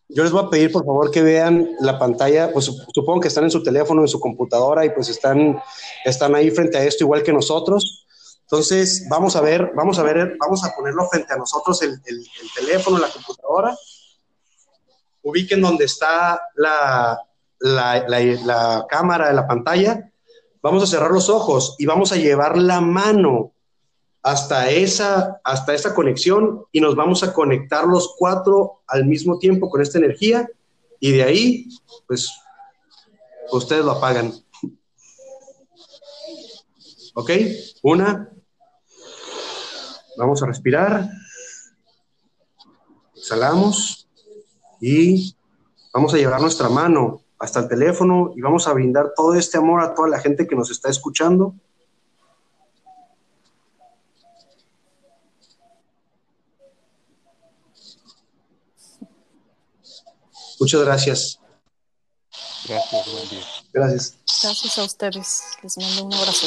Yo 0.08 0.22
les 0.22 0.30
voy 0.30 0.44
a 0.44 0.50
pedir, 0.50 0.70
por 0.70 0.84
favor, 0.84 1.10
que 1.10 1.22
vean 1.22 1.68
la 1.80 1.98
pantalla, 1.98 2.52
pues 2.52 2.70
supongo 2.94 3.20
que 3.20 3.28
están 3.28 3.44
en 3.44 3.50
su 3.50 3.62
teléfono, 3.62 4.02
en 4.02 4.08
su 4.08 4.20
computadora 4.20 4.84
y 4.84 4.90
pues 4.90 5.08
están, 5.08 5.60
están 6.04 6.34
ahí 6.36 6.50
frente 6.50 6.78
a 6.78 6.84
esto 6.84 7.04
igual 7.04 7.24
que 7.24 7.32
nosotros. 7.32 8.06
Entonces, 8.42 9.06
vamos 9.10 9.34
a 9.34 9.40
ver, 9.40 9.72
vamos 9.74 9.98
a 9.98 10.04
ver, 10.04 10.36
vamos 10.38 10.64
a 10.64 10.72
ponerlo 10.76 11.08
frente 11.08 11.32
a 11.32 11.36
nosotros 11.36 11.82
el, 11.82 11.90
el, 11.90 12.18
el 12.18 12.54
teléfono, 12.54 12.98
la 12.98 13.08
computadora 13.08 13.76
ubiquen 15.26 15.60
donde 15.60 15.86
está 15.86 16.40
la, 16.54 17.20
la, 17.58 18.08
la, 18.08 18.86
cámara 18.88 19.26
de 19.26 19.34
la 19.34 19.48
pantalla, 19.48 20.12
vamos 20.62 20.84
a 20.84 20.86
cerrar 20.86 21.10
los 21.10 21.28
ojos 21.28 21.74
y 21.78 21.86
vamos 21.86 22.12
a 22.12 22.16
llevar 22.16 22.56
la 22.56 22.80
mano 22.80 23.52
hasta 24.22 24.70
esa, 24.70 25.40
hasta 25.42 25.74
esa 25.74 25.94
conexión 25.96 26.64
y 26.70 26.80
nos 26.80 26.94
vamos 26.94 27.24
a 27.24 27.32
conectar 27.32 27.86
los 27.86 28.14
cuatro 28.16 28.82
al 28.86 29.04
mismo 29.06 29.40
tiempo 29.40 29.68
con 29.68 29.82
esta 29.82 29.98
energía 29.98 30.48
y 31.00 31.10
de 31.10 31.24
ahí, 31.24 31.68
pues, 32.06 32.30
ustedes 33.50 33.84
lo 33.84 33.92
apagan. 33.92 34.32
¿Ok? 37.14 37.30
Una. 37.82 38.30
Vamos 40.16 40.40
a 40.40 40.46
respirar. 40.46 41.08
Exhalamos 43.16 44.05
y 44.80 45.36
vamos 45.92 46.14
a 46.14 46.16
llevar 46.16 46.40
nuestra 46.40 46.68
mano 46.68 47.22
hasta 47.38 47.60
el 47.60 47.68
teléfono 47.68 48.32
y 48.36 48.40
vamos 48.40 48.66
a 48.66 48.72
brindar 48.72 49.12
todo 49.14 49.34
este 49.34 49.58
amor 49.58 49.82
a 49.82 49.94
toda 49.94 50.08
la 50.08 50.20
gente 50.20 50.46
que 50.46 50.56
nos 50.56 50.70
está 50.70 50.88
escuchando. 50.88 51.54
Muchas 60.58 60.80
gracias. 60.82 61.40
Gracias, 62.66 63.12
buen 63.12 63.28
día. 63.28 63.44
Gracias. 63.72 64.16
Gracias 64.42 64.78
a 64.78 64.84
ustedes. 64.84 65.42
Les 65.62 65.78
mando 65.78 66.04
un 66.04 66.14
abrazo. 66.14 66.46